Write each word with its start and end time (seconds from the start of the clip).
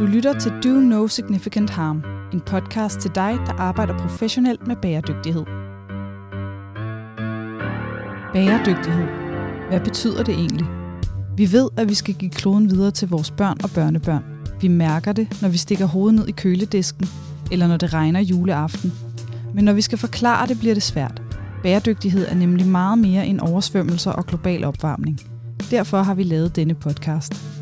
Du 0.00 0.06
lytter 0.06 0.38
til 0.38 0.52
Do 0.64 0.68
No 0.68 1.06
Significant 1.06 1.70
Harm, 1.70 2.02
en 2.32 2.40
podcast 2.40 3.00
til 3.00 3.10
dig, 3.14 3.38
der 3.46 3.52
arbejder 3.52 3.98
professionelt 3.98 4.66
med 4.66 4.76
bæredygtighed. 4.76 5.44
Bæredygtighed. 8.32 9.06
Hvad 9.68 9.80
betyder 9.80 10.24
det 10.24 10.34
egentlig? 10.34 10.66
Vi 11.36 11.52
ved, 11.52 11.68
at 11.76 11.88
vi 11.88 11.94
skal 11.94 12.14
give 12.14 12.30
kloden 12.30 12.70
videre 12.70 12.90
til 12.90 13.08
vores 13.08 13.30
børn 13.30 13.56
og 13.62 13.70
børnebørn. 13.74 14.24
Vi 14.60 14.68
mærker 14.68 15.12
det, 15.12 15.38
når 15.42 15.48
vi 15.48 15.56
stikker 15.56 15.86
hovedet 15.86 16.14
ned 16.14 16.28
i 16.28 16.32
køledisken, 16.32 17.06
eller 17.52 17.68
når 17.68 17.76
det 17.76 17.94
regner 17.94 18.20
juleaften. 18.20 18.92
Men 19.54 19.64
når 19.64 19.72
vi 19.72 19.80
skal 19.80 19.98
forklare 19.98 20.46
det, 20.46 20.58
bliver 20.58 20.74
det 20.74 20.82
svært. 20.82 21.22
Bæredygtighed 21.62 22.26
er 22.28 22.34
nemlig 22.34 22.66
meget 22.66 22.98
mere 22.98 23.26
end 23.26 23.40
oversvømmelser 23.40 24.10
og 24.10 24.26
global 24.26 24.64
opvarmning. 24.64 25.20
Derfor 25.70 26.02
har 26.02 26.14
vi 26.14 26.22
lavet 26.22 26.56
denne 26.56 26.74
podcast. 26.74 27.59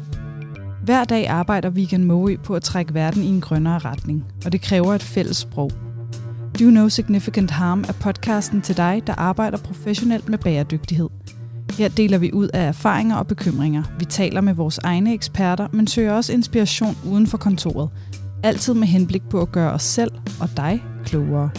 Hver 0.89 1.05
dag 1.05 1.29
arbejder 1.29 1.71
Vegan 1.71 2.05
Moe 2.05 2.37
på 2.37 2.55
at 2.55 2.63
trække 2.63 2.95
verden 2.95 3.23
i 3.23 3.27
en 3.27 3.41
grønnere 3.41 3.79
retning, 3.79 4.25
og 4.45 4.53
det 4.53 4.61
kræver 4.61 4.95
et 4.95 5.03
fælles 5.03 5.37
sprog. 5.37 5.71
Do 6.61 6.65
No 6.65 6.89
Significant 6.89 7.51
Harm 7.51 7.85
er 7.89 7.93
podcasten 7.93 8.63
til 8.63 8.77
dig, 8.77 9.03
der 9.07 9.15
arbejder 9.15 9.59
professionelt 9.59 10.29
med 10.29 10.39
bæredygtighed. 10.39 11.09
Her 11.79 11.89
deler 11.89 12.19
vi 12.19 12.33
ud 12.33 12.49
af 12.55 12.69
erfaringer 12.69 13.17
og 13.17 13.27
bekymringer. 13.27 13.83
Vi 13.99 14.05
taler 14.05 14.41
med 14.41 14.55
vores 14.55 14.79
egne 14.79 15.15
eksperter, 15.15 15.69
men 15.73 15.87
søger 15.87 16.13
også 16.13 16.33
inspiration 16.33 16.97
uden 17.07 17.27
for 17.27 17.39
kontoret. 17.39 17.91
Altid 18.43 18.75
med 18.75 18.87
henblik 18.87 19.23
på 19.31 19.41
at 19.41 19.53
gøre 19.53 19.73
os 19.73 19.83
selv 19.83 20.13
og 20.41 20.49
dig 20.57 20.85
klogere. 21.05 21.51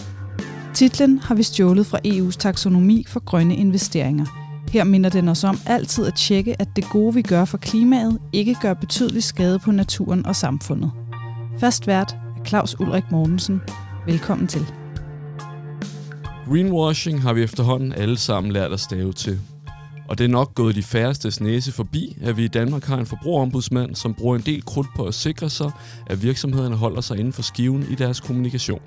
Titlen 0.74 1.20
har 1.20 1.36
vi 1.36 1.44
stjålet 1.44 1.86
fra 1.86 2.00
EU's 2.08 2.38
taksonomi 2.38 3.06
for 3.08 3.20
grønne 3.20 3.56
investeringer– 3.56 4.26
her 4.70 4.84
minder 4.84 5.10
den 5.10 5.28
os 5.28 5.44
om 5.44 5.60
altid 5.66 6.06
at 6.06 6.16
tjekke, 6.16 6.62
at 6.62 6.68
det 6.76 6.90
gode, 6.92 7.14
vi 7.14 7.22
gør 7.22 7.46
for 7.46 7.58
klimaet, 7.58 8.20
ikke 8.34 8.56
gør 8.62 8.74
betydelig 8.74 9.24
skade 9.24 9.60
på 9.60 9.72
naturen 9.72 10.26
og 10.26 10.36
samfundet. 10.36 10.92
Fast 11.60 11.88
vært 11.88 12.18
er 12.40 12.46
Claus 12.46 12.80
Ulrik 12.80 13.12
Mortensen. 13.12 13.62
Velkommen 14.06 14.48
til. 14.48 14.66
Greenwashing 16.50 17.22
har 17.22 17.34
vi 17.34 17.44
efterhånden 17.44 17.94
alle 17.94 18.18
sammen 18.18 18.52
lært 18.52 18.72
at 18.72 18.80
stave 18.80 19.14
til. 19.14 19.40
Og 20.10 20.18
det 20.18 20.24
er 20.24 20.30
nok 20.30 20.56
gået 20.56 20.76
de 20.76 20.84
færreste 20.84 21.44
næse 21.44 21.72
forbi, 21.72 22.18
at 22.22 22.38
vi 22.38 22.44
i 22.44 22.48
Danmark 22.48 22.84
har 22.84 22.98
en 22.98 23.06
forbrugerombudsmand, 23.06 23.96
som 23.96 24.14
bruger 24.14 24.36
en 24.36 24.42
del 24.42 24.66
krudt 24.66 24.88
på 24.96 25.06
at 25.06 25.14
sikre 25.14 25.50
sig, 25.50 25.72
at 26.08 26.24
virksomhederne 26.24 26.76
holder 26.76 27.02
sig 27.02 27.18
inden 27.18 27.34
for 27.34 27.42
skiven 27.42 27.86
i 27.92 27.96
deres 27.96 28.20
kommunikation. 28.20 28.82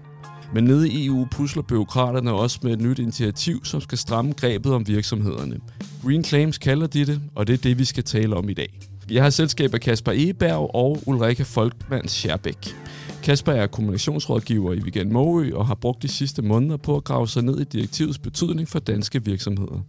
Men 0.55 0.65
nede 0.65 0.91
i 0.91 1.07
EU 1.07 1.27
pusler 1.31 1.63
byråkraterne 1.63 2.33
også 2.33 2.59
med 2.63 2.73
et 2.73 2.81
nyt 2.81 2.99
initiativ, 2.99 3.65
som 3.65 3.81
skal 3.81 3.99
stramme 3.99 4.33
grebet 4.33 4.73
om 4.73 4.89
virksomhederne. 4.89 5.59
Green 6.05 6.25
Claims 6.25 6.59
kalder 6.59 6.87
de 6.87 7.07
det, 7.07 7.21
og 7.35 7.47
det 7.47 7.53
er 7.53 7.59
det, 7.59 7.79
vi 7.79 7.85
skal 7.85 8.05
tale 8.05 8.37
om 8.37 8.49
i 8.49 8.55
dag. 8.55 8.79
Jeg 9.11 9.23
har 9.23 9.31
selskab 9.31 9.75
af 9.75 9.81
Kasper 9.81 10.13
Eberg 10.15 10.75
og 10.75 10.99
Ulrike 11.07 11.45
Folkmann 11.45 12.09
Scherbæk. 12.09 12.77
Kasper 13.23 13.53
er 13.53 13.67
kommunikationsrådgiver 13.67 14.73
i 14.73 14.79
Weekend 14.79 15.11
Måø 15.11 15.51
og 15.55 15.67
har 15.67 15.75
brugt 15.75 16.03
de 16.03 16.09
sidste 16.09 16.43
måneder 16.43 16.77
på 16.77 16.97
at 16.97 17.05
grave 17.05 17.29
sig 17.29 17.43
ned 17.43 17.61
i 17.61 17.65
direktivets 17.65 18.19
betydning 18.19 18.69
for 18.69 18.79
danske 18.79 19.25
virksomheder. 19.25 19.81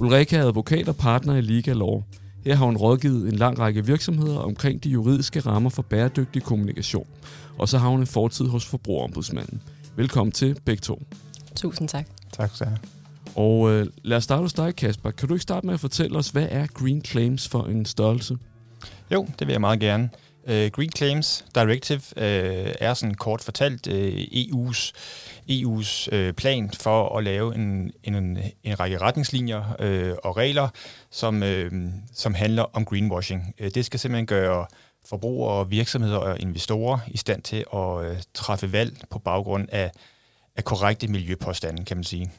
Ulrike 0.00 0.36
er 0.36 0.46
advokat 0.46 0.88
og 0.88 0.96
partner 0.96 1.36
i 1.36 1.40
Liga 1.40 1.72
Law. 1.72 2.02
Her 2.44 2.54
har 2.54 2.66
hun 2.66 2.76
rådgivet 2.76 3.28
en 3.28 3.38
lang 3.38 3.58
række 3.58 3.86
virksomheder 3.86 4.38
omkring 4.38 4.84
de 4.84 4.88
juridiske 4.88 5.40
rammer 5.40 5.70
for 5.70 5.82
bæredygtig 5.82 6.42
kommunikation. 6.42 7.06
Og 7.58 7.68
så 7.68 7.78
har 7.78 7.88
hun 7.88 8.00
en 8.00 8.06
fortid 8.06 8.46
hos 8.46 8.66
Forbrugerombudsmanden. 8.66 9.62
Velkommen 9.96 10.32
til 10.32 10.60
begge 10.64 10.80
to. 10.80 11.02
Tusind 11.56 11.88
tak. 11.88 12.06
Tak 12.32 12.50
skal 12.54 12.68
jeg 12.68 12.78
Og 13.36 13.70
øh, 13.70 13.86
lad 14.02 14.16
os 14.16 14.24
starte 14.24 14.40
hos 14.40 14.52
dig, 14.52 14.76
Kasper. 14.76 15.10
Kan 15.10 15.28
du 15.28 15.34
ikke 15.34 15.42
starte 15.42 15.66
med 15.66 15.74
at 15.74 15.80
fortælle 15.80 16.18
os, 16.18 16.28
hvad 16.28 16.46
er 16.50 16.66
Green 16.66 17.04
Claims 17.04 17.48
for 17.48 17.64
en 17.64 17.84
størrelse? 17.84 18.38
Jo, 19.10 19.26
det 19.38 19.46
vil 19.46 19.52
jeg 19.52 19.60
meget 19.60 19.80
gerne. 19.80 20.10
Uh, 20.44 20.50
Green 20.50 20.92
Claims 20.96 21.44
Directive 21.54 22.00
uh, 22.16 22.72
er 22.80 22.94
sådan 22.94 23.14
kort 23.14 23.40
fortalt 23.40 23.86
uh, 23.86 23.94
EU's, 24.20 24.92
EU's 25.50 26.16
uh, 26.16 26.32
plan 26.32 26.70
for 26.70 27.18
at 27.18 27.24
lave 27.24 27.54
en, 27.54 27.90
en, 28.04 28.38
en 28.64 28.80
række 28.80 28.98
retningslinjer 28.98 29.60
uh, 29.60 30.16
og 30.24 30.36
regler, 30.36 30.68
som, 31.10 31.42
uh, 31.42 31.82
som 32.14 32.34
handler 32.34 32.62
om 32.62 32.84
greenwashing. 32.84 33.54
Uh, 33.60 33.66
det 33.74 33.84
skal 33.84 34.00
simpelthen 34.00 34.26
gøre 34.26 34.66
forbrugere, 35.08 35.68
virksomheder 35.68 36.16
og 36.16 36.40
investorer 36.40 36.98
i 37.06 37.16
stand 37.16 37.42
til 37.42 37.64
at 37.74 38.04
øh, 38.04 38.16
træffe 38.34 38.72
valg 38.72 38.96
på 39.10 39.18
baggrund 39.18 39.68
af, 39.72 39.90
af 40.56 40.64
korrekte 40.64 41.08
miljøpåstande, 41.08 41.84
kan 41.84 41.96
man 41.96 42.04
sige. 42.04 42.32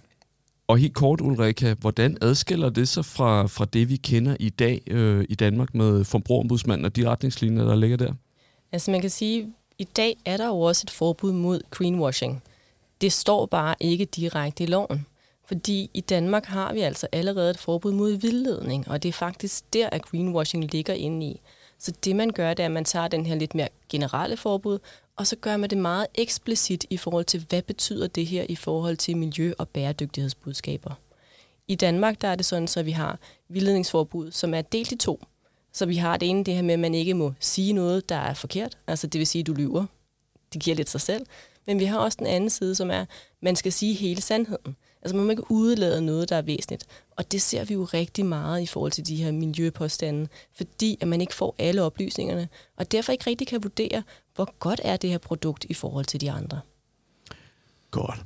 Og 0.68 0.78
helt 0.78 0.94
kort, 0.94 1.22
Ulrika, 1.22 1.74
hvordan 1.74 2.18
adskiller 2.22 2.70
det 2.70 2.88
sig 2.88 3.06
fra, 3.06 3.48
fra 3.48 3.66
det, 3.66 3.90
vi 3.90 3.96
kender 3.96 4.36
i 4.40 4.50
dag 4.50 4.82
øh, 4.88 5.26
i 5.30 5.36
Danmark 5.36 5.76
med 5.76 6.04
forbrugerombudsmanden 6.04 6.86
og 6.86 6.96
de 6.96 7.10
retningslinjer, 7.10 7.64
der 7.64 7.76
ligger 7.76 7.98
der? 7.98 8.14
Altså 8.72 8.92
man 8.92 9.02
kan 9.02 9.10
sige, 9.10 9.42
at 9.42 9.48
i 9.78 9.84
dag 9.84 10.18
er 10.26 10.38
der 10.38 10.48
jo 10.48 10.60
også 10.60 10.86
et 10.86 10.92
forbud 10.92 11.32
mod 11.32 11.62
greenwashing. 11.70 12.44
Det 13.02 13.12
står 13.12 13.46
bare 13.46 13.76
ikke 13.80 14.06
direkte 14.06 14.64
i 14.64 14.68
loven. 14.68 15.06
Fordi 15.46 15.90
i 15.94 16.02
Danmark 16.02 16.46
har 16.46 16.74
vi 16.74 16.80
altså 16.80 17.08
allerede 17.12 17.50
et 17.50 17.58
forbud 17.58 17.92
mod 17.92 18.12
vildledning, 18.12 18.88
og 18.88 19.04
det 19.04 19.10
er 19.10 19.14
faktisk 19.14 19.74
der, 19.74 19.90
at 19.90 20.02
greenwashing 20.02 20.72
ligger 20.72 20.94
inde 20.94 21.26
i. 21.26 21.42
Så 21.84 21.92
det 22.04 22.16
man 22.16 22.30
gør, 22.30 22.54
det 22.54 22.64
er, 22.64 22.68
at 22.68 22.72
man 22.72 22.86
tager 22.86 23.08
den 23.08 23.26
her 23.26 23.36
lidt 23.36 23.56
mere 23.56 23.68
generelle 23.90 24.38
forbud, 24.38 24.80
og 25.16 25.28
så 25.28 25.36
gør 25.36 25.58
man 25.58 25.70
det 25.70 25.78
meget 25.78 26.08
eksplicit 26.16 26.86
i 26.90 26.98
forhold 26.98 27.26
til, 27.26 27.46
hvad 27.50 27.62
betyder 27.62 28.08
det 28.08 28.26
her 28.26 28.46
i 28.50 28.56
forhold 28.56 28.98
til 28.98 29.18
miljø- 29.18 29.54
og 29.58 29.70
bæredygtighedsbudskaber. 29.70 30.92
I 31.68 31.76
Danmark 31.76 32.22
der 32.22 32.28
er 32.28 32.36
det 32.36 32.46
sådan, 32.46 32.68
så 32.68 32.84
vi 32.84 32.92
har 32.92 33.20
vildledningsforbud, 33.50 34.32
som 34.32 34.54
er 34.54 34.62
delt 34.62 34.92
i 34.92 34.98
to. 34.98 35.24
Så 35.74 35.86
vi 35.86 35.96
har 35.96 36.18
det 36.18 36.30
ene, 36.30 36.44
det 36.44 36.54
her 36.54 36.62
med, 36.62 36.74
at 36.74 36.80
man 36.80 36.96
ikke 36.96 37.14
må 37.14 37.34
sige 37.40 37.74
noget, 37.74 38.10
der 38.10 38.16
er 38.16 38.34
forkert. 38.34 38.78
Altså 38.88 39.08
det 39.08 39.20
vil 39.20 39.28
sige, 39.28 39.40
at 39.40 39.48
du 39.48 39.54
lyver. 39.54 39.86
Det 40.54 40.62
giver 40.62 40.76
lidt 40.76 40.90
sig 40.90 41.02
selv. 41.02 41.26
Men 41.68 41.80
vi 41.80 41.86
har 41.86 41.98
også 41.98 42.18
den 42.20 42.28
anden 42.28 42.50
side, 42.50 42.76
som 42.76 42.92
er, 42.92 43.02
at 43.02 43.08
man 43.42 43.56
skal 43.56 43.72
sige 43.72 43.94
hele 43.94 44.22
sandheden. 44.22 44.76
Altså 45.04 45.16
man 45.16 45.26
må 45.26 45.30
ikke 45.30 45.52
udelade 45.52 46.02
noget, 46.02 46.30
der 46.30 46.36
er 46.36 46.42
væsentligt. 46.42 46.86
Og 47.12 47.32
det 47.32 47.42
ser 47.42 47.66
vi 47.66 47.74
jo 47.74 47.84
rigtig 47.84 48.26
meget 48.26 48.62
i 48.62 48.66
forhold 48.66 48.92
til 48.92 49.08
de 49.08 49.16
her 49.16 49.32
miljøpåstande, 49.32 50.28
fordi 50.58 50.98
at 51.02 51.08
man 51.08 51.22
ikke 51.22 51.34
får 51.34 51.56
alle 51.60 51.82
oplysningerne, 51.82 52.50
og 52.78 52.92
derfor 52.92 53.12
ikke 53.12 53.30
rigtig 53.30 53.48
kan 53.48 53.64
vurdere, 53.64 54.04
hvor 54.36 54.54
godt 54.60 54.82
er 54.84 54.98
det 54.98 55.10
her 55.10 55.18
produkt 55.18 55.66
i 55.70 55.74
forhold 55.74 56.06
til 56.06 56.22
de 56.22 56.32
andre. 56.32 56.60
Godt. 57.92 58.26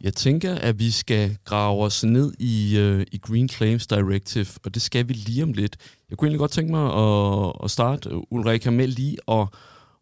Jeg 0.00 0.14
tænker, 0.14 0.54
at 0.54 0.78
vi 0.78 0.90
skal 0.90 1.36
grave 1.44 1.84
os 1.84 2.04
ned 2.04 2.32
i, 2.38 2.78
øh, 2.78 3.06
i 3.12 3.18
Green 3.18 3.48
Claims 3.48 3.86
Directive, 3.86 4.46
og 4.64 4.74
det 4.74 4.82
skal 4.82 5.08
vi 5.08 5.12
lige 5.12 5.42
om 5.42 5.52
lidt. 5.52 5.76
Jeg 6.10 6.18
kunne 6.18 6.26
egentlig 6.26 6.38
godt 6.38 6.50
tænke 6.50 6.70
mig 6.70 6.94
at, 6.94 7.52
at 7.64 7.70
starte, 7.70 8.32
Ulrika, 8.32 8.70
med 8.70 8.86
lige 8.86 9.16
at, 9.28 9.46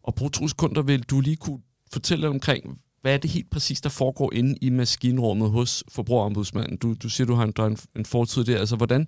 at 0.07 0.15
bruge 0.15 0.31
to 0.31 0.47
sekunder. 0.47 0.81
Vil 0.81 1.03
du 1.03 1.21
lige 1.21 1.35
kunne 1.35 1.61
fortælle 1.93 2.27
omkring, 2.27 2.81
hvad 3.07 3.13
er 3.13 3.17
det 3.17 3.29
helt 3.29 3.49
præcis, 3.49 3.81
der 3.81 3.89
foregår 3.89 4.33
inde 4.33 4.55
i 4.61 4.69
maskinrummet 4.69 5.51
hos 5.51 5.83
forbrugerombudsmanden? 5.89 6.77
Du, 6.77 6.93
du 7.03 7.09
siger, 7.09 7.27
du 7.27 7.33
har 7.33 7.43
en, 7.43 7.51
der 7.51 7.65
en, 7.65 7.77
en 7.95 8.05
fortid 8.05 8.43
der. 8.43 8.59
Altså, 8.59 8.75
hvordan, 8.75 9.07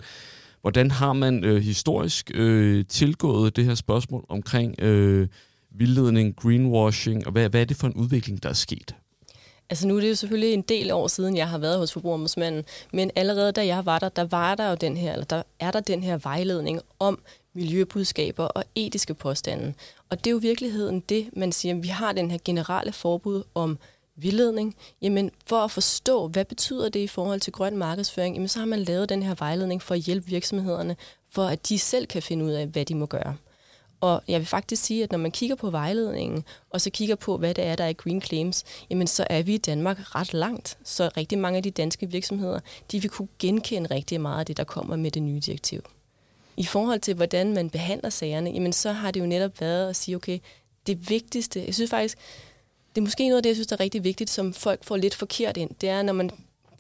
hvordan 0.61 0.91
har 0.91 1.13
man 1.13 1.43
øh, 1.43 1.61
historisk 1.61 2.31
øh, 2.33 2.85
tilgået 2.85 3.55
det 3.55 3.65
her 3.65 3.75
spørgsmål 3.75 4.25
omkring 4.29 4.81
øh, 4.81 5.27
vildledning, 5.71 6.35
greenwashing, 6.35 7.25
og 7.25 7.31
hvad, 7.31 7.49
hvad 7.49 7.61
er 7.61 7.65
det 7.65 7.77
for 7.77 7.87
en 7.87 7.93
udvikling, 7.93 8.43
der 8.43 8.49
er 8.49 8.53
sket? 8.53 8.95
Altså 9.69 9.87
nu 9.87 9.95
er 9.97 10.01
det 10.01 10.09
jo 10.09 10.15
selvfølgelig 10.15 10.53
en 10.53 10.61
del 10.61 10.91
år 10.91 11.07
siden, 11.07 11.37
jeg 11.37 11.49
har 11.49 11.57
været 11.57 11.77
hos 11.77 11.93
Forbrugerombudsmanden, 11.93 12.63
men 12.93 13.11
allerede 13.15 13.51
da 13.51 13.65
jeg 13.65 13.85
var 13.85 13.99
der, 13.99 14.09
der 14.09 14.25
var 14.25 14.55
der 14.55 14.69
jo 14.69 14.75
den 14.81 14.97
her, 14.97 15.13
eller 15.13 15.25
der 15.25 15.43
er 15.59 15.71
der 15.71 15.79
den 15.79 16.03
her 16.03 16.17
vejledning 16.17 16.79
om 16.99 17.19
miljøbudskaber 17.53 18.43
og 18.43 18.63
etiske 18.75 19.13
påstande. 19.13 19.73
Og 20.09 20.17
det 20.17 20.27
er 20.27 20.31
jo 20.31 20.37
virkeligheden 20.37 20.99
det, 20.99 21.29
man 21.33 21.51
siger, 21.51 21.75
vi 21.75 21.87
har 21.87 22.11
den 22.11 22.31
her 22.31 22.37
generelle 22.45 22.91
forbud 22.91 23.43
om 23.55 23.77
vildledning. 24.15 24.75
Jamen, 25.01 25.31
for 25.47 25.55
at 25.55 25.71
forstå, 25.71 26.27
hvad 26.27 26.45
betyder 26.45 26.89
det 26.89 26.99
i 26.99 27.07
forhold 27.07 27.39
til 27.39 27.53
grøn 27.53 27.77
markedsføring, 27.77 28.35
jamen, 28.35 28.47
så 28.47 28.59
har 28.59 28.65
man 28.65 28.79
lavet 28.79 29.09
den 29.09 29.23
her 29.23 29.35
vejledning 29.39 29.81
for 29.81 29.95
at 29.95 30.01
hjælpe 30.01 30.27
virksomhederne, 30.27 30.95
for 31.31 31.45
at 31.45 31.69
de 31.69 31.79
selv 31.79 32.07
kan 32.07 32.23
finde 32.23 32.45
ud 32.45 32.51
af, 32.51 32.67
hvad 32.67 32.85
de 32.85 32.95
må 32.95 33.05
gøre. 33.05 33.35
Og 34.01 34.21
jeg 34.27 34.39
vil 34.39 34.47
faktisk 34.47 34.83
sige, 34.83 35.03
at 35.03 35.11
når 35.11 35.19
man 35.19 35.31
kigger 35.31 35.55
på 35.55 35.69
vejledningen, 35.69 36.43
og 36.69 36.81
så 36.81 36.89
kigger 36.89 37.15
på, 37.15 37.37
hvad 37.37 37.53
det 37.53 37.63
er, 37.63 37.75
der 37.75 37.83
er 37.83 37.93
Green 37.93 38.21
Claims, 38.21 38.63
jamen 38.89 39.07
så 39.07 39.27
er 39.29 39.43
vi 39.43 39.53
i 39.53 39.57
Danmark 39.57 40.15
ret 40.15 40.33
langt. 40.33 40.77
Så 40.83 41.09
rigtig 41.17 41.39
mange 41.39 41.57
af 41.57 41.63
de 41.63 41.71
danske 41.71 42.09
virksomheder, 42.09 42.59
de 42.91 43.01
vil 43.01 43.09
kunne 43.09 43.27
genkende 43.39 43.95
rigtig 43.95 44.21
meget 44.21 44.39
af 44.39 44.45
det, 44.45 44.57
der 44.57 44.63
kommer 44.63 44.95
med 44.95 45.11
det 45.11 45.23
nye 45.23 45.39
direktiv. 45.39 45.81
I 46.59 46.63
forhold 46.65 46.99
til, 46.99 47.13
hvordan 47.13 47.53
man 47.53 47.69
behandler 47.69 48.09
sagerne, 48.09 48.49
jamen 48.49 48.73
så 48.73 48.91
har 48.91 49.11
det 49.11 49.19
jo 49.19 49.25
netop 49.25 49.61
været 49.61 49.89
at 49.89 49.95
sige, 49.95 50.15
okay, 50.15 50.39
det 50.87 51.09
vigtigste, 51.09 51.65
jeg 51.65 51.73
synes 51.73 51.89
faktisk, 51.89 52.17
det 52.95 53.01
er 53.01 53.05
måske 53.05 53.27
noget 53.27 53.37
af 53.37 53.43
det, 53.43 53.49
jeg 53.49 53.55
synes, 53.55 53.67
der 53.67 53.75
er 53.75 53.79
rigtig 53.79 54.03
vigtigt, 54.03 54.29
som 54.29 54.53
folk 54.53 54.83
får 54.83 54.97
lidt 54.97 55.15
forkert 55.15 55.57
ind, 55.57 55.69
det 55.81 55.89
er, 55.89 56.01
når 56.01 56.13
man 56.13 56.31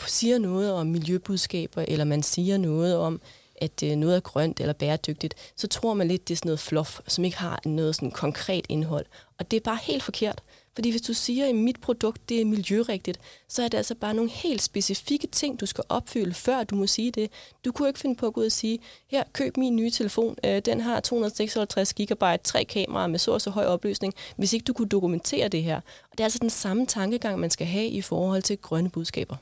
siger 0.07 0.37
noget 0.37 0.73
om 0.73 0.87
miljøbudskaber, 0.87 1.85
eller 1.87 2.05
man 2.05 2.23
siger 2.23 2.57
noget 2.57 2.97
om, 2.97 3.21
at 3.55 3.83
øh, 3.83 3.95
noget 3.95 4.15
er 4.15 4.19
grønt 4.19 4.59
eller 4.59 4.73
bæredygtigt, 4.73 5.35
så 5.55 5.67
tror 5.67 5.93
man 5.93 6.07
lidt, 6.07 6.27
det 6.27 6.33
er 6.33 6.37
sådan 6.37 6.47
noget 6.47 6.59
fluff, 6.59 6.99
som 7.07 7.25
ikke 7.25 7.37
har 7.37 7.61
noget 7.65 7.95
sådan 7.95 8.11
konkret 8.11 8.65
indhold. 8.69 9.05
Og 9.37 9.51
det 9.51 9.57
er 9.57 9.61
bare 9.61 9.79
helt 9.83 10.03
forkert, 10.03 10.41
fordi 10.75 10.89
hvis 10.89 11.01
du 11.01 11.13
siger, 11.13 11.49
at 11.49 11.55
mit 11.55 11.81
produkt 11.81 12.29
det 12.29 12.41
er 12.41 12.45
miljørigtigt, 12.45 13.19
så 13.47 13.63
er 13.63 13.67
det 13.67 13.77
altså 13.77 13.95
bare 13.95 14.13
nogle 14.13 14.29
helt 14.31 14.61
specifikke 14.61 15.27
ting, 15.27 15.59
du 15.59 15.65
skal 15.65 15.83
opfylde, 15.89 16.33
før 16.33 16.63
du 16.63 16.75
må 16.75 16.87
sige 16.87 17.11
det. 17.11 17.31
Du 17.65 17.71
kunne 17.71 17.87
ikke 17.87 17.99
finde 17.99 18.15
på 18.15 18.27
at 18.27 18.33
gå 18.33 18.41
ud 18.41 18.45
og 18.45 18.51
sige, 18.51 18.79
her, 19.07 19.23
køb 19.33 19.57
min 19.57 19.75
nye 19.75 19.91
telefon, 19.91 20.35
øh, 20.45 20.61
den 20.65 20.81
har 20.81 20.99
256 20.99 21.93
GB, 21.93 22.23
tre 22.43 22.65
kameraer 22.65 23.07
med 23.07 23.19
så 23.19 23.31
og 23.31 23.41
så 23.41 23.49
høj 23.49 23.65
opløsning, 23.65 24.13
hvis 24.37 24.53
ikke 24.53 24.63
du 24.63 24.73
kunne 24.73 24.89
dokumentere 24.89 25.47
det 25.47 25.63
her. 25.63 25.75
Og 25.75 26.11
det 26.11 26.19
er 26.19 26.23
altså 26.23 26.39
den 26.39 26.49
samme 26.49 26.85
tankegang, 26.85 27.39
man 27.39 27.49
skal 27.49 27.67
have 27.67 27.87
i 27.87 28.01
forhold 28.01 28.41
til 28.41 28.57
grønne 28.57 28.89
budskaber. 28.89 29.35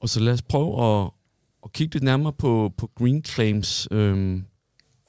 Og 0.00 0.08
så 0.08 0.20
lad 0.20 0.32
os 0.32 0.42
prøve 0.42 1.02
at, 1.02 1.10
at 1.64 1.72
kigge 1.72 1.94
lidt 1.94 2.04
nærmere 2.04 2.32
på, 2.32 2.72
på 2.76 2.90
green 2.94 3.24
claims. 3.24 3.88
Øhm, 3.90 4.44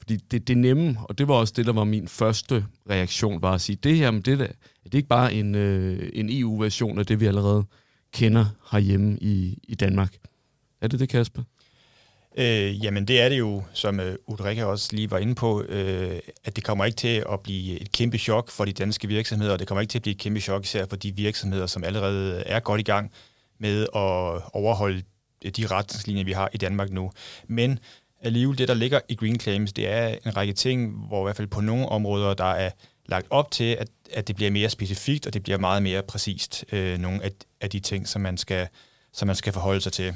fordi 0.06 0.16
det, 0.30 0.48
det 0.48 0.58
nemme, 0.58 0.96
og 1.04 1.18
det 1.18 1.28
var 1.28 1.34
også 1.34 1.54
det, 1.56 1.66
der 1.66 1.72
var 1.72 1.84
min 1.84 2.08
første 2.08 2.66
reaktion, 2.90 3.42
var 3.42 3.52
at 3.52 3.60
sige, 3.60 3.76
det 3.76 3.96
her, 3.96 4.10
men 4.10 4.22
det, 4.22 4.38
der, 4.38 4.44
er 4.44 4.48
det 4.84 4.94
ikke 4.94 5.08
bare 5.08 5.34
en, 5.34 5.54
øh, 5.54 6.10
en 6.12 6.28
EU-version 6.30 6.98
af 6.98 7.06
det, 7.06 7.20
vi 7.20 7.26
allerede 7.26 7.64
kender 8.12 8.46
herhjemme 8.70 9.18
i, 9.20 9.58
i 9.68 9.74
Danmark? 9.74 10.16
Er 10.80 10.88
det 10.88 11.00
det, 11.00 11.08
Kasper? 11.08 11.42
Øh, 12.38 12.84
jamen 12.84 13.08
det 13.08 13.20
er 13.20 13.28
det 13.28 13.38
jo, 13.38 13.62
som 13.72 14.00
øh, 14.00 14.16
Ulrike 14.26 14.66
også 14.66 14.88
lige 14.92 15.10
var 15.10 15.18
inde 15.18 15.34
på, 15.34 15.62
øh, 15.62 16.18
at 16.44 16.56
det 16.56 16.64
kommer 16.64 16.84
ikke 16.84 16.96
til 16.96 17.24
at 17.32 17.40
blive 17.40 17.80
et 17.80 17.92
kæmpe 17.92 18.18
chok 18.18 18.50
for 18.50 18.64
de 18.64 18.72
danske 18.72 19.08
virksomheder, 19.08 19.52
og 19.52 19.58
det 19.58 19.68
kommer 19.68 19.80
ikke 19.80 19.90
til 19.90 19.98
at 19.98 20.02
blive 20.02 20.14
et 20.14 20.20
kæmpe 20.20 20.40
chok 20.40 20.64
især 20.64 20.86
for 20.86 20.96
de 20.96 21.16
virksomheder, 21.16 21.66
som 21.66 21.84
allerede 21.84 22.42
er 22.46 22.60
godt 22.60 22.80
i 22.80 22.84
gang 22.84 23.12
med 23.58 23.82
at 23.82 24.42
overholde 24.52 25.02
øh, 25.44 25.50
de 25.50 25.66
retningslinjer, 25.66 26.24
vi 26.24 26.32
har 26.32 26.50
i 26.52 26.56
Danmark 26.56 26.90
nu. 26.90 27.10
Men 27.48 27.78
alligevel 28.26 28.58
det, 28.58 28.68
der 28.68 28.74
ligger 28.74 29.00
i 29.08 29.14
Green 29.14 29.40
Claims, 29.40 29.72
det 29.72 29.88
er 29.88 30.16
en 30.26 30.36
række 30.36 30.52
ting, 30.52 31.06
hvor 31.08 31.22
i 31.22 31.24
hvert 31.26 31.36
fald 31.36 31.48
på 31.48 31.60
nogle 31.60 31.88
områder, 31.88 32.34
der 32.34 32.44
er 32.44 32.70
lagt 33.06 33.26
op 33.30 33.50
til, 33.50 33.64
at, 33.64 33.88
at 34.12 34.28
det 34.28 34.36
bliver 34.36 34.50
mere 34.50 34.70
specifikt, 34.70 35.26
og 35.26 35.34
det 35.34 35.42
bliver 35.42 35.58
meget 35.58 35.82
mere 35.82 36.02
præcist, 36.02 36.64
øh, 36.72 36.98
nogle 36.98 37.24
af, 37.24 37.30
af 37.60 37.70
de 37.70 37.80
ting, 37.80 38.08
som 38.08 38.22
man, 38.22 38.36
skal, 38.36 38.68
som 39.12 39.26
man 39.26 39.36
skal 39.36 39.52
forholde 39.52 39.80
sig 39.80 39.92
til. 39.92 40.14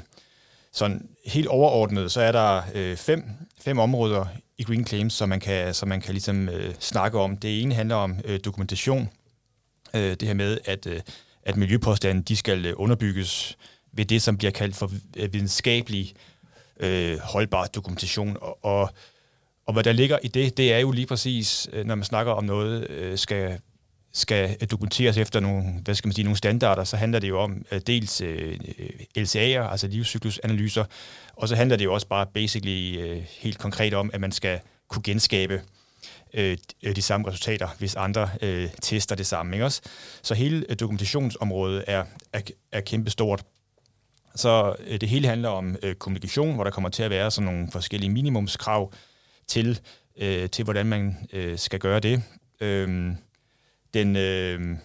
Sådan 0.73 1.07
helt 1.25 1.47
overordnet, 1.47 2.11
så 2.11 2.21
er 2.21 2.31
der 2.31 2.61
øh, 2.73 2.97
fem, 2.97 3.23
fem 3.61 3.79
områder 3.79 4.25
i 4.57 4.63
Green 4.63 4.87
Claims, 4.87 5.13
som 5.13 5.29
man 5.29 5.39
kan, 5.39 5.73
som 5.73 5.89
man 5.89 6.01
kan 6.01 6.13
ligesom 6.13 6.49
øh, 6.49 6.73
snakke 6.79 7.19
om. 7.19 7.37
Det 7.37 7.61
ene 7.61 7.75
handler 7.75 7.95
om 7.95 8.19
øh, 8.25 8.39
dokumentation. 8.45 9.09
Øh, 9.93 10.01
det 10.01 10.21
her 10.21 10.33
med, 10.33 10.57
at, 10.65 10.87
øh, 10.87 11.01
at 11.43 11.57
miljøpåstanden 11.57 12.23
de 12.23 12.35
skal 12.35 12.65
øh, 12.65 12.73
underbygges 12.77 13.57
ved 13.93 14.05
det, 14.05 14.21
som 14.21 14.37
bliver 14.37 14.51
kaldt 14.51 14.75
for 14.75 14.91
øh, 15.17 15.33
videnskabelig 15.33 16.13
øh, 16.15 16.30
Øh, 16.81 17.19
holdbar 17.19 17.65
dokumentation. 17.65 18.37
Og, 18.41 18.65
og, 18.65 18.89
og 19.65 19.73
hvad 19.73 19.83
der 19.83 19.91
ligger 19.91 20.19
i 20.23 20.27
det, 20.27 20.57
det 20.57 20.73
er 20.73 20.79
jo 20.79 20.91
lige 20.91 21.07
præcis, 21.07 21.69
øh, 21.73 21.85
når 21.85 21.95
man 21.95 22.05
snakker 22.05 22.31
om 22.31 22.43
noget, 22.43 22.89
øh, 22.89 23.17
skal 23.17 23.59
skal 24.13 24.57
dokumenteres 24.71 25.17
efter 25.17 25.39
nogle, 25.39 25.63
hvad 25.83 25.95
skal 25.95 26.07
man 26.07 26.13
sige, 26.13 26.23
nogle 26.23 26.37
standarder, 26.37 26.83
så 26.83 26.97
handler 26.97 27.19
det 27.19 27.29
jo 27.29 27.39
om 27.39 27.65
øh, 27.71 27.81
dels 27.87 28.21
uh, 28.21 28.27
LCA'er, 29.17 29.71
altså 29.71 29.87
livscyklusanalyser, 29.87 30.85
og 31.35 31.47
så 31.47 31.55
handler 31.55 31.77
det 31.77 31.85
jo 31.85 31.93
også 31.93 32.07
bare 32.07 32.25
basically 32.33 33.11
uh, 33.11 33.23
helt 33.39 33.57
konkret 33.57 33.93
om, 33.93 34.09
at 34.13 34.21
man 34.21 34.31
skal 34.31 34.59
kunne 34.87 35.03
genskabe 35.03 35.61
uh, 36.33 36.91
de 36.95 37.01
samme 37.01 37.27
resultater, 37.27 37.67
hvis 37.79 37.95
andre 37.95 38.29
uh, 38.43 38.69
tester 38.81 39.15
det 39.15 39.27
samme. 39.27 39.55
Ikke 39.55 39.65
også? 39.65 39.81
Så 40.21 40.33
hele 40.33 40.61
dokumentationsområdet 40.61 41.83
er, 41.87 42.03
er, 42.33 42.41
er 42.71 42.81
kæmpestort. 42.81 43.43
Så 44.35 44.75
øh, 44.87 45.01
det 45.01 45.09
hele 45.09 45.27
handler 45.27 45.49
om 45.49 45.75
øh, 45.83 45.95
kommunikation, 45.95 46.55
hvor 46.55 46.63
der 46.63 46.71
kommer 46.71 46.89
til 46.89 47.03
at 47.03 47.09
være 47.09 47.31
sådan 47.31 47.45
nogle 47.45 47.71
forskellige 47.71 48.09
minimumskrav 48.09 48.93
til, 49.47 49.79
øh, 50.17 50.49
til 50.49 50.63
hvordan 50.63 50.85
man 50.85 51.17
øh, 51.33 51.57
skal 51.57 51.79
gøre 51.79 51.99
det. 51.99 52.23
Øh, 52.61 53.11
den, 53.93 54.15
øh, 54.15 54.77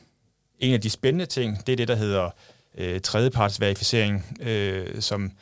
en 0.59 0.75
af 0.75 0.81
de 0.81 0.91
spændende 0.91 1.27
ting, 1.27 1.67
det 1.67 1.73
er 1.73 1.77
det, 1.77 1.89
der 1.89 1.95
hedder 1.95 2.31
øh, 2.79 3.01
tredjepartsverificering, 3.01 4.37
øh, 4.41 5.01
som 5.01 5.33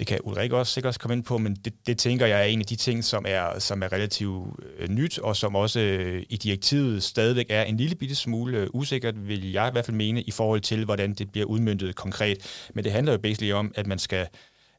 det 0.00 0.08
kan 0.08 0.18
Ulrik 0.24 0.52
også 0.52 0.72
sikkert 0.72 0.88
også 0.88 1.00
komme 1.00 1.16
ind 1.16 1.24
på, 1.24 1.38
men 1.38 1.54
det, 1.54 1.86
det 1.86 1.98
tænker 1.98 2.26
jeg 2.26 2.40
er 2.40 2.44
en 2.44 2.60
af 2.60 2.66
de 2.66 2.76
ting, 2.76 3.04
som 3.04 3.24
er, 3.28 3.58
som 3.58 3.82
er 3.82 3.92
relativt 3.92 4.60
øh, 4.78 4.88
nyt, 4.88 5.18
og 5.18 5.36
som 5.36 5.56
også 5.56 5.80
øh, 5.80 6.22
i 6.28 6.36
direktivet 6.36 7.02
stadigvæk 7.02 7.46
er 7.48 7.62
en 7.62 7.76
lille 7.76 7.96
bitte 7.96 8.14
smule 8.14 8.58
øh, 8.58 8.66
usikkert, 8.72 9.28
vil 9.28 9.52
jeg 9.52 9.68
i 9.68 9.72
hvert 9.72 9.86
fald 9.86 9.96
mene, 9.96 10.22
i 10.22 10.30
forhold 10.30 10.60
til, 10.60 10.84
hvordan 10.84 11.14
det 11.14 11.32
bliver 11.32 11.46
udmyndtet 11.46 11.96
konkret. 11.96 12.68
Men 12.74 12.84
det 12.84 12.92
handler 12.92 13.12
jo 13.12 13.18
basically 13.18 13.52
om, 13.52 13.72
at 13.74 13.86
man 13.86 13.98
skal, 13.98 14.26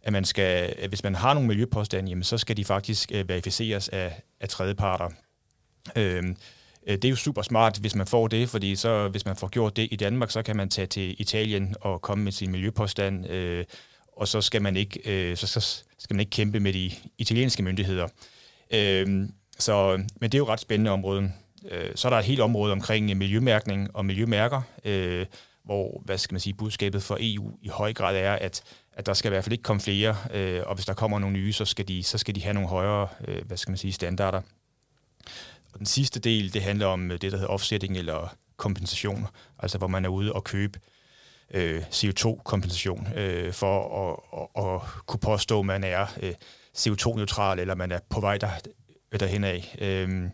at 0.03 0.13
man 0.13 0.25
skal, 0.25 0.73
at 0.77 0.89
hvis 0.89 1.03
man 1.03 1.15
har 1.15 1.33
nogle 1.33 1.47
miljøpåstande, 1.47 2.09
jamen, 2.09 2.23
så 2.23 2.37
skal 2.37 2.57
de 2.57 2.65
faktisk 2.65 3.11
øh, 3.13 3.29
verificeres 3.29 3.89
af, 3.89 4.21
af 4.39 4.49
tredjeparter. 4.49 5.09
Øhm, 5.95 6.35
øh, 6.87 6.95
det 6.95 7.05
er 7.05 7.09
jo 7.09 7.15
super 7.15 7.41
smart, 7.41 7.77
hvis 7.77 7.95
man 7.95 8.07
får 8.07 8.27
det, 8.27 8.49
fordi 8.49 8.75
så, 8.75 9.07
hvis 9.07 9.25
man 9.25 9.35
får 9.35 9.47
gjort 9.47 9.75
det 9.75 9.87
i 9.91 9.95
Danmark, 9.95 10.31
så 10.31 10.41
kan 10.41 10.57
man 10.57 10.69
tage 10.69 10.87
til 10.87 11.21
Italien 11.21 11.75
og 11.81 12.01
komme 12.01 12.23
med 12.23 12.31
sin 12.31 12.51
miljøpåstand, 12.51 13.29
øh, 13.29 13.65
og 14.11 14.27
så 14.27 14.41
skal 14.41 14.61
man 14.61 14.75
ikke 14.75 14.99
øh, 15.05 15.37
så, 15.37 15.47
så 15.47 15.83
skal 15.97 16.13
man 16.13 16.19
ikke 16.19 16.29
kæmpe 16.29 16.59
med 16.59 16.73
de 16.73 16.91
italienske 17.17 17.63
myndigheder. 17.63 18.07
Øh, 18.73 19.29
så, 19.59 20.03
men 20.19 20.31
det 20.31 20.33
er 20.33 20.37
jo 20.37 20.43
et 20.43 20.49
ret 20.49 20.59
spændende 20.59 20.91
område. 20.91 21.31
Øh, 21.71 21.91
så 21.95 22.07
er 22.07 22.09
der 22.09 22.19
et 22.19 22.25
helt 22.25 22.41
område 22.41 22.71
omkring 22.71 23.17
miljømærkning 23.17 23.95
og 23.95 24.05
miljømærker, 24.05 24.61
øh, 24.85 25.25
hvor 25.63 26.01
hvad 26.05 26.17
skal 26.17 26.33
man 26.33 26.39
sige, 26.39 26.53
budskabet 26.53 27.03
for 27.03 27.17
EU 27.19 27.51
i 27.61 27.67
høj 27.67 27.93
grad 27.93 28.15
er, 28.15 28.33
at, 28.33 28.63
at 28.93 29.05
der 29.05 29.13
skal 29.13 29.29
i 29.29 29.31
hvert 29.33 29.43
fald 29.43 29.53
ikke 29.53 29.63
komme 29.63 29.81
flere, 29.81 30.15
øh, 30.33 30.61
og 30.65 30.75
hvis 30.75 30.85
der 30.85 30.93
kommer 30.93 31.19
nogle 31.19 31.35
nye, 31.35 31.53
så 31.53 31.65
skal 31.65 31.87
de, 31.87 32.03
så 32.03 32.17
skal 32.17 32.35
de 32.35 32.41
have 32.41 32.53
nogle 32.53 32.69
højere 32.69 33.07
øh, 33.27 33.45
hvad 33.45 33.57
skal 33.57 33.71
man 33.71 33.77
sige, 33.77 33.93
standarder. 33.93 34.41
Og 35.73 35.79
den 35.79 35.85
sidste 35.85 36.19
del, 36.19 36.53
det 36.53 36.61
handler 36.61 36.85
om 36.85 37.09
det, 37.09 37.21
der 37.21 37.37
hedder 37.37 37.47
offsetting 37.47 37.97
eller 37.97 38.35
kompensation, 38.57 39.27
altså 39.59 39.77
hvor 39.77 39.87
man 39.87 40.05
er 40.05 40.09
ude 40.09 40.33
og 40.33 40.43
købe 40.43 40.79
øh, 41.53 41.83
CO2-kompensation 41.91 43.07
øh, 43.15 43.53
for 43.53 44.09
at, 44.09 44.39
at, 44.41 44.73
at 44.73 44.81
kunne 45.05 45.19
påstå, 45.19 45.59
at 45.59 45.65
man 45.65 45.83
er 45.83 46.05
øh, 46.21 46.33
CO2-neutral, 46.77 47.59
eller 47.59 47.75
man 47.75 47.91
er 47.91 47.99
på 48.09 48.19
vej 48.19 48.37
der, 48.37 48.49
derhen 49.19 49.43
af. 49.43 49.75
Øh, 49.81 50.29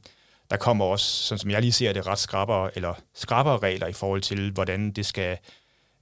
der 0.50 0.58
kommer 0.58 0.86
også, 0.86 1.06
sådan 1.06 1.40
som 1.40 1.52
jeg 1.52 1.62
lige 1.62 1.72
ser 1.72 1.94
det, 1.94 2.08
ret 2.08 2.20
skrappere, 2.20 2.72
eller 2.76 2.94
skrappere 3.14 3.58
regler 3.58 3.88
i 3.88 3.94
forhold 3.94 4.22
til, 4.22 4.52
hvordan 4.52 4.92
det 4.92 5.06
skal 5.06 5.38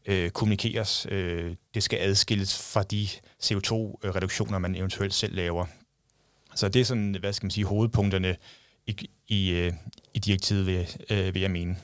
øh, 0.06 0.30
kommunikeres. 0.30 1.08
Øh, 1.10 1.56
det 1.74 1.84
skal 1.84 2.00
adskilles 2.00 2.72
fra 2.74 2.84
de 2.84 3.08
CO2-reduktioner, 3.44 4.58
man 4.58 4.76
eventuelt 4.76 5.14
selv 5.14 5.36
laver. 5.36 5.66
Så 6.56 6.70
det 6.70 6.82
er 6.82 6.86
sådan, 6.86 7.16
hvad 7.20 7.34
skal 7.34 7.46
man 7.46 7.52
sige, 7.52 7.66
hovedpunkterne 7.66 8.36
i, 8.88 9.10
i, 9.28 9.52
øh, 9.52 9.74
i 10.14 10.20
direktivet, 10.20 10.66
vil, 10.66 10.88
øh, 11.10 11.34
vil 11.34 11.42
jeg 11.42 11.52
mene. 11.52 11.78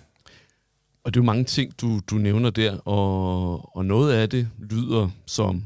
Og 1.04 1.14
det 1.14 1.20
er 1.20 1.24
jo 1.24 1.26
mange 1.26 1.44
ting, 1.44 1.82
du, 1.82 2.00
du 2.00 2.16
nævner 2.16 2.50
der, 2.50 2.78
og, 2.78 3.76
og 3.76 3.86
noget 3.86 4.14
af 4.14 4.30
det 4.30 4.50
lyder 4.60 5.10
som 5.26 5.64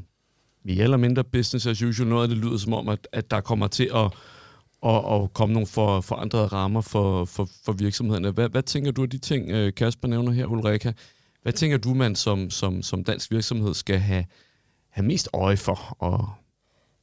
mere 0.64 0.84
eller 0.84 0.96
mindre 0.96 1.24
business 1.24 1.66
as 1.66 1.82
usual. 1.82 2.08
Noget 2.08 2.22
af 2.22 2.28
det 2.28 2.38
lyder 2.38 2.56
som 2.56 2.72
om, 2.72 2.88
at, 2.88 3.08
at 3.12 3.30
der 3.30 3.40
kommer 3.40 3.68
til 3.68 3.90
at, 3.94 4.12
at, 4.86 5.14
at 5.14 5.32
komme 5.32 5.52
nogle 5.52 5.66
for, 5.66 6.00
forandrede 6.00 6.46
rammer 6.46 6.80
for, 6.80 7.24
for, 7.24 7.48
for 7.64 7.72
virksomhederne. 7.72 8.30
Hvad, 8.30 8.48
hvad 8.48 8.62
tænker 8.62 8.90
du 8.90 9.02
af 9.02 9.10
de 9.10 9.18
ting, 9.18 9.50
øh, 9.50 9.74
Kasper 9.74 10.08
nævner 10.08 10.32
her, 10.32 10.46
Ulrika? 10.46 10.92
Hvad 11.42 11.52
tænker 11.52 11.78
du, 11.78 11.94
man 11.94 12.16
som, 12.16 12.50
som, 12.50 12.82
som 12.82 13.04
dansk 13.04 13.30
virksomhed 13.30 13.74
skal 13.74 13.98
have, 13.98 14.24
have 14.90 15.06
mest 15.06 15.28
øje 15.32 15.56
for? 15.56 15.96
Og 15.98 16.30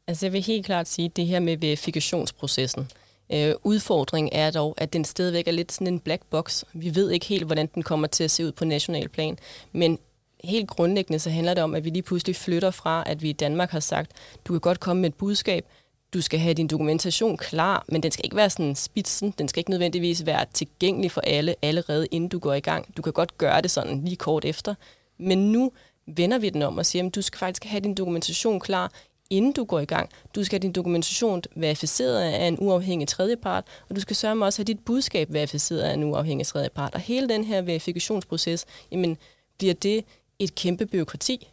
altså 0.07 0.25
jeg 0.25 0.33
vil 0.33 0.41
helt 0.41 0.65
klart 0.65 0.87
sige, 0.87 1.05
at 1.05 1.15
det 1.15 1.27
her 1.27 1.39
med 1.39 1.57
verifikationsprocessen, 1.57 2.87
Øh, 3.31 3.53
udfordringen 3.63 4.33
er 4.33 4.51
dog, 4.51 4.75
at 4.77 4.93
den 4.93 5.05
stadigvæk 5.05 5.47
er 5.47 5.51
lidt 5.51 5.71
sådan 5.71 5.87
en 5.87 5.99
black 5.99 6.21
box. 6.29 6.63
Vi 6.73 6.95
ved 6.95 7.11
ikke 7.11 7.25
helt, 7.25 7.45
hvordan 7.45 7.69
den 7.75 7.83
kommer 7.83 8.07
til 8.07 8.23
at 8.23 8.31
se 8.31 8.45
ud 8.45 8.51
på 8.51 8.65
national 8.65 9.09
plan, 9.09 9.37
men 9.71 9.99
helt 10.43 10.69
grundlæggende 10.69 11.19
så 11.19 11.29
handler 11.29 11.53
det 11.53 11.63
om, 11.63 11.75
at 11.75 11.85
vi 11.85 11.89
lige 11.89 12.03
pludselig 12.03 12.35
flytter 12.35 12.71
fra, 12.71 13.03
at 13.05 13.21
vi 13.21 13.29
i 13.29 13.33
Danmark 13.33 13.71
har 13.71 13.79
sagt, 13.79 14.11
du 14.45 14.53
kan 14.53 14.59
godt 14.59 14.79
komme 14.79 15.01
med 15.01 15.09
et 15.09 15.15
budskab, 15.15 15.65
du 16.13 16.21
skal 16.21 16.39
have 16.39 16.53
din 16.53 16.67
dokumentation 16.67 17.37
klar, 17.37 17.85
men 17.87 18.03
den 18.03 18.11
skal 18.11 18.25
ikke 18.25 18.35
være 18.35 18.49
sådan 18.49 18.75
spidsen, 18.75 19.33
den 19.37 19.47
skal 19.47 19.59
ikke 19.59 19.69
nødvendigvis 19.69 20.25
være 20.25 20.45
tilgængelig 20.53 21.11
for 21.11 21.21
alle 21.21 21.55
allerede 21.61 22.07
inden 22.11 22.29
du 22.29 22.39
går 22.39 22.53
i 22.53 22.59
gang. 22.59 22.97
Du 22.97 23.01
kan 23.01 23.13
godt 23.13 23.37
gøre 23.37 23.61
det 23.61 23.71
sådan 23.71 24.05
lige 24.05 24.15
kort 24.15 24.45
efter, 24.45 24.75
men 25.17 25.51
nu 25.51 25.71
vender 26.07 26.37
vi 26.37 26.49
den 26.49 26.61
om 26.61 26.77
og 26.77 26.85
siger, 26.85 27.05
at 27.05 27.15
du 27.15 27.21
skal 27.21 27.39
faktisk 27.39 27.63
have 27.63 27.81
din 27.81 27.95
dokumentation 27.95 28.59
klar 28.59 28.91
inden 29.33 29.51
du 29.51 29.63
går 29.63 29.79
i 29.79 29.85
gang. 29.85 30.09
Du 30.35 30.43
skal 30.43 30.59
have 30.59 30.61
din 30.61 30.71
dokumentation 30.71 31.41
verificeret 31.55 32.21
af 32.21 32.47
en 32.47 32.57
uafhængig 32.59 33.07
tredjepart, 33.07 33.63
og 33.89 33.95
du 33.95 34.01
skal 34.01 34.15
sørge 34.15 34.35
med 34.35 34.45
også 34.47 34.59
have 34.59 34.65
dit 34.65 34.79
budskab 34.79 35.33
verificeret 35.33 35.79
af 35.79 35.93
en 35.93 36.03
uafhængig 36.03 36.47
tredjepart. 36.47 36.93
Og 36.93 36.99
hele 36.99 37.29
den 37.29 37.43
her 37.43 37.61
verifikationsproces, 37.61 38.65
jamen, 38.91 39.17
bliver 39.57 39.73
det 39.73 40.05
et 40.39 40.55
kæmpe 40.55 40.85
byråkrati, 40.85 41.49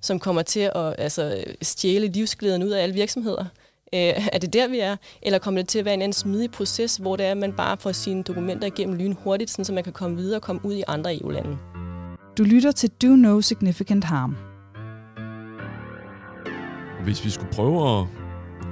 som 0.00 0.18
kommer 0.18 0.42
til 0.42 0.60
at 0.74 0.94
altså, 0.98 1.44
stjæle 1.62 2.06
livsglæden 2.06 2.62
ud 2.62 2.70
af 2.70 2.82
alle 2.82 2.94
virksomheder. 2.94 3.44
Øh, 3.94 4.28
er 4.32 4.38
det 4.38 4.52
der, 4.52 4.68
vi 4.68 4.78
er? 4.78 4.96
Eller 5.22 5.38
kommer 5.38 5.60
det 5.60 5.68
til 5.68 5.78
at 5.78 5.84
være 5.84 5.94
en 5.94 6.02
anden 6.02 6.12
smidig 6.12 6.50
proces, 6.50 6.96
hvor 6.96 7.16
det 7.16 7.26
er, 7.26 7.30
at 7.30 7.36
man 7.36 7.52
bare 7.52 7.76
får 7.76 7.92
sine 7.92 8.22
dokumenter 8.22 8.66
igennem 8.66 8.96
lyn 8.96 9.12
hurtigt, 9.12 9.50
så 9.50 9.72
man 9.72 9.84
kan 9.84 9.92
komme 9.92 10.16
videre 10.16 10.38
og 10.38 10.42
komme 10.42 10.64
ud 10.64 10.74
i 10.74 10.82
andre 10.86 11.16
EU-lande? 11.16 11.58
Du 12.38 12.42
lytter 12.42 12.72
til 12.72 12.90
Do 12.90 13.08
No 13.08 13.40
Significant 13.40 14.04
Harm 14.04 14.53
hvis 17.04 17.24
vi 17.24 17.30
skulle 17.30 17.52
prøve 17.52 18.00
at 18.00 18.06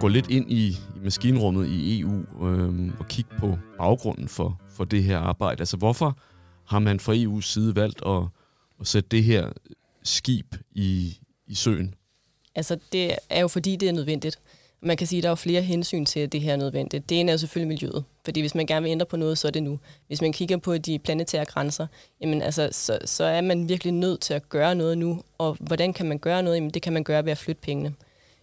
gå 0.01 0.09
lidt 0.09 0.31
ind 0.31 0.51
i, 0.51 0.69
i 0.69 0.99
maskinrummet 1.05 1.69
i 1.69 2.01
EU 2.01 2.47
øh, 2.47 2.91
og 2.99 3.09
kigge 3.09 3.31
på 3.39 3.59
baggrunden 3.79 4.29
for, 4.29 4.61
for 4.77 4.85
det 4.85 5.05
her 5.05 5.19
arbejde, 5.19 5.61
altså 5.61 5.77
hvorfor 5.77 6.19
har 6.65 6.79
man 6.79 7.01
fra 7.01 7.15
EU's 7.15 7.43
side 7.43 7.77
valgt 7.77 8.03
at, 8.07 8.23
at 8.81 8.87
sætte 8.87 9.09
det 9.09 9.25
her 9.25 9.49
skib 10.03 10.55
i, 10.75 11.19
i 11.47 11.55
søen? 11.55 11.95
Altså, 12.55 12.79
det 12.93 13.15
er 13.31 13.41
jo 13.41 13.49
fordi, 13.49 13.77
det 13.77 13.89
er 13.89 13.93
nødvendigt. 13.93 14.39
Man 14.81 14.97
kan 14.97 15.07
sige, 15.07 15.19
at 15.19 15.23
der 15.23 15.31
er 15.31 15.35
flere 15.35 15.63
hensyn 15.63 16.05
til, 16.05 16.21
at 16.21 16.33
det 16.33 16.41
her 16.41 16.53
er 16.53 16.57
nødvendigt. 16.57 17.09
Det 17.09 17.21
ene 17.21 17.31
er 17.31 17.35
jo 17.35 17.39
selvfølgelig 17.39 17.69
miljøet, 17.69 18.05
fordi 18.25 18.41
hvis 18.41 18.55
man 18.55 18.67
gerne 18.67 18.83
vil 18.83 18.91
ændre 18.91 19.07
på 19.07 19.17
noget, 19.17 19.39
så 19.39 19.49
er 19.49 19.53
det 19.53 19.63
nu. 19.63 19.79
Hvis 20.07 20.21
man 20.21 20.33
kigger 20.33 20.57
på 20.57 20.79
de 20.79 20.99
planetære 20.99 21.45
grænser, 21.45 21.87
jamen 22.21 22.43
altså, 22.43 22.69
så, 22.73 22.99
så 23.05 23.25
er 23.25 23.41
man 23.41 23.69
virkelig 23.69 23.93
nødt 23.93 24.21
til 24.21 24.35
at 24.35 24.49
gøre 24.49 24.75
noget 24.75 24.99
nu. 24.99 25.23
Og 25.39 25.57
hvordan 25.61 25.93
kan 25.93 26.07
man 26.07 26.19
gøre 26.19 26.43
noget? 26.43 26.57
Jamen, 26.57 26.71
det 26.71 26.83
kan 26.83 26.93
man 26.93 27.05
gøre 27.05 27.25
ved 27.25 27.33
at 27.33 27.39
flytte 27.39 27.61
pengene. 27.63 27.95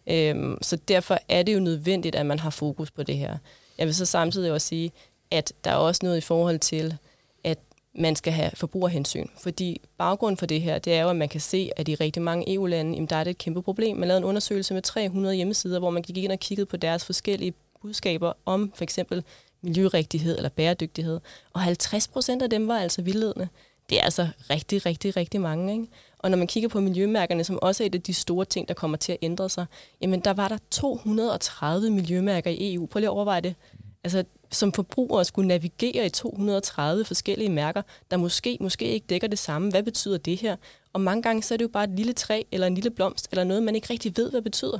Øhm, 0.09 0.57
så 0.61 0.75
derfor 0.75 1.19
er 1.29 1.43
det 1.43 1.53
jo 1.53 1.59
nødvendigt, 1.59 2.15
at 2.15 2.25
man 2.25 2.39
har 2.39 2.49
fokus 2.49 2.91
på 2.91 3.03
det 3.03 3.17
her. 3.17 3.37
Jeg 3.77 3.85
vil 3.87 3.95
så 3.95 4.05
samtidig 4.05 4.51
også 4.51 4.67
sige, 4.67 4.91
at 5.31 5.53
der 5.63 5.71
er 5.71 5.75
også 5.75 5.99
noget 6.03 6.17
i 6.17 6.21
forhold 6.21 6.59
til, 6.59 6.97
at 7.43 7.57
man 7.95 8.15
skal 8.15 8.33
have 8.33 8.51
forbrugerhensyn. 8.53 9.27
Fordi 9.37 9.81
baggrunden 9.97 10.37
for 10.37 10.45
det 10.45 10.61
her, 10.61 10.79
det 10.79 10.93
er 10.93 11.01
jo, 11.01 11.09
at 11.09 11.15
man 11.15 11.29
kan 11.29 11.41
se, 11.41 11.71
at 11.75 11.87
i 11.87 11.95
rigtig 11.95 12.21
mange 12.21 12.53
EU-lande, 12.53 12.93
jamen, 12.93 13.07
der 13.07 13.15
er 13.15 13.23
det 13.23 13.31
et 13.31 13.37
kæmpe 13.37 13.61
problem. 13.61 13.97
Man 13.97 14.07
lavede 14.07 14.17
en 14.17 14.23
undersøgelse 14.23 14.73
med 14.73 14.81
300 14.81 15.35
hjemmesider, 15.35 15.79
hvor 15.79 15.89
man 15.89 16.03
gik 16.03 16.17
ind 16.17 16.31
og 16.31 16.39
kiggede 16.39 16.65
på 16.65 16.77
deres 16.77 17.05
forskellige 17.05 17.53
budskaber 17.81 18.33
om 18.45 18.71
for 18.75 18.83
eksempel 18.83 19.23
miljørigtighed 19.61 20.37
eller 20.37 20.49
bæredygtighed. 20.49 21.19
Og 21.53 21.61
50 21.61 22.07
procent 22.07 22.41
af 22.41 22.49
dem 22.49 22.67
var 22.67 22.79
altså 22.79 23.01
vildledende. 23.01 23.47
Det 23.89 23.99
er 23.99 24.03
altså 24.03 24.27
rigtig, 24.49 24.85
rigtig, 24.85 25.17
rigtig 25.17 25.41
mange. 25.41 25.73
Ikke? 25.73 25.87
Og 26.19 26.31
når 26.31 26.37
man 26.37 26.47
kigger 26.47 26.69
på 26.69 26.79
miljømærkerne, 26.79 27.43
som 27.43 27.59
også 27.61 27.83
er 27.83 27.87
et 27.87 27.95
af 27.95 28.01
de 28.01 28.13
store 28.13 28.45
ting, 28.45 28.67
der 28.67 28.73
kommer 28.73 28.97
til 28.97 29.11
at 29.11 29.17
ændre 29.21 29.49
sig, 29.49 29.65
jamen 30.01 30.19
der 30.19 30.33
var 30.33 30.47
der 30.47 30.57
230 30.71 31.89
miljømærker 31.89 32.51
i 32.51 32.73
EU. 32.73 32.85
Prøv 32.85 32.99
lige 32.99 33.07
at 33.07 33.13
overveje 33.13 33.41
det. 33.41 33.55
Altså, 34.03 34.23
som 34.51 34.73
forbrugere 34.73 35.25
skulle 35.25 35.47
navigere 35.47 36.05
i 36.05 36.09
230 36.09 37.05
forskellige 37.05 37.49
mærker, 37.49 37.81
der 38.11 38.17
måske, 38.17 38.57
måske 38.61 38.85
ikke 38.85 39.05
dækker 39.09 39.27
det 39.27 39.39
samme. 39.39 39.69
Hvad 39.69 39.83
betyder 39.83 40.17
det 40.17 40.37
her? 40.37 40.55
Og 40.93 41.01
mange 41.01 41.23
gange 41.23 41.43
så 41.43 41.53
er 41.53 41.57
det 41.57 41.63
jo 41.63 41.69
bare 41.69 41.83
et 41.83 41.89
lille 41.89 42.13
træ 42.13 42.43
eller 42.51 42.67
en 42.67 42.75
lille 42.75 42.89
blomst, 42.89 43.27
eller 43.31 43.43
noget, 43.43 43.63
man 43.63 43.75
ikke 43.75 43.87
rigtig 43.89 44.17
ved, 44.17 44.29
hvad 44.29 44.37
det 44.37 44.43
betyder. 44.43 44.79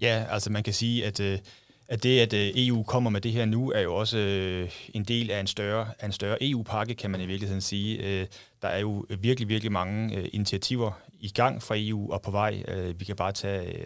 Ja, 0.00 0.24
altså 0.30 0.50
man 0.50 0.62
kan 0.62 0.74
sige, 0.74 1.06
at, 1.06 1.20
øh, 1.20 1.38
at 1.92 2.02
det, 2.02 2.20
at 2.20 2.32
øh, 2.32 2.50
EU 2.54 2.82
kommer 2.82 3.10
med 3.10 3.20
det 3.20 3.32
her 3.32 3.44
nu, 3.44 3.70
er 3.70 3.80
jo 3.80 3.94
også 3.94 4.18
øh, 4.18 4.70
en 4.94 5.04
del 5.04 5.30
af 5.30 5.40
en 5.40 5.46
større, 5.46 5.88
af 5.98 6.06
en 6.06 6.12
større 6.12 6.36
EU-pakke, 6.40 6.94
kan 6.94 7.10
man 7.10 7.20
i 7.20 7.26
virkeligheden 7.26 7.60
sige. 7.60 7.98
Øh, 7.98 8.26
der 8.62 8.68
er 8.68 8.78
jo 8.78 9.06
virkelig, 9.20 9.48
virkelig 9.48 9.72
mange 9.72 10.28
initiativer 10.28 10.92
i 11.20 11.28
gang 11.28 11.62
fra 11.62 11.74
EU 11.78 12.12
og 12.12 12.22
på 12.22 12.30
vej. 12.30 12.62
Vi 12.98 13.04
kan 13.04 13.16
bare 13.16 13.32
tage 13.32 13.84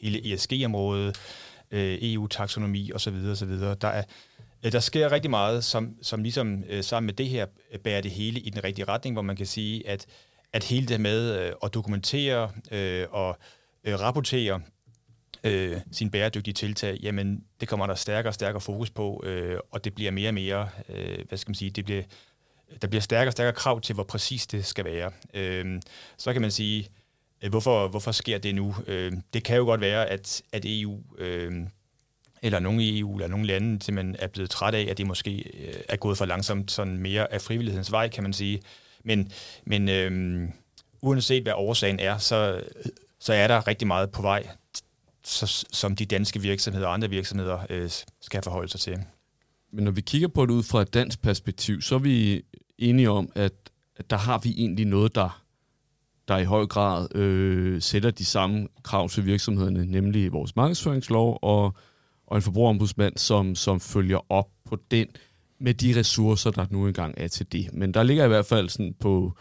hele 0.00 0.34
ESG-området, 0.34 1.16
EU-taksonomi 1.72 2.92
osv. 2.92 3.14
osv. 3.30 3.50
Der, 3.50 3.88
er, 3.88 4.02
der 4.70 4.80
sker 4.80 5.12
rigtig 5.12 5.30
meget, 5.30 5.64
som, 5.64 5.96
som 6.02 6.22
ligesom 6.22 6.64
sammen 6.80 7.06
med 7.06 7.14
det 7.14 7.28
her 7.28 7.46
bærer 7.84 8.00
det 8.00 8.10
hele 8.10 8.40
i 8.40 8.50
den 8.50 8.64
rigtige 8.64 8.84
retning, 8.84 9.14
hvor 9.14 9.22
man 9.22 9.36
kan 9.36 9.46
sige, 9.46 9.88
at, 9.88 10.06
at 10.52 10.64
hele 10.64 10.86
det 10.86 11.00
med 11.00 11.52
at 11.64 11.74
dokumentere 11.74 12.50
og 13.10 13.36
rapportere 13.86 14.60
øh, 15.44 15.80
sin 15.92 16.10
bæredygtige 16.10 16.54
tiltag, 16.54 16.98
jamen 17.02 17.44
det 17.60 17.68
kommer 17.68 17.86
der 17.86 17.94
stærkere 17.94 18.30
og 18.30 18.34
stærkere 18.34 18.60
fokus 18.60 18.90
på, 18.90 19.22
øh, 19.26 19.58
og 19.70 19.84
det 19.84 19.94
bliver 19.94 20.10
mere 20.10 20.30
og 20.30 20.34
mere, 20.34 20.68
øh, 20.88 21.18
hvad 21.28 21.38
skal 21.38 21.50
man 21.50 21.54
sige, 21.54 21.70
det 21.70 21.84
bliver, 21.84 22.02
der 22.82 22.88
bliver 22.88 23.02
stærkere 23.02 23.28
og 23.28 23.32
stærkere 23.32 23.54
krav 23.54 23.80
til, 23.80 23.94
hvor 23.94 24.04
præcis 24.04 24.46
det 24.46 24.64
skal 24.64 24.84
være. 24.84 25.10
Øh, 25.34 25.80
så 26.16 26.32
kan 26.32 26.42
man 26.42 26.50
sige, 26.50 26.88
Øh, 27.44 27.50
hvorfor, 27.50 27.88
hvorfor 27.88 28.12
sker 28.12 28.38
det 28.38 28.54
nu? 28.54 28.74
Øh, 28.86 29.12
det 29.34 29.44
kan 29.44 29.56
jo 29.56 29.64
godt 29.64 29.80
være, 29.80 30.06
at, 30.06 30.42
at 30.52 30.62
EU, 30.64 31.00
øh, 31.18 31.52
eller 32.42 32.58
nogle 32.58 32.82
i 32.82 32.98
EU, 32.98 33.14
eller 33.14 33.28
nogle 33.28 33.46
lande, 33.46 33.82
simpelthen 33.82 34.16
er 34.18 34.26
blevet 34.26 34.50
træt 34.50 34.74
af, 34.74 34.86
at 34.90 34.98
det 34.98 35.06
måske 35.06 35.50
øh, 35.54 35.74
er 35.88 35.96
gået 35.96 36.18
for 36.18 36.24
langsomt, 36.24 36.70
sådan 36.70 36.98
mere 36.98 37.32
af 37.32 37.40
frivillighedens 37.40 37.92
vej, 37.92 38.08
kan 38.08 38.22
man 38.22 38.32
sige. 38.32 38.62
Men, 39.04 39.32
men 39.64 39.88
øh, 39.88 40.48
uanset 41.02 41.42
hvad 41.42 41.52
årsagen 41.56 42.00
er, 42.00 42.18
så, 42.18 42.60
så 43.20 43.32
er 43.32 43.48
der 43.48 43.66
rigtig 43.66 43.88
meget 43.88 44.10
på 44.10 44.22
vej, 44.22 44.46
så, 45.24 45.66
som 45.72 45.96
de 45.96 46.06
danske 46.06 46.40
virksomheder 46.40 46.86
og 46.86 46.94
andre 46.94 47.10
virksomheder 47.10 47.58
øh, 47.70 47.90
skal 48.20 48.42
forholde 48.42 48.68
sig 48.68 48.80
til. 48.80 48.98
Men 49.72 49.84
når 49.84 49.90
vi 49.90 50.00
kigger 50.00 50.28
på 50.28 50.46
det 50.46 50.52
ud 50.52 50.62
fra 50.62 50.82
et 50.82 50.94
dansk 50.94 51.22
perspektiv, 51.22 51.80
så 51.80 51.94
er 51.94 51.98
vi 51.98 52.42
enige 52.78 53.10
om, 53.10 53.32
at, 53.34 53.52
at 53.96 54.10
der 54.10 54.16
har 54.16 54.38
vi 54.38 54.54
egentlig 54.56 54.86
noget, 54.86 55.14
der 55.14 55.44
der 56.28 56.38
i 56.38 56.44
høj 56.44 56.66
grad 56.66 57.16
øh, 57.16 57.82
sætter 57.82 58.10
de 58.10 58.24
samme 58.24 58.68
krav 58.82 59.08
til 59.08 59.26
virksomhederne, 59.26 59.86
nemlig 59.86 60.32
vores 60.32 60.56
markedsføringslov 60.56 61.38
og, 61.42 61.74
og 62.26 62.36
en 62.36 62.42
forbrugerombudsmand, 62.42 63.16
som, 63.16 63.54
som 63.54 63.80
følger 63.80 64.32
op 64.32 64.48
på 64.64 64.78
den 64.90 65.06
med 65.58 65.74
de 65.74 65.98
ressourcer, 65.98 66.50
der 66.50 66.66
nu 66.70 66.86
engang 66.86 67.14
er 67.16 67.28
til 67.28 67.52
det. 67.52 67.72
Men 67.72 67.94
der 67.94 68.02
ligger 68.02 68.24
i 68.24 68.28
hvert 68.28 68.46
fald 68.46 68.68
sådan 68.68 68.94
på, 69.00 69.36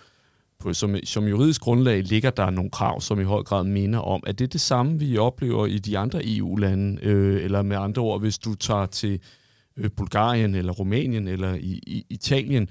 på 0.64 0.74
som, 0.74 0.96
som 1.04 1.28
juridisk 1.28 1.62
grundlag 1.62 2.04
ligger 2.04 2.30
der 2.30 2.50
nogle 2.50 2.72
krav, 2.72 3.02
som 3.02 3.20
i 3.20 3.24
høj 3.24 3.44
grad 3.44 3.64
minder 3.64 4.00
om, 4.00 4.24
at 4.28 4.40
det 4.40 4.46
er 4.46 4.50
det 4.50 4.62
samme, 4.62 5.00
vi 5.00 5.18
oplever 5.18 5.66
i 5.66 5.78
de 5.78 5.98
andre 5.98 6.22
EU-lande, 6.24 7.00
øh, 7.02 7.44
eller 7.44 7.62
med 7.62 7.78
andre 7.78 8.02
ord, 8.02 8.20
hvis 8.20 8.38
du 8.38 8.56
tager 8.56 8.86
til 8.86 9.20
øh, 9.78 9.90
Bulgarien 9.98 10.56
eller 10.56 10.74
Rumænien 10.74 11.28
eller 11.28 11.54
i, 11.54 11.80
i 11.88 12.06
Italien, 12.10 12.70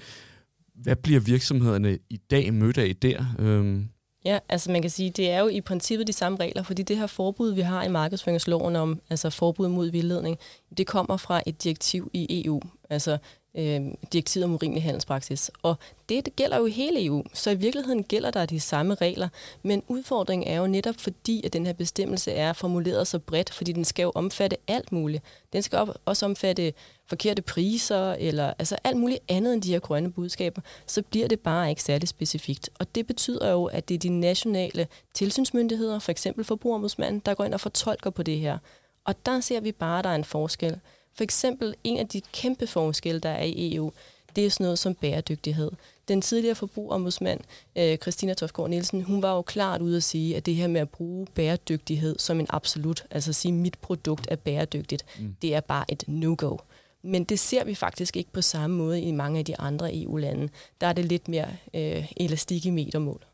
hvad 0.75 0.97
bliver 0.97 1.21
virksomhederne 1.21 1.99
i 2.11 2.17
dag 2.17 2.55
mødt 2.55 2.79
af 2.79 2.97
der? 2.97 3.25
Øh, 3.39 3.83
Ja, 4.25 4.39
altså 4.49 4.71
man 4.71 4.83
kan 4.83 4.91
sige, 4.91 5.11
det 5.11 5.31
er 5.31 5.41
jo 5.41 5.49
i 5.49 5.61
princippet 5.61 6.07
de 6.07 6.13
samme 6.13 6.39
regler, 6.39 6.63
fordi 6.63 6.83
det 6.83 6.97
her 6.97 7.07
forbud, 7.07 7.53
vi 7.53 7.61
har 7.61 7.85
i 7.85 7.89
markedsføringsloven 7.89 8.77
om, 8.77 9.01
altså 9.11 9.31
forbud 9.31 9.69
mod 9.69 9.91
vildledning, 9.91 10.39
det 10.77 10.87
kommer 10.87 11.17
fra 11.17 11.43
et 11.47 11.65
direktiv 11.65 12.11
i 12.13 12.45
EU, 12.45 12.61
altså 12.91 13.19
øh, 13.55 13.81
direktivet 14.13 14.45
om 14.45 14.55
urimelig 14.55 14.83
handelspraksis. 14.83 15.51
Og 15.63 15.75
det, 16.09 16.25
det 16.25 16.37
gælder 16.37 16.57
jo 16.57 16.67
i 16.67 16.71
hele 16.71 17.05
EU, 17.05 17.25
så 17.35 17.51
i 17.51 17.55
virkeligheden 17.55 18.03
gælder 18.03 18.31
der 18.31 18.47
de 18.47 18.61
samme 18.61 18.95
regler, 18.95 19.29
men 19.63 19.83
udfordringen 19.89 20.49
er 20.49 20.57
jo 20.57 20.67
netop 20.67 20.95
fordi, 20.99 21.47
at 21.47 21.53
den 21.53 21.67
her 21.67 21.73
bestemmelse 21.73 22.33
er 22.33 22.53
formuleret 22.53 23.07
så 23.07 23.19
bredt, 23.19 23.55
fordi 23.55 23.73
den 23.73 23.85
skal 23.85 24.03
jo 24.03 24.13
omfatte 24.15 24.57
alt 24.69 24.93
muligt. 24.93 25.23
Den 25.53 25.63
skal 25.63 25.89
også 26.05 26.27
omfatte 26.27 26.73
forkerte 27.07 27.43
priser, 27.43 28.13
eller 28.13 28.53
altså 28.59 28.77
alt 28.85 28.97
muligt 28.97 29.21
andet 29.29 29.55
end 29.55 29.63
de 29.63 29.73
her 29.73 29.79
grønne 29.79 30.13
budskaber, 30.13 30.61
så 30.87 31.03
bliver 31.03 31.29
det 31.29 31.41
bare 31.41 31.71
ikke 31.71 31.83
særlig 31.83 32.09
specifikt. 32.09 32.71
Og 32.79 32.95
det 32.95 33.07
betyder 33.07 33.51
jo, 33.51 33.65
at 33.65 33.89
det 33.89 33.95
er 33.95 33.99
de 33.99 34.09
nationale 34.09 34.87
tilsynsmyndigheder, 35.15 35.99
for 35.99 36.11
eksempel 36.11 36.45
forbrugerombudsmanden, 36.45 37.23
der 37.27 37.35
går 37.35 37.45
ind 37.45 37.55
og 37.55 37.61
fortolker 37.61 38.11
på 38.11 38.23
det 38.23 38.39
her. 38.39 38.59
Og 39.05 39.27
der 39.27 39.41
ser 39.41 39.61
vi 39.61 39.73
bare, 39.73 39.99
at 39.99 40.05
der 40.05 40.11
er 40.11 40.15
en 40.15 40.25
forskel. 40.25 40.81
For 41.15 41.25
eksempel 41.25 41.75
en 41.85 41.99
af 41.99 42.09
de 42.09 42.21
kæmpe 42.33 42.67
forskelle, 42.67 43.21
der 43.21 43.31
er 43.31 43.45
i 43.45 43.75
EU, 43.75 43.93
det 44.37 44.47
er 44.47 44.51
sådan 44.51 44.65
noget 44.65 44.79
som 44.79 44.95
bæredygtighed. 44.95 45.71
Den 46.09 46.23
tidligere 46.23 46.55
forbrugerombudsmand, 46.55 47.41
øh, 47.77 47.97
Christina 47.97 48.35
Tofgaard 48.35 48.71
Nielsen, 48.71 49.03
hun 49.03 49.23
var 49.23 49.35
jo 49.35 49.43
klart 49.43 49.81
ude 49.81 49.97
at 49.97 50.03
sige, 50.03 50.37
at 50.37 50.47
det 50.47 50.55
her 50.55 50.67
med 50.67 50.81
at 50.81 50.89
bruge 50.89 51.27
bæredygtighed 51.35 52.19
som 52.19 52.41
en 52.41 52.47
absolut, 52.51 53.05
altså 53.11 53.31
at 53.31 53.35
sige, 53.35 53.53
at 53.53 53.59
mit 53.59 53.79
produkt 53.79 54.27
er 54.31 54.37
bæredygtigt, 54.37 55.05
mm. 55.19 55.37
det 55.43 55.55
er 55.55 55.61
bare 55.61 55.85
et 55.89 56.05
no-go. 56.07 56.57
Men 57.03 57.25
det 57.25 57.39
ser 57.39 57.65
vi 57.65 57.75
faktisk 57.75 58.17
ikke 58.17 58.33
på 58.33 58.43
samme 58.43 58.77
måde 58.77 59.01
i 59.01 59.13
mange 59.13 59.39
af 59.39 59.45
de 59.45 59.61
andre 59.61 60.03
EU-lande. 60.03 60.49
Der 60.81 60.87
er 60.87 60.93
det 60.93 61.05
lidt 61.05 61.29
mere 61.29 61.49
øh, 61.75 62.13
elastik 62.17 62.67
i 62.67 62.71
metermål. 62.71 63.25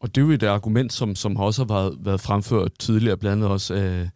Og 0.00 0.14
det 0.14 0.20
er 0.20 0.24
jo 0.26 0.32
et 0.32 0.42
argument, 0.42 0.92
som, 0.92 1.16
som 1.16 1.36
også 1.36 1.64
har 1.64 1.74
været, 1.74 1.96
været 2.00 2.20
fremført 2.20 2.72
tidligere, 2.78 3.16
blandt 3.16 3.36
andet 3.36 3.50
også 3.50 3.74
af, 3.74 3.80
af 3.80 4.08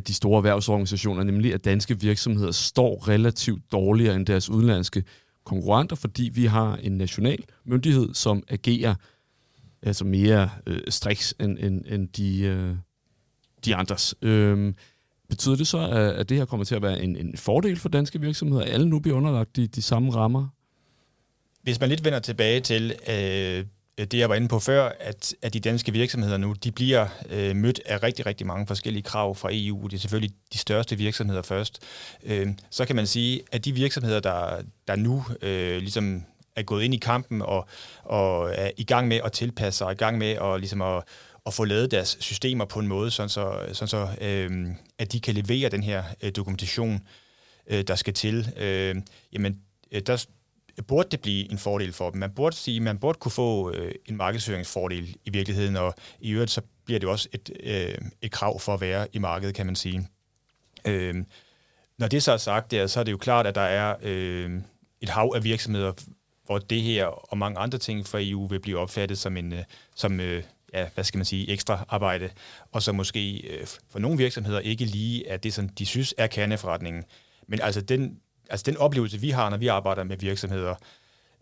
de 0.00 0.14
store 0.14 0.36
erhvervsorganisationer, 0.36 1.22
nemlig 1.22 1.54
at 1.54 1.64
danske 1.64 2.00
virksomheder 2.00 2.52
står 2.52 3.08
relativt 3.08 3.72
dårligere 3.72 4.16
end 4.16 4.26
deres 4.26 4.50
udenlandske 4.50 5.04
konkurrenter, 5.44 5.96
fordi 5.96 6.30
vi 6.34 6.46
har 6.46 6.76
en 6.76 6.92
national 6.92 7.44
myndighed, 7.64 8.14
som 8.14 8.42
agerer 8.48 8.94
altså 9.82 10.04
mere 10.04 10.50
øh, 10.66 10.80
striks 10.88 11.34
end, 11.40 11.58
end, 11.58 11.84
end 11.88 12.08
de, 12.08 12.40
øh, 12.40 12.74
de 13.64 13.74
andres. 13.74 14.14
Øh, 14.22 14.74
Betyder 15.32 15.56
det 15.56 15.66
så, 15.66 15.78
at 16.16 16.28
det 16.28 16.36
her 16.36 16.44
kommer 16.44 16.64
til 16.64 16.74
at 16.74 16.82
være 16.82 17.02
en, 17.02 17.16
en 17.16 17.36
fordel 17.36 17.76
for 17.76 17.88
danske 17.88 18.20
virksomheder? 18.20 18.64
Alle 18.64 18.88
nu 18.88 18.98
bliver 18.98 19.16
underlagt 19.16 19.56
de, 19.56 19.66
de 19.66 19.82
samme 19.82 20.14
rammer? 20.14 20.48
Hvis 21.62 21.80
man 21.80 21.88
lidt 21.88 22.04
vender 22.04 22.18
tilbage 22.18 22.60
til 22.60 22.94
øh, 23.08 23.64
Øh, 23.98 24.06
det, 24.06 24.18
jeg 24.18 24.28
var 24.28 24.34
inde 24.34 24.48
på 24.48 24.58
før, 24.58 24.92
at, 25.00 25.34
at 25.42 25.54
de 25.54 25.60
danske 25.60 25.92
virksomheder 25.92 26.36
nu, 26.36 26.52
de 26.52 26.72
bliver 26.72 27.06
øh, 27.30 27.56
mødt 27.56 27.80
af 27.86 28.02
rigtig, 28.02 28.26
rigtig 28.26 28.46
mange 28.46 28.66
forskellige 28.66 29.02
krav 29.02 29.34
fra 29.34 29.48
EU. 29.52 29.86
Det 29.86 29.96
er 29.96 30.00
selvfølgelig 30.00 30.36
de 30.52 30.58
største 30.58 30.96
virksomheder 30.96 31.42
først. 31.42 31.82
Øh, 32.22 32.48
så 32.70 32.84
kan 32.84 32.96
man 32.96 33.06
sige, 33.06 33.42
at 33.52 33.64
de 33.64 33.72
virksomheder, 33.72 34.20
der, 34.20 34.62
der 34.88 34.96
nu 34.96 35.24
øh, 35.42 35.78
ligesom 35.78 36.24
er 36.56 36.62
gået 36.62 36.84
ind 36.84 36.94
i 36.94 36.98
kampen 36.98 37.42
og, 37.42 37.68
og 38.02 38.50
er 38.54 38.70
i 38.76 38.84
gang 38.84 39.08
med 39.08 39.20
at 39.24 39.32
tilpasse 39.32 39.78
sig, 39.78 39.84
er 39.84 39.90
i 39.90 39.94
gang 39.94 40.18
med 40.18 40.30
at, 40.30 40.60
ligesom 40.60 40.82
at 40.82 41.02
at 41.46 41.54
få 41.54 41.64
lavet 41.64 41.90
deres 41.90 42.16
systemer 42.20 42.64
på 42.64 42.80
en 42.80 42.86
måde, 42.86 43.10
sådan 43.10 43.28
så, 43.28 43.58
sådan 43.72 43.88
så 43.88 44.08
øh, 44.20 44.66
at 44.98 45.12
de 45.12 45.20
kan 45.20 45.34
levere 45.34 45.68
den 45.68 45.82
her 45.82 46.04
øh, 46.22 46.32
dokumentation, 46.36 47.00
øh, 47.66 47.82
der 47.82 47.94
skal 47.94 48.14
til, 48.14 48.52
øh, 48.56 48.96
jamen 49.32 49.60
øh, 49.92 50.02
der 50.06 50.26
burde 50.88 51.08
det 51.10 51.20
blive 51.20 51.50
en 51.50 51.58
fordel 51.58 51.92
for 51.92 52.10
dem. 52.10 52.20
Man 52.20 52.30
burde 52.30 52.56
sige, 52.56 52.80
man 52.80 52.98
burde 52.98 53.18
kunne 53.18 53.32
få 53.32 53.70
øh, 53.70 53.94
en 54.06 54.16
markedsføringsfordel 54.16 55.16
i 55.24 55.30
virkeligheden, 55.30 55.76
og 55.76 55.94
i 56.20 56.30
øvrigt 56.30 56.50
så 56.50 56.60
bliver 56.84 57.00
det 57.00 57.08
også 57.08 57.28
et, 57.32 57.50
øh, 57.62 57.98
et 58.22 58.30
krav 58.30 58.60
for 58.60 58.74
at 58.74 58.80
være 58.80 59.08
i 59.12 59.18
markedet, 59.18 59.54
kan 59.54 59.66
man 59.66 59.76
sige. 59.76 60.08
Øh, 60.84 61.14
når 61.98 62.08
det 62.08 62.22
så 62.22 62.32
er 62.32 62.36
sagt, 62.36 62.70
der, 62.70 62.86
så 62.86 63.00
er 63.00 63.04
det 63.04 63.12
jo 63.12 63.16
klart, 63.16 63.46
at 63.46 63.54
der 63.54 63.60
er 63.60 63.96
øh, 64.02 64.60
et 65.00 65.08
hav 65.08 65.32
af 65.36 65.44
virksomheder, 65.44 65.92
hvor 66.46 66.58
det 66.58 66.82
her 66.82 67.06
og 67.06 67.38
mange 67.38 67.58
andre 67.58 67.78
ting 67.78 68.06
for 68.06 68.18
EU 68.20 68.46
vil 68.46 68.60
blive 68.60 68.78
opfattet 68.78 69.18
som 69.18 69.36
en, 69.36 69.52
øh, 69.52 69.64
som, 69.94 70.20
øh, 70.20 70.42
ja, 70.74 70.88
hvad 70.94 71.04
skal 71.04 71.18
man 71.18 71.24
sige, 71.24 71.50
ekstra 71.50 71.84
arbejde, 71.88 72.30
og 72.72 72.82
så 72.82 72.92
måske 72.92 73.40
øh, 73.40 73.66
for 73.90 73.98
nogle 73.98 74.18
virksomheder 74.18 74.60
ikke 74.60 74.84
lige 74.84 75.28
er 75.28 75.36
det, 75.36 75.54
som 75.54 75.68
de 75.68 75.86
synes 75.86 76.14
er 76.18 76.26
kerneforretningen. 76.26 77.04
Men 77.48 77.60
altså 77.60 77.80
den, 77.80 78.20
altså 78.52 78.64
den 78.66 78.76
oplevelse, 78.76 79.20
vi 79.20 79.30
har, 79.30 79.50
når 79.50 79.56
vi 79.56 79.66
arbejder 79.66 80.04
med 80.04 80.16
virksomheder, 80.16 80.74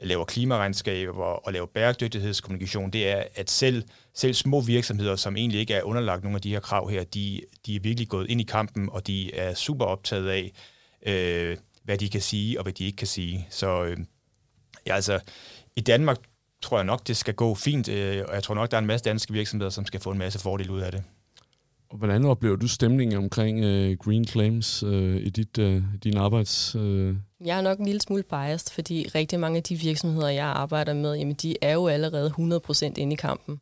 laver 0.00 0.24
klimaregnskaber 0.24 1.24
og 1.24 1.52
laver 1.52 1.66
bæredygtighedskommunikation, 1.66 2.90
det 2.90 3.08
er, 3.08 3.24
at 3.34 3.50
selv, 3.50 3.84
selv 4.14 4.34
små 4.34 4.60
virksomheder, 4.60 5.16
som 5.16 5.36
egentlig 5.36 5.60
ikke 5.60 5.74
er 5.74 5.82
underlagt 5.82 6.22
nogle 6.22 6.36
af 6.36 6.42
de 6.42 6.50
her 6.50 6.60
krav 6.60 6.90
her, 6.90 7.04
de, 7.04 7.40
de 7.66 7.76
er 7.76 7.80
virkelig 7.80 8.08
gået 8.08 8.30
ind 8.30 8.40
i 8.40 8.44
kampen, 8.44 8.88
og 8.92 9.06
de 9.06 9.34
er 9.34 9.54
super 9.54 9.84
optaget 9.84 10.28
af, 10.28 10.52
øh, 11.06 11.56
hvad 11.84 11.98
de 11.98 12.08
kan 12.08 12.20
sige 12.20 12.58
og 12.58 12.62
hvad 12.62 12.72
de 12.72 12.84
ikke 12.84 12.96
kan 12.96 13.06
sige. 13.06 13.46
Så 13.50 13.84
øh, 13.84 13.96
ja, 14.86 14.94
altså, 14.94 15.20
i 15.76 15.80
Danmark 15.80 16.18
tror 16.62 16.78
jeg 16.78 16.84
nok, 16.84 17.06
det 17.06 17.16
skal 17.16 17.34
gå 17.34 17.54
fint, 17.54 17.88
øh, 17.88 18.24
og 18.28 18.34
jeg 18.34 18.42
tror 18.42 18.54
nok, 18.54 18.70
der 18.70 18.76
er 18.76 18.80
en 18.80 18.86
masse 18.86 19.04
danske 19.04 19.32
virksomheder, 19.32 19.70
som 19.70 19.86
skal 19.86 20.00
få 20.00 20.10
en 20.10 20.18
masse 20.18 20.38
fordel 20.38 20.70
ud 20.70 20.80
af 20.80 20.92
det. 20.92 21.04
Og 21.90 21.99
hvordan 21.99 22.25
oplever 22.25 22.56
du 22.56 22.68
stemningen 22.68 23.18
omkring 23.18 23.64
øh, 23.64 23.97
Green 23.97 24.25
Claims 24.25 24.82
øh, 24.82 25.16
i 25.16 25.30
dit, 25.30 25.59
øh, 25.59 25.82
din 26.04 26.16
arbejds... 26.16 26.75
Øh? 26.75 27.14
Jeg 27.44 27.59
er 27.59 27.62
nok 27.62 27.78
en 27.78 27.85
lille 27.85 28.00
smule 28.00 28.23
biased, 28.23 28.75
fordi 28.75 29.09
rigtig 29.14 29.40
mange 29.40 29.56
af 29.56 29.62
de 29.62 29.75
virksomheder, 29.75 30.28
jeg 30.28 30.47
arbejder 30.47 30.94
med, 30.94 31.14
jamen, 31.14 31.35
de 31.35 31.56
er 31.62 31.73
jo 31.73 31.87
allerede 31.87 32.32
100% 32.38 32.85
inde 32.97 33.12
i 33.12 33.16
kampen. 33.16 33.61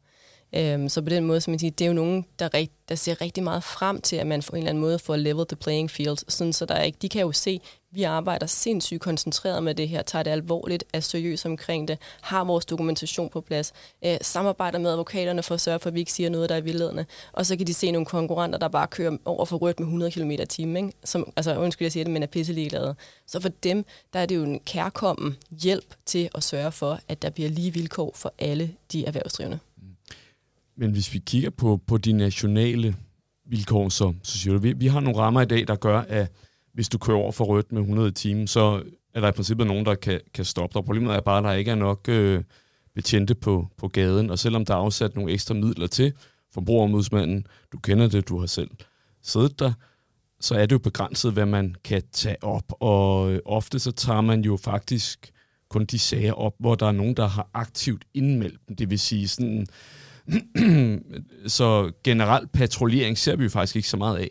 Øhm, 0.52 0.88
så 0.88 1.02
på 1.02 1.08
den 1.08 1.24
måde, 1.24 1.40
som 1.40 1.50
man 1.50 1.58
siger, 1.58 1.70
det 1.70 1.84
er 1.84 1.88
jo 1.88 1.94
nogen, 1.94 2.24
der, 2.38 2.54
rigt, 2.54 2.72
der 2.88 2.94
ser 2.94 3.20
rigtig 3.20 3.44
meget 3.44 3.64
frem 3.64 4.00
til, 4.00 4.16
at 4.16 4.26
man 4.26 4.42
på 4.42 4.56
en 4.56 4.58
eller 4.58 4.70
anden 4.70 4.80
måde 4.80 4.98
får 4.98 5.16
level 5.16 5.46
the 5.46 5.56
playing 5.56 5.90
field, 5.90 6.18
sådan 6.28 6.52
så 6.52 6.64
der 6.64 6.74
er 6.74 6.82
ikke, 6.82 6.98
de 7.02 7.08
kan 7.08 7.20
jo 7.20 7.32
se, 7.32 7.60
vi 7.90 8.02
arbejder 8.02 8.46
sindssygt 8.46 9.00
koncentreret 9.00 9.62
med 9.62 9.74
det 9.74 9.88
her, 9.88 10.02
tager 10.02 10.22
det 10.22 10.30
alvorligt, 10.30 10.84
er 10.92 11.00
seriøse 11.00 11.48
omkring 11.48 11.88
det, 11.88 11.98
har 12.20 12.44
vores 12.44 12.66
dokumentation 12.66 13.28
på 13.28 13.40
plads, 13.40 13.72
øh, 14.04 14.16
samarbejder 14.20 14.78
med 14.78 14.90
advokaterne 14.90 15.42
for 15.42 15.54
at 15.54 15.60
sørge 15.60 15.78
for, 15.78 15.88
at 15.88 15.94
vi 15.94 16.00
ikke 16.00 16.12
siger 16.12 16.30
noget, 16.30 16.48
der 16.48 16.56
er 16.56 16.60
vildledende, 16.60 17.04
og 17.32 17.46
så 17.46 17.56
kan 17.56 17.66
de 17.66 17.74
se 17.74 17.90
nogle 17.90 18.06
konkurrenter, 18.06 18.58
der 18.58 18.68
bare 18.68 18.86
kører 18.86 19.16
over 19.24 19.44
for 19.44 19.56
rødt 19.56 19.80
med 19.80 19.86
100 19.86 20.12
km 20.12 20.30
i 20.30 20.46
timen, 20.46 20.92
som, 21.04 21.32
altså 21.36 21.58
undskyld, 21.58 21.86
jeg 21.86 21.92
siger 21.92 22.04
det, 22.04 22.12
men 22.12 22.22
er 22.22 22.26
pisseligeglade. 22.26 22.94
Så 23.26 23.40
for 23.40 23.48
dem, 23.48 23.84
der 24.12 24.20
er 24.20 24.26
det 24.26 24.36
jo 24.36 24.42
en 24.42 24.60
kærkommen 24.60 25.36
hjælp 25.50 25.94
til 26.06 26.28
at 26.34 26.42
sørge 26.42 26.72
for, 26.72 27.00
at 27.08 27.22
der 27.22 27.30
bliver 27.30 27.48
lige 27.50 27.72
vilkår 27.74 28.12
for 28.14 28.34
alle 28.38 28.74
de 28.92 29.06
erhvervsdrivende. 29.06 29.58
Men 30.78 30.90
hvis 30.90 31.14
vi 31.14 31.18
kigger 31.18 31.50
på, 31.50 31.80
på 31.86 31.98
de 31.98 32.12
nationale 32.12 32.96
vilkår, 33.46 33.88
så, 33.88 34.14
så 34.22 34.38
siger 34.38 34.54
du, 34.54 34.60
vi, 34.60 34.72
vi 34.72 34.86
har 34.86 35.00
nogle 35.00 35.18
rammer 35.18 35.40
i 35.40 35.46
dag, 35.46 35.66
der 35.68 35.76
gør, 35.76 36.00
at 36.00 36.32
hvis 36.74 36.88
du 36.88 36.98
kører 36.98 37.16
over 37.18 37.32
for 37.32 37.44
rødt 37.44 37.72
med 37.72 37.80
100 37.80 38.10
timer, 38.10 38.46
så 38.46 38.82
er 39.14 39.20
der 39.20 39.28
i 39.28 39.32
princippet 39.32 39.66
nogen, 39.66 39.86
der 39.86 39.94
kan, 39.94 40.20
kan 40.34 40.44
stoppe 40.44 40.78
dig. 40.78 40.84
Problemet 40.84 41.14
er 41.14 41.20
bare, 41.20 41.38
at 41.38 41.44
der 41.44 41.52
ikke 41.52 41.70
er 41.70 41.74
nok 41.74 42.08
øh, 42.08 42.42
betjente 42.94 43.34
på, 43.34 43.68
på 43.76 43.88
gaden, 43.88 44.30
og 44.30 44.38
selvom 44.38 44.64
der 44.64 44.74
er 44.74 44.78
afsat 44.78 45.14
nogle 45.14 45.32
ekstra 45.32 45.54
midler 45.54 45.86
til 45.86 46.12
forbrugerombudsmanden, 46.54 47.46
du 47.72 47.78
kender 47.78 48.08
det, 48.08 48.28
du 48.28 48.38
har 48.38 48.46
selv 48.46 48.70
siddet 49.22 49.58
der, 49.58 49.72
så 50.40 50.54
er 50.54 50.66
det 50.66 50.72
jo 50.72 50.78
begrænset, 50.78 51.32
hvad 51.32 51.46
man 51.46 51.74
kan 51.84 52.02
tage 52.12 52.44
op, 52.44 52.72
og 52.80 53.32
øh, 53.32 53.40
ofte 53.44 53.78
så 53.78 53.92
tager 53.92 54.20
man 54.20 54.40
jo 54.40 54.56
faktisk 54.56 55.32
kun 55.68 55.84
de 55.84 55.98
sager 55.98 56.32
op, 56.32 56.54
hvor 56.58 56.74
der 56.74 56.86
er 56.86 56.92
nogen, 56.92 57.14
der 57.14 57.26
har 57.26 57.50
aktivt 57.54 58.04
indmeldt 58.14 58.68
dem. 58.68 58.76
Det 58.76 58.90
vil 58.90 58.98
sige 58.98 59.28
sådan, 59.28 59.66
så 61.46 61.92
generelt 62.04 62.52
patruljering 62.52 63.18
ser 63.18 63.36
vi 63.36 63.44
jo 63.44 63.50
faktisk 63.50 63.76
ikke 63.76 63.88
så 63.88 63.96
meget 63.96 64.18
af. 64.18 64.30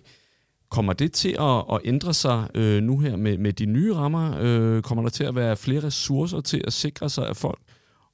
Kommer 0.69 0.93
det 0.93 1.13
til 1.13 1.35
at, 1.39 1.63
at 1.73 1.79
ændre 1.85 2.13
sig 2.13 2.47
øh, 2.55 2.83
nu 2.83 2.99
her 2.99 3.15
med, 3.15 3.37
med 3.37 3.53
de 3.53 3.65
nye 3.65 3.93
rammer? 3.93 4.37
Øh, 4.39 4.81
kommer 4.81 5.01
der 5.03 5.09
til 5.09 5.23
at 5.23 5.35
være 5.35 5.57
flere 5.57 5.83
ressourcer 5.83 6.41
til 6.41 6.61
at 6.67 6.73
sikre 6.73 7.09
sig, 7.09 7.27
at 7.27 7.37
folk 7.37 7.59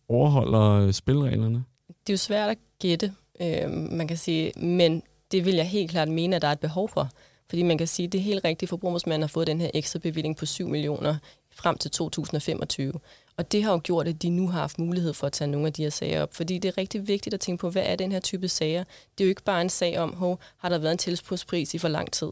overholder 0.07 0.71
øh, 0.71 0.93
spilreglerne? 0.93 1.63
Det 1.87 2.09
er 2.09 2.13
jo 2.13 2.17
svært 2.17 2.49
at 2.49 2.57
gætte, 2.79 3.13
øh, 3.41 3.71
man 3.71 4.07
kan 4.07 4.17
sige, 4.17 4.51
men 4.59 5.03
det 5.31 5.45
vil 5.45 5.55
jeg 5.55 5.67
helt 5.67 5.91
klart 5.91 6.07
mene, 6.09 6.35
at 6.35 6.41
der 6.41 6.47
er 6.47 6.51
et 6.51 6.59
behov 6.59 6.89
for. 6.89 7.09
Fordi 7.49 7.63
man 7.63 7.77
kan 7.77 7.87
sige, 7.87 8.05
at 8.05 8.11
det 8.11 8.17
er 8.17 8.23
helt 8.23 8.45
rigtigt, 8.45 8.63
at 8.63 8.69
forbrugersmanden 8.69 9.21
har 9.21 9.27
fået 9.27 9.47
den 9.47 9.61
her 9.61 9.69
ekstra 9.73 9.99
bevilling 9.99 10.37
på 10.37 10.45
7 10.45 10.67
millioner 10.67 11.15
frem 11.55 11.77
til 11.77 11.91
2025. 11.91 12.93
Og 13.37 13.51
det 13.51 13.63
har 13.63 13.71
jo 13.71 13.81
gjort, 13.83 14.07
at 14.07 14.21
de 14.21 14.29
nu 14.29 14.47
har 14.47 14.59
haft 14.59 14.79
mulighed 14.79 15.13
for 15.13 15.27
at 15.27 15.33
tage 15.33 15.51
nogle 15.51 15.67
af 15.67 15.73
de 15.73 15.83
her 15.83 15.89
sager 15.89 16.21
op. 16.21 16.33
Fordi 16.33 16.57
det 16.57 16.69
er 16.69 16.77
rigtig 16.77 17.07
vigtigt 17.07 17.33
at 17.33 17.39
tænke 17.39 17.61
på, 17.61 17.69
hvad 17.69 17.83
er 17.85 17.95
den 17.95 18.11
her 18.11 18.19
type 18.19 18.47
sager? 18.47 18.83
Det 19.17 19.23
er 19.23 19.25
jo 19.25 19.29
ikke 19.29 19.43
bare 19.43 19.61
en 19.61 19.69
sag 19.69 19.99
om, 19.99 20.13
hov, 20.13 20.39
har 20.57 20.69
der 20.69 20.77
været 20.77 20.91
en 20.91 20.97
tilspurspris 20.97 21.73
i 21.73 21.77
for 21.77 21.87
lang 21.87 22.11
tid? 22.11 22.29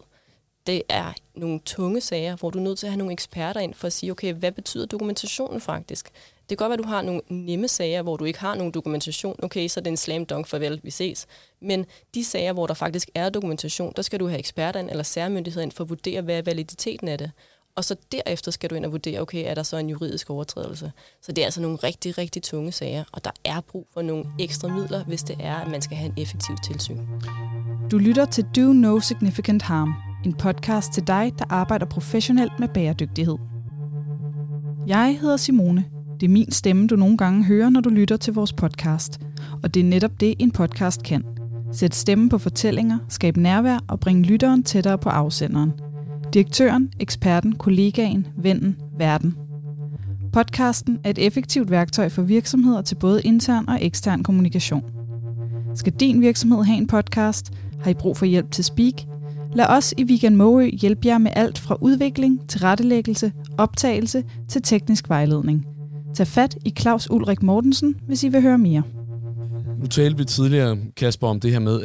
Det 0.67 0.84
er 0.89 1.13
nogle 1.36 1.60
tunge 1.65 2.02
sager, 2.02 2.36
hvor 2.36 2.49
du 2.49 2.60
er 2.60 2.63
nødt 2.63 2.80
til 2.80 2.86
at 2.86 2.91
have 2.91 2.97
nogle 2.97 3.13
eksperter 3.13 3.60
ind 3.60 3.73
for 3.73 3.88
at 3.88 3.93
sige, 3.93 4.12
okay, 4.12 4.34
hvad 4.34 4.52
betyder 4.52 4.86
dokumentationen 4.86 5.62
faktisk? 5.62 6.10
Det 6.49 6.58
kan 6.58 6.58
godt 6.58 6.69
være, 6.69 6.80
at 6.80 6.84
du 6.84 6.89
har 6.89 7.02
nogle 7.02 7.21
nemme 7.30 7.67
sager, 7.67 8.02
hvor 8.02 8.17
du 8.17 8.25
ikke 8.25 8.39
har 8.39 8.56
nogen 8.56 8.71
dokumentation. 8.71 9.36
Okay, 9.43 9.67
så 9.67 9.80
er 9.80 9.84
det 9.84 9.91
en 9.91 9.97
slam 9.97 10.25
dunk, 10.25 10.47
farvel, 10.47 10.80
vi 10.84 10.91
ses. 10.91 11.28
Men 11.62 11.86
de 12.15 12.23
sager, 12.23 12.54
hvor 12.54 12.67
der 12.67 12.73
faktisk 12.73 13.10
er 13.15 13.30
dokumentation, 13.30 13.93
der 13.95 14.02
skal 14.02 14.19
du 14.19 14.28
have 14.28 14.39
eksperter 14.39 14.80
ind 14.80 14.89
eller 14.89 15.04
særmyndigheder 15.04 15.63
ind 15.63 15.71
for 15.71 15.84
at 15.84 15.89
vurdere, 15.89 16.21
hvad 16.21 16.38
er 16.38 16.41
validiteten 16.41 17.08
af 17.08 17.17
det 17.17 17.32
og 17.75 17.84
så 17.84 17.95
derefter 18.12 18.51
skal 18.51 18.69
du 18.69 18.75
ind 18.75 18.86
og 18.86 18.91
vurdere, 18.91 19.21
okay, 19.21 19.43
er 19.47 19.53
der 19.53 19.63
så 19.63 19.77
en 19.77 19.89
juridisk 19.89 20.29
overtrædelse? 20.29 20.91
Så 21.21 21.31
det 21.31 21.41
er 21.41 21.45
altså 21.45 21.62
nogle 21.62 21.77
rigtig, 21.77 22.17
rigtig 22.17 22.43
tunge 22.43 22.71
sager, 22.71 23.03
og 23.12 23.25
der 23.25 23.31
er 23.45 23.62
brug 23.62 23.88
for 23.93 24.01
nogle 24.01 24.25
ekstra 24.39 24.67
midler, 24.67 25.03
hvis 25.03 25.23
det 25.23 25.36
er, 25.39 25.55
at 25.55 25.71
man 25.71 25.81
skal 25.81 25.97
have 25.97 26.12
en 26.17 26.23
effektiv 26.23 26.55
tilsyn. 26.63 26.97
Du 27.91 27.97
lytter 27.97 28.25
til 28.25 28.45
Do 28.55 28.73
No 28.73 28.99
Significant 28.99 29.62
Harm, 29.62 29.93
en 30.25 30.34
podcast 30.34 30.93
til 30.93 31.07
dig, 31.07 31.34
der 31.39 31.45
arbejder 31.49 31.86
professionelt 31.86 32.60
med 32.60 32.67
bæredygtighed. 32.67 33.38
Jeg 34.88 35.17
hedder 35.21 35.38
Simone. 35.38 35.86
Det 36.19 36.25
er 36.25 36.31
min 36.31 36.51
stemme, 36.51 36.88
du 36.88 36.95
nogle 36.95 37.17
gange 37.17 37.45
hører, 37.45 37.69
når 37.69 37.81
du 37.81 37.89
lytter 37.89 38.17
til 38.17 38.34
vores 38.34 38.53
podcast. 38.53 39.19
Og 39.63 39.73
det 39.73 39.79
er 39.79 39.84
netop 39.84 40.12
det, 40.19 40.36
en 40.39 40.51
podcast 40.51 41.03
kan. 41.03 41.25
Sæt 41.73 41.95
stemme 41.95 42.29
på 42.29 42.38
fortællinger, 42.38 42.97
skab 43.10 43.38
nærvær 43.38 43.79
og 43.88 43.99
bring 43.99 44.25
lytteren 44.25 44.63
tættere 44.63 44.97
på 44.97 45.10
afsenderen– 45.10 45.71
Direktøren, 46.34 46.91
eksperten, 47.00 47.56
kollegaen, 47.56 48.28
vennen, 48.38 48.78
verden. 48.98 49.36
Podcasten 50.34 51.00
er 51.04 51.10
et 51.10 51.17
effektivt 51.17 51.72
værktøj 51.72 52.10
for 52.10 52.22
virksomheder 52.22 52.82
til 52.82 52.96
både 52.96 53.22
intern 53.22 53.70
og 53.70 53.78
ekstern 53.82 54.24
kommunikation. 54.24 54.84
Skal 55.76 55.94
din 55.94 56.22
virksomhed 56.22 56.63
have 56.63 56.78
en 56.78 56.88
podcast? 56.88 57.52
Har 57.82 57.91
I 57.91 57.94
brug 57.94 58.17
for 58.17 58.26
hjælp 58.26 58.52
til 58.52 58.63
speak? 58.63 58.94
Lad 59.54 59.65
os 59.65 59.94
i 59.98 60.04
Weekend 60.04 60.36
Måø 60.36 60.70
hjælpe 60.70 61.08
jer 61.08 61.17
med 61.17 61.32
alt 61.36 61.60
fra 61.60 61.78
udvikling, 61.82 62.50
tilrettelæggelse, 62.50 63.32
optagelse 63.58 64.24
til 64.50 64.62
teknisk 64.62 65.10
vejledning. 65.10 65.65
Tag 66.15 66.28
fat 66.28 66.58
i 66.65 66.74
Claus 66.80 67.10
Ulrik 67.10 67.44
Mortensen, 67.44 67.96
hvis 68.08 68.24
I 68.24 68.30
vil 68.30 68.41
høre 68.41 68.58
mere. 68.58 68.84
Nu 69.80 69.88
talte 69.88 70.17
vi 70.17 70.26
tidligere, 70.26 70.78
Kasper, 70.98 71.28
om 71.28 71.39
det 71.39 71.52
her 71.52 71.60
med, 71.60 71.82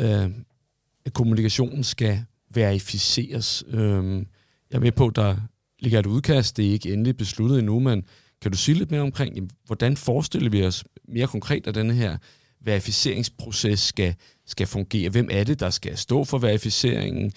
at 1.06 1.12
kommunikationen 1.12 1.84
skal 1.84 2.18
verificeres. 2.54 3.64
Øhm, 3.70 4.26
jeg 4.70 4.76
er 4.76 4.80
med 4.80 4.92
på, 4.92 5.06
at 5.06 5.16
der 5.16 5.36
ligger 5.78 5.98
et 5.98 6.06
udkast, 6.06 6.56
det 6.56 6.66
er 6.66 6.70
ikke 6.70 6.92
endelig 6.92 7.16
besluttet 7.16 7.58
endnu, 7.58 7.80
men 7.80 8.04
kan 8.42 8.50
du 8.50 8.56
sige 8.56 8.78
lidt 8.78 8.90
mere 8.90 9.00
omkring, 9.00 9.50
hvordan 9.66 9.96
forestiller 9.96 10.50
vi 10.50 10.64
os 10.64 10.84
mere 11.08 11.26
konkret, 11.26 11.66
at 11.66 11.74
denne 11.74 11.94
her 11.94 12.16
verificeringsproces 12.60 13.80
skal, 13.80 14.14
skal 14.46 14.66
fungere? 14.66 15.10
Hvem 15.10 15.28
er 15.32 15.44
det, 15.44 15.60
der 15.60 15.70
skal 15.70 15.96
stå 15.96 16.24
for 16.24 16.38
verificeringen? 16.38 17.32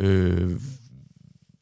Øh, 0.00 0.60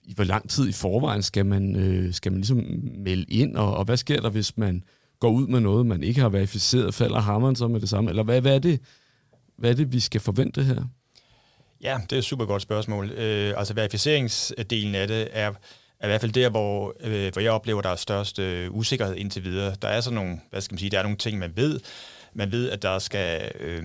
I 0.05 0.15
hvor 0.15 0.25
lang 0.25 0.51
tid 0.51 0.69
i 0.69 0.73
forvejen 0.73 1.23
skal 1.23 1.47
man, 1.47 1.77
øh, 1.77 2.15
skal 2.15 2.33
man 2.33 2.41
ligesom 2.41 2.65
melde 2.99 3.25
ind, 3.25 3.57
og, 3.57 3.77
og 3.77 3.85
hvad 3.85 3.97
sker 3.97 4.21
der, 4.21 4.31
hvis 4.31 4.57
man 4.57 4.85
går 5.21 5.31
ud 5.31 5.47
med 5.47 5.61
noget, 5.61 5.87
man 5.87 6.03
ikke 6.03 6.21
har 6.21 6.29
verificeret? 6.29 6.95
Falder 6.95 7.21
hammeren 7.21 7.57
så 7.57 7.69
med 7.69 7.81
det 7.81 7.89
samme? 7.89 8.11
Eller 8.11 8.23
hvad, 8.23 8.41
hvad, 8.41 8.55
er, 8.55 8.59
det, 8.59 8.81
hvad 9.59 9.71
er 9.71 9.75
det, 9.75 9.93
vi 9.93 10.01
skal 10.01 10.21
forvente 10.21 10.65
her? 10.65 10.85
Ja, 11.83 11.99
det 12.03 12.13
er 12.13 12.19
et 12.19 12.25
super 12.25 12.45
godt 12.45 12.63
spørgsmål. 12.63 13.11
Øh, 13.11 13.55
altså 13.57 13.75
verificeringsdelen 13.75 14.95
af 14.95 15.09
det 15.09 15.29
er, 15.33 15.53
er 16.01 16.07
i 16.07 16.09
hvert 16.09 16.21
fald 16.21 16.33
der, 16.33 16.51
hvor, 16.51 16.95
øh, 17.01 17.33
hvor 17.33 17.43
jeg 17.43 17.53
oplever, 17.53 17.83
der 17.83 17.89
er 17.89 17.97
størst 17.97 18.39
øh, 18.39 18.71
usikkerhed 18.71 19.17
indtil 19.17 19.45
videre. 19.45 19.75
Der 19.83 19.89
er 19.89 20.01
sådan 20.01 20.15
nogle, 20.15 20.41
hvad 20.51 20.61
skal 20.61 20.75
man 20.75 20.79
sige, 20.79 20.91
der 20.91 20.99
er 20.99 21.03
nogle 21.03 21.19
ting, 21.19 21.39
man 21.39 21.53
ved. 21.57 21.81
Man 22.35 22.53
ved, 22.53 22.71
at 22.71 22.83
der 22.83 22.99
skal, 22.99 23.53
øh, 23.61 23.83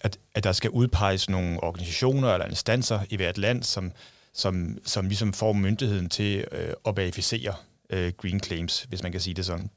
at, 0.00 0.18
at 0.34 0.44
der 0.44 0.52
skal 0.52 0.70
udpeges 0.70 1.30
nogle 1.30 1.62
organisationer 1.62 2.32
eller 2.32 2.46
instanser 2.46 3.00
i 3.10 3.16
hvert 3.16 3.38
land, 3.38 3.62
som, 3.62 3.92
som, 4.32 4.78
som 4.84 5.06
ligesom 5.06 5.32
får 5.32 5.52
myndigheden 5.52 6.08
til 6.08 6.44
øh, 6.52 6.72
at 6.86 6.96
verificere 6.96 7.54
øh, 7.90 8.12
green 8.16 8.40
claims, 8.40 8.82
hvis 8.82 9.02
man 9.02 9.12
kan 9.12 9.20
sige 9.20 9.34
det 9.34 9.46
sådan. 9.46 9.70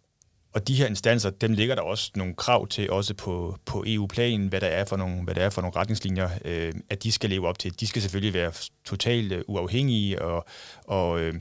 Og 0.58 0.68
de 0.68 0.76
her 0.76 0.88
instanser, 0.88 1.30
dem 1.30 1.54
ligger 1.54 1.76
der 1.76 1.82
også 1.82 2.12
nogle 2.16 2.36
krav 2.36 2.68
til, 2.68 2.92
også 2.92 3.14
på, 3.14 3.58
på 3.66 3.84
EU-planen, 3.88 4.48
hvad 4.48 4.62
der 4.62 4.68
er 4.68 4.86
for 4.86 4.98
nogle, 4.98 5.24
hvad 5.24 5.36
der 5.36 5.42
er 5.42 5.50
for 5.50 5.62
nogle 5.62 5.76
retningslinjer, 5.76 6.30
øh, 6.46 6.74
at 6.90 7.04
de 7.04 7.12
skal 7.12 7.30
leve 7.30 7.48
op 7.48 7.60
til. 7.60 7.80
De 7.80 7.88
skal 7.88 8.02
selvfølgelig 8.02 8.34
være 8.34 8.52
totalt 8.86 9.32
øh, 9.32 9.44
uafhængige 9.48 10.22
og, 10.22 10.46
og, 10.84 11.20
øh, 11.20 11.34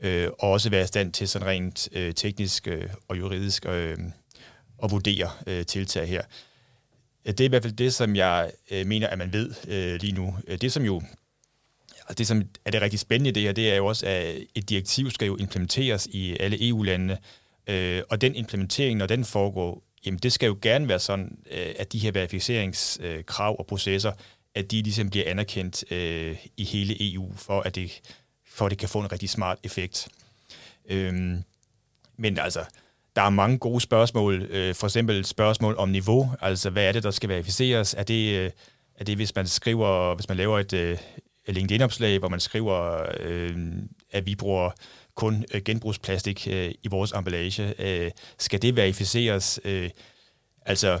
øh, 0.00 0.28
og 0.38 0.50
også 0.50 0.70
være 0.70 0.84
i 0.84 0.86
stand 0.86 1.12
til 1.12 1.28
sådan 1.28 1.48
rent 1.48 1.88
øh, 1.92 2.14
teknisk 2.14 2.68
øh, 2.68 2.88
og 3.08 3.18
juridisk 3.18 3.66
øh, 3.66 3.96
at 4.82 4.90
vurdere 4.90 5.30
øh, 5.46 5.66
tiltag 5.66 6.08
her. 6.08 6.22
Det 7.26 7.40
er 7.40 7.44
i 7.44 7.48
hvert 7.48 7.62
fald 7.62 7.76
det, 7.76 7.94
som 7.94 8.16
jeg 8.16 8.50
øh, 8.70 8.86
mener, 8.86 9.08
at 9.08 9.18
man 9.18 9.32
ved 9.32 9.54
øh, 9.68 10.00
lige 10.00 10.12
nu. 10.12 10.36
Øh, 10.46 10.58
det, 10.58 10.72
som 10.72 10.82
jo 10.82 11.02
det, 12.18 12.26
som 12.26 12.42
er 12.64 12.70
det 12.70 12.82
rigtig 12.82 13.00
spændende 13.00 13.30
i 13.30 13.32
det 13.32 13.42
her, 13.42 13.52
det 13.52 13.72
er 13.72 13.76
jo 13.76 13.86
også, 13.86 14.06
at 14.06 14.36
et 14.54 14.68
direktiv 14.68 15.10
skal 15.10 15.26
jo 15.26 15.36
implementeres 15.36 16.06
i 16.10 16.36
alle 16.40 16.68
EU-landene, 16.68 17.18
Øh, 17.66 18.02
og 18.10 18.20
den 18.20 18.34
implementering, 18.34 18.98
når 18.98 19.06
den 19.06 19.24
foregår, 19.24 19.82
jamen 20.06 20.18
det 20.18 20.32
skal 20.32 20.46
jo 20.46 20.58
gerne 20.62 20.88
være 20.88 20.98
sådan, 20.98 21.38
øh, 21.50 21.74
at 21.78 21.92
de 21.92 21.98
her 21.98 22.12
verificeringskrav 22.12 23.52
øh, 23.52 23.58
og 23.58 23.66
processer, 23.66 24.12
at 24.54 24.70
de 24.70 24.82
ligesom 24.82 25.10
bliver 25.10 25.30
anerkendt 25.30 25.92
øh, 25.92 26.36
i 26.56 26.64
hele 26.64 27.12
EU, 27.12 27.32
for 27.36 27.60
at, 27.60 27.74
det, 27.74 28.00
for 28.46 28.66
at 28.66 28.70
det 28.70 28.78
kan 28.78 28.88
få 28.88 29.00
en 29.00 29.12
rigtig 29.12 29.30
smart 29.30 29.58
effekt. 29.62 30.08
Øhm, 30.88 31.42
men 32.16 32.38
altså, 32.38 32.64
der 33.16 33.22
er 33.22 33.30
mange 33.30 33.58
gode 33.58 33.80
spørgsmål. 33.80 34.42
Øh, 34.42 34.74
for 34.74 34.86
eksempel 34.86 35.24
spørgsmål 35.24 35.74
om 35.78 35.88
niveau. 35.88 36.32
Altså, 36.40 36.70
hvad 36.70 36.84
er 36.84 36.92
det, 36.92 37.02
der 37.02 37.10
skal 37.10 37.28
verificeres? 37.28 37.94
Er 37.94 38.02
det, 38.02 38.38
øh, 38.38 38.50
er 38.94 39.04
det 39.04 39.16
hvis 39.16 39.34
man 39.34 39.46
skriver, 39.46 40.14
hvis 40.14 40.28
man 40.28 40.36
laver 40.36 40.58
et 40.58 40.72
øh, 40.72 40.98
LinkedIn-opslag, 41.48 42.18
hvor 42.18 42.28
man 42.28 42.40
skriver, 42.40 43.06
øh, 43.20 43.56
at 44.10 44.26
vi 44.26 44.34
bruger 44.34 44.70
kun 45.16 45.44
øh, 45.54 45.62
genbrugsplastik 45.64 46.48
øh, 46.50 46.70
i 46.82 46.88
vores 46.88 47.12
emballage. 47.12 47.74
Øh, 47.78 48.10
skal 48.38 48.62
det 48.62 48.76
verificeres? 48.76 49.60
Øh, 49.64 49.90
altså, 50.66 51.00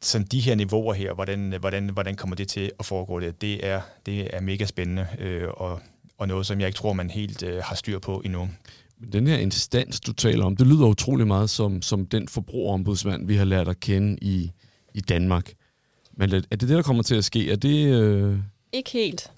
sådan 0.00 0.26
de 0.26 0.40
her 0.40 0.54
niveauer 0.54 0.94
her, 0.94 1.14
hvordan, 1.14 1.54
hvordan, 1.60 1.88
hvordan 1.88 2.14
kommer 2.14 2.36
det 2.36 2.48
til 2.48 2.72
at 2.78 2.86
foregå 2.86 3.20
det? 3.20 3.40
Det 3.40 3.66
er, 3.66 3.80
det 4.06 4.36
er 4.36 4.40
mega 4.40 4.64
spændende, 4.64 5.06
øh, 5.18 5.48
og, 5.48 5.80
og 6.18 6.28
noget, 6.28 6.46
som 6.46 6.60
jeg 6.60 6.66
ikke 6.66 6.76
tror, 6.76 6.92
man 6.92 7.10
helt 7.10 7.42
øh, 7.42 7.62
har 7.64 7.74
styr 7.74 7.98
på 7.98 8.22
endnu. 8.24 8.48
Den 9.12 9.26
her 9.26 9.36
instans, 9.36 10.00
du 10.00 10.12
taler 10.12 10.44
om, 10.44 10.56
det 10.56 10.66
lyder 10.66 10.86
utrolig 10.86 11.26
meget 11.26 11.50
som, 11.50 11.82
som 11.82 12.06
den 12.06 12.28
forbrugerombudsmand, 12.28 13.26
vi 13.26 13.36
har 13.36 13.44
lært 13.44 13.68
at 13.68 13.80
kende 13.80 14.18
i, 14.22 14.50
i 14.94 15.00
Danmark. 15.00 15.52
Men 16.12 16.32
er 16.32 16.40
det 16.40 16.60
det, 16.60 16.68
der 16.68 16.82
kommer 16.82 17.02
til 17.02 17.14
at 17.14 17.24
ske? 17.24 17.52
Er 17.52 17.56
det... 17.56 17.86
Øh... 17.86 18.38
Ikke 18.72 18.90
helt. 18.90 19.30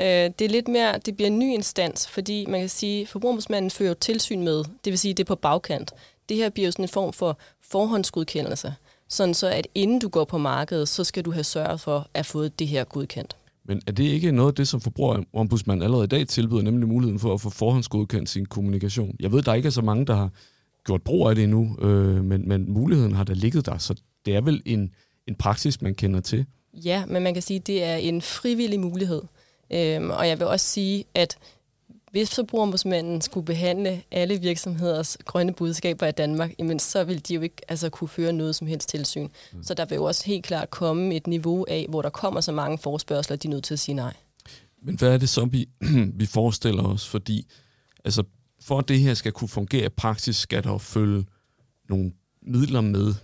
Øh, 0.00 0.30
det 0.38 0.40
er 0.40 0.48
lidt 0.48 0.68
mere, 0.68 0.98
det 0.98 1.16
bliver 1.16 1.30
en 1.30 1.38
ny 1.38 1.54
instans, 1.54 2.08
fordi 2.08 2.46
man 2.48 2.60
kan 2.60 2.68
sige, 2.68 3.06
forbrugerombudsmanden 3.06 3.70
fører 3.70 3.94
tilsyn 3.94 4.42
med, 4.42 4.64
det 4.84 4.90
vil 4.90 4.98
sige, 4.98 5.14
det 5.14 5.22
er 5.22 5.28
på 5.28 5.34
bagkant. 5.34 5.92
Det 6.28 6.36
her 6.36 6.50
bliver 6.50 6.66
jo 6.66 6.72
sådan 6.72 6.84
en 6.84 6.88
form 6.88 7.12
for 7.12 7.38
forhåndsgodkendelse, 7.70 8.74
sådan 9.08 9.34
så 9.34 9.48
at 9.48 9.66
inden 9.74 9.98
du 9.98 10.08
går 10.08 10.24
på 10.24 10.38
markedet, 10.38 10.88
så 10.88 11.04
skal 11.04 11.24
du 11.24 11.30
have 11.30 11.44
sørget 11.44 11.80
for 11.80 12.08
at 12.14 12.26
få 12.26 12.48
det 12.48 12.68
her 12.68 12.84
godkendt. 12.84 13.36
Men 13.64 13.80
er 13.86 13.92
det 13.92 14.04
ikke 14.04 14.32
noget 14.32 14.48
af 14.48 14.54
det, 14.54 14.68
som 14.68 14.80
forbrugerombudsmanden 14.80 15.82
allerede 15.82 16.04
i 16.04 16.08
dag 16.08 16.28
tilbyder, 16.28 16.62
nemlig 16.62 16.88
muligheden 16.88 17.18
for 17.18 17.34
at 17.34 17.40
få 17.40 17.50
forhåndsgodkendt 17.50 18.28
sin 18.28 18.46
kommunikation? 18.46 19.16
Jeg 19.20 19.32
ved, 19.32 19.42
der 19.42 19.54
ikke 19.54 19.66
er 19.66 19.70
så 19.70 19.82
mange, 19.82 20.06
der 20.06 20.14
har 20.14 20.30
gjort 20.86 21.02
brug 21.02 21.28
af 21.28 21.34
det 21.34 21.44
endnu, 21.44 21.76
øh, 21.82 22.24
men, 22.24 22.48
men 22.48 22.72
muligheden 22.72 23.12
har 23.12 23.24
da 23.24 23.32
ligget 23.32 23.66
der, 23.66 23.78
så 23.78 23.94
det 24.26 24.36
er 24.36 24.40
vel 24.40 24.62
en, 24.66 24.90
en 25.28 25.34
praksis, 25.34 25.82
man 25.82 25.94
kender 25.94 26.20
til. 26.20 26.46
Ja, 26.72 27.06
men 27.06 27.22
man 27.22 27.34
kan 27.34 27.42
sige, 27.42 27.56
at 27.56 27.66
det 27.66 27.84
er 27.84 27.96
en 27.96 28.22
frivillig 28.22 28.80
mulighed. 28.80 29.22
Øhm, 29.70 30.10
og 30.10 30.28
jeg 30.28 30.38
vil 30.38 30.46
også 30.46 30.66
sige, 30.66 31.04
at 31.14 31.38
hvis 32.14 32.34
forbrugerombudsmanden 32.34 33.20
skulle 33.20 33.46
behandle 33.46 34.02
alle 34.10 34.40
virksomheders 34.40 35.16
grønne 35.24 35.52
budskaber 35.52 36.06
i 36.06 36.12
Danmark, 36.12 36.54
jamen, 36.58 36.78
så 36.78 37.04
vil 37.04 37.28
de 37.28 37.34
jo 37.34 37.40
ikke 37.40 37.56
altså, 37.68 37.90
kunne 37.90 38.08
føre 38.08 38.32
noget 38.32 38.54
som 38.54 38.66
helst 38.66 38.88
tilsyn. 38.88 39.28
Mm. 39.52 39.62
Så 39.62 39.74
der 39.74 39.84
vil 39.84 39.96
jo 39.96 40.04
også 40.04 40.24
helt 40.26 40.44
klart 40.44 40.70
komme 40.70 41.14
et 41.14 41.26
niveau 41.26 41.66
af, 41.68 41.86
hvor 41.88 42.02
der 42.02 42.10
kommer 42.10 42.40
så 42.40 42.52
mange 42.52 42.78
forspørgseler, 42.78 43.36
de 43.36 43.48
er 43.48 43.50
nødt 43.50 43.64
til 43.64 43.74
at 43.74 43.78
sige 43.78 43.94
nej. 43.94 44.14
Men 44.82 44.96
hvad 44.96 45.12
er 45.14 45.18
det 45.18 45.28
så, 45.28 45.44
vi, 45.44 45.68
vi 46.20 46.26
forestiller 46.26 46.82
os? 46.82 47.08
Fordi 47.08 47.46
altså, 48.04 48.22
for 48.60 48.78
at 48.78 48.88
det 48.88 49.00
her 49.00 49.14
skal 49.14 49.32
kunne 49.32 49.48
fungere 49.48 49.86
i 49.86 49.88
praksis, 49.88 50.36
skal 50.36 50.64
der 50.64 50.78
følge 50.78 51.24
nogle 51.88 52.12
midler 52.42 52.80
med. 52.80 53.14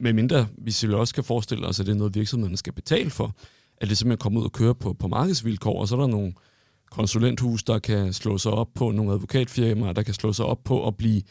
Med 0.00 0.12
mindre 0.12 0.48
vi 0.58 0.70
selvfølgelig 0.70 1.00
også 1.00 1.14
kan 1.14 1.24
forestille 1.24 1.66
os, 1.66 1.80
at 1.80 1.86
det 1.86 1.92
er 1.92 1.96
noget, 1.96 2.14
virksomheden 2.14 2.56
skal 2.56 2.72
betale 2.72 3.10
for 3.10 3.36
at 3.78 3.88
det 3.88 3.98
simpelthen 3.98 4.18
kommer 4.18 4.40
ud 4.40 4.44
og 4.44 4.52
køre 4.52 4.74
på, 4.74 4.92
på 4.92 5.08
markedsvilkår, 5.08 5.80
og 5.80 5.88
så 5.88 5.96
er 5.96 6.00
der 6.00 6.06
nogle 6.06 6.32
konsulenthus, 6.90 7.62
der 7.62 7.78
kan 7.78 8.12
slå 8.12 8.38
sig 8.38 8.52
op 8.52 8.68
på, 8.74 8.90
nogle 8.90 9.12
advokatfirmaer, 9.12 9.92
der 9.92 10.02
kan 10.02 10.14
slå 10.14 10.32
sig 10.32 10.44
op 10.44 10.64
på 10.64 10.86
at 10.86 10.96
blive 10.96 11.22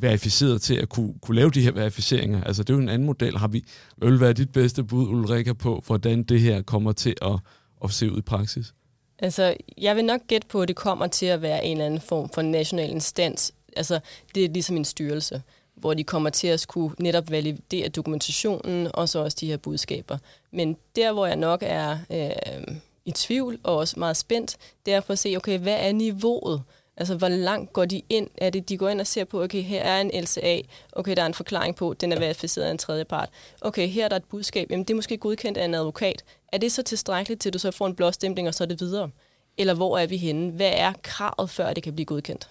verificeret 0.00 0.62
til 0.62 0.74
at 0.74 0.88
kunne, 0.88 1.14
kunne 1.22 1.36
lave 1.36 1.50
de 1.50 1.62
her 1.62 1.72
verificeringer. 1.72 2.44
Altså 2.44 2.62
det 2.62 2.70
er 2.70 2.74
jo 2.74 2.82
en 2.82 2.88
anden 2.88 3.06
model. 3.06 3.38
Har 3.38 3.48
vi, 3.48 3.64
hvad 3.96 4.10
vil 4.10 4.20
være 4.20 4.32
dit 4.32 4.52
bedste 4.52 4.84
bud, 4.84 5.08
Ulrika, 5.08 5.52
på, 5.52 5.82
hvordan 5.86 6.22
det 6.22 6.40
her 6.40 6.62
kommer 6.62 6.92
til 6.92 7.14
at, 7.22 7.38
at 7.84 7.90
se 7.90 8.12
ud 8.12 8.18
i 8.18 8.22
praksis? 8.22 8.74
Altså, 9.18 9.56
jeg 9.78 9.96
vil 9.96 10.04
nok 10.04 10.20
gætte 10.26 10.46
på, 10.48 10.62
at 10.62 10.68
det 10.68 10.76
kommer 10.76 11.06
til 11.06 11.26
at 11.26 11.42
være 11.42 11.64
en 11.64 11.72
eller 11.72 11.86
anden 11.86 12.00
form 12.00 12.28
for 12.28 12.42
national 12.42 12.90
instans. 12.90 13.52
Altså, 13.76 14.00
det 14.34 14.44
er 14.44 14.48
ligesom 14.48 14.76
en 14.76 14.84
styrelse 14.84 15.42
hvor 15.80 15.94
de 15.94 16.04
kommer 16.04 16.30
til 16.30 16.48
at 16.48 16.60
skulle 16.60 16.94
netop 16.98 17.30
validere 17.30 17.88
dokumentationen, 17.88 18.88
og 18.94 19.08
så 19.08 19.18
også 19.18 19.36
de 19.40 19.46
her 19.46 19.56
budskaber. 19.56 20.18
Men 20.50 20.76
der, 20.96 21.12
hvor 21.12 21.26
jeg 21.26 21.36
nok 21.36 21.62
er 21.66 21.98
øh, 22.10 22.76
i 23.04 23.12
tvivl, 23.12 23.58
og 23.62 23.76
også 23.76 23.98
meget 23.98 24.16
spændt, 24.16 24.56
det 24.86 24.94
er 24.94 25.00
for 25.00 25.12
at 25.12 25.18
se, 25.18 25.34
okay, 25.36 25.58
hvad 25.58 25.76
er 25.80 25.92
niveauet? 25.92 26.62
Altså, 26.96 27.14
hvor 27.14 27.28
langt 27.28 27.72
går 27.72 27.84
de 27.84 28.02
ind? 28.08 28.28
Er 28.36 28.50
det, 28.50 28.68
de 28.68 28.76
går 28.76 28.88
ind 28.88 29.00
og 29.00 29.06
ser 29.06 29.24
på, 29.24 29.42
okay, 29.42 29.62
her 29.62 29.82
er 29.82 30.00
en 30.00 30.10
LCA, 30.22 30.60
okay, 30.92 31.16
der 31.16 31.22
er 31.22 31.26
en 31.26 31.34
forklaring 31.34 31.76
på, 31.76 31.94
den 32.00 32.12
er 32.12 32.18
verificeret 32.18 32.66
af 32.66 32.70
en 32.70 32.78
tredje 32.78 33.04
part. 33.04 33.28
Okay, 33.60 33.88
her 33.88 34.04
er 34.04 34.08
der 34.08 34.16
et 34.16 34.24
budskab, 34.24 34.70
jamen 34.70 34.84
det 34.84 34.90
er 34.90 34.96
måske 34.96 35.16
godkendt 35.16 35.58
af 35.58 35.64
en 35.64 35.74
advokat. 35.74 36.24
Er 36.52 36.58
det 36.58 36.72
så 36.72 36.82
tilstrækkeligt 36.82 37.40
til, 37.40 37.48
at 37.48 37.52
du 37.52 37.58
så 37.58 37.70
får 37.70 37.86
en 37.86 37.94
blåstempling, 37.94 38.48
og 38.48 38.54
så 38.54 38.64
er 38.64 38.68
det 38.68 38.80
videre? 38.80 39.10
Eller 39.58 39.74
hvor 39.74 39.98
er 39.98 40.06
vi 40.06 40.16
henne? 40.16 40.50
Hvad 40.50 40.72
er 40.74 40.92
kravet, 41.02 41.50
før 41.50 41.72
det 41.72 41.82
kan 41.82 41.94
blive 41.94 42.06
godkendt? 42.06 42.48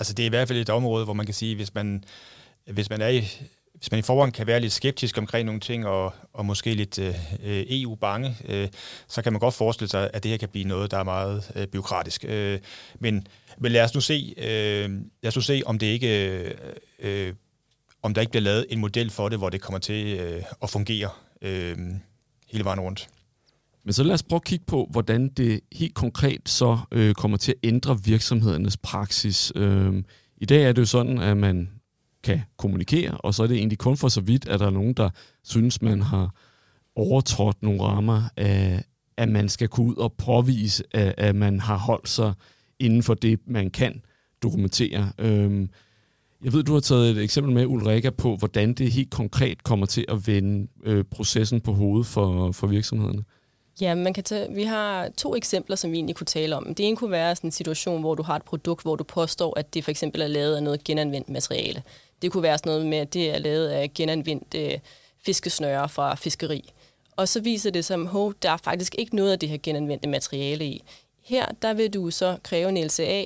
Altså 0.00 0.12
det 0.12 0.22
er 0.22 0.26
i 0.26 0.28
hvert 0.28 0.48
fald 0.48 0.58
et 0.58 0.70
område, 0.70 1.04
hvor 1.04 1.14
man 1.14 1.26
kan 1.26 1.34
sige, 1.34 1.56
hvis 1.56 1.74
man, 1.74 2.04
hvis 2.70 2.90
man 2.90 3.00
er 3.00 3.08
i, 3.08 3.20
hvis 3.74 3.90
man 3.90 3.98
i 3.98 4.02
forvejen 4.02 4.32
kan 4.32 4.46
være 4.46 4.60
lidt 4.60 4.72
skeptisk 4.72 5.18
omkring 5.18 5.46
nogle 5.46 5.60
ting, 5.60 5.86
og, 5.86 6.12
og 6.32 6.46
måske 6.46 6.74
lidt 6.74 6.98
øh, 6.98 7.14
øh 7.44 7.64
EU-bange, 7.68 8.36
øh, 8.48 8.68
så 9.08 9.22
kan 9.22 9.32
man 9.32 9.40
godt 9.40 9.54
forestille 9.54 9.90
sig, 9.90 10.10
at 10.12 10.22
det 10.22 10.30
her 10.30 10.38
kan 10.38 10.48
blive 10.48 10.64
noget, 10.64 10.90
der 10.90 10.98
er 10.98 11.04
meget 11.04 11.52
øh, 11.56 11.66
byråkratisk. 11.66 12.24
Øh, 12.28 12.58
men, 12.98 13.26
men 13.58 13.72
lad 13.72 13.84
os 13.84 13.94
nu 13.94 14.00
se, 14.00 14.34
øh, 14.36 14.90
lad 15.22 15.28
os 15.28 15.36
nu 15.36 15.42
se 15.42 15.62
om 15.66 15.78
det 15.78 15.86
ikke... 15.86 16.28
Øh, 16.28 16.54
øh, 16.98 17.34
om 18.02 18.14
der 18.14 18.20
ikke 18.20 18.30
bliver 18.30 18.42
lavet 18.42 18.66
en 18.68 18.78
model 18.78 19.10
for 19.10 19.28
det, 19.28 19.38
hvor 19.38 19.48
det 19.48 19.60
kommer 19.60 19.78
til 19.78 20.18
øh, 20.18 20.42
at 20.62 20.70
fungere 20.70 21.10
øh, 21.42 21.78
hele 22.48 22.64
vejen 22.64 22.80
rundt. 22.80 23.08
Men 23.84 23.92
så 23.92 24.02
lad 24.02 24.14
os 24.14 24.22
prøve 24.22 24.36
at 24.36 24.44
kigge 24.44 24.64
på, 24.66 24.88
hvordan 24.90 25.28
det 25.28 25.60
helt 25.72 25.94
konkret 25.94 26.48
så 26.48 26.78
øh, 26.92 27.14
kommer 27.14 27.36
til 27.36 27.52
at 27.52 27.68
ændre 27.68 28.04
virksomhedernes 28.04 28.76
praksis. 28.76 29.52
Øh, 29.56 30.02
I 30.36 30.44
dag 30.44 30.64
er 30.64 30.72
det 30.72 30.80
jo 30.80 30.86
sådan, 30.86 31.18
at 31.18 31.36
man 31.36 31.70
kan 32.22 32.40
kommunikere, 32.56 33.10
og 33.10 33.34
så 33.34 33.42
er 33.42 33.46
det 33.46 33.56
egentlig 33.56 33.78
kun 33.78 33.96
for 33.96 34.08
så 34.08 34.20
vidt, 34.20 34.48
at 34.48 34.60
der 34.60 34.66
er 34.66 34.70
nogen, 34.70 34.94
der 34.94 35.10
synes, 35.44 35.82
man 35.82 36.02
har 36.02 36.34
overtrådt 36.96 37.62
nogle 37.62 37.82
rammer 37.82 38.22
af, 38.36 38.84
at 39.16 39.28
man 39.28 39.48
skal 39.48 39.68
kunne 39.68 39.86
ud 39.86 39.96
og 39.96 40.12
påvise, 40.12 40.84
at, 40.90 41.14
at 41.16 41.36
man 41.36 41.60
har 41.60 41.76
holdt 41.78 42.08
sig 42.08 42.32
inden 42.78 43.02
for 43.02 43.14
det, 43.14 43.40
man 43.46 43.70
kan 43.70 44.02
dokumentere. 44.42 45.12
Øh, 45.18 45.68
jeg 46.44 46.52
ved, 46.52 46.62
du 46.62 46.72
har 46.72 46.80
taget 46.80 47.10
et 47.10 47.22
eksempel 47.22 47.54
med, 47.54 47.66
Ulrika, 47.66 48.10
på, 48.10 48.36
hvordan 48.36 48.74
det 48.74 48.92
helt 48.92 49.10
konkret 49.10 49.64
kommer 49.64 49.86
til 49.86 50.04
at 50.08 50.26
vende 50.26 50.68
øh, 50.84 51.04
processen 51.04 51.60
på 51.60 51.72
hovedet 51.72 52.06
for, 52.06 52.52
for 52.52 52.66
virksomhederne. 52.66 53.24
Ja, 53.80 53.94
man 53.94 54.14
kan 54.14 54.24
tage, 54.24 54.52
vi 54.54 54.62
har 54.62 55.08
to 55.16 55.36
eksempler, 55.36 55.76
som 55.76 55.92
vi 55.92 55.96
egentlig 55.96 56.16
kunne 56.16 56.26
tale 56.26 56.56
om. 56.56 56.74
Det 56.74 56.88
ene 56.88 56.96
kunne 56.96 57.10
være 57.10 57.36
sådan 57.36 57.48
en 57.48 57.52
situation, 57.52 58.00
hvor 58.00 58.14
du 58.14 58.22
har 58.22 58.36
et 58.36 58.42
produkt, 58.42 58.82
hvor 58.82 58.96
du 58.96 59.04
påstår, 59.04 59.58
at 59.58 59.74
det 59.74 59.84
for 59.84 59.90
eksempel 59.90 60.22
er 60.22 60.26
lavet 60.26 60.56
af 60.56 60.62
noget 60.62 60.84
genanvendt 60.84 61.28
materiale. 61.28 61.82
Det 62.22 62.32
kunne 62.32 62.42
være 62.42 62.58
sådan 62.58 62.70
noget 62.70 62.86
med, 62.86 62.98
at 62.98 63.14
det 63.14 63.34
er 63.34 63.38
lavet 63.38 63.68
af 63.68 63.90
genanvendt 63.94 64.54
øh, 64.54 64.78
fiskesnøre 65.24 65.88
fra 65.88 66.14
fiskeri. 66.14 66.72
Og 67.16 67.28
så 67.28 67.40
viser 67.40 67.70
det 67.70 67.84
som, 67.84 68.16
at 68.16 68.42
der 68.42 68.50
er 68.50 68.56
faktisk 68.56 68.94
ikke 68.98 69.16
noget 69.16 69.32
af 69.32 69.38
det 69.38 69.48
her 69.48 69.58
genanvendte 69.62 70.08
materiale 70.08 70.64
i. 70.64 70.82
Her 71.22 71.46
der 71.62 71.74
vil 71.74 71.94
du 71.94 72.10
så 72.10 72.36
kræve 72.42 72.68
en 72.68 72.84
LCA 72.86 73.24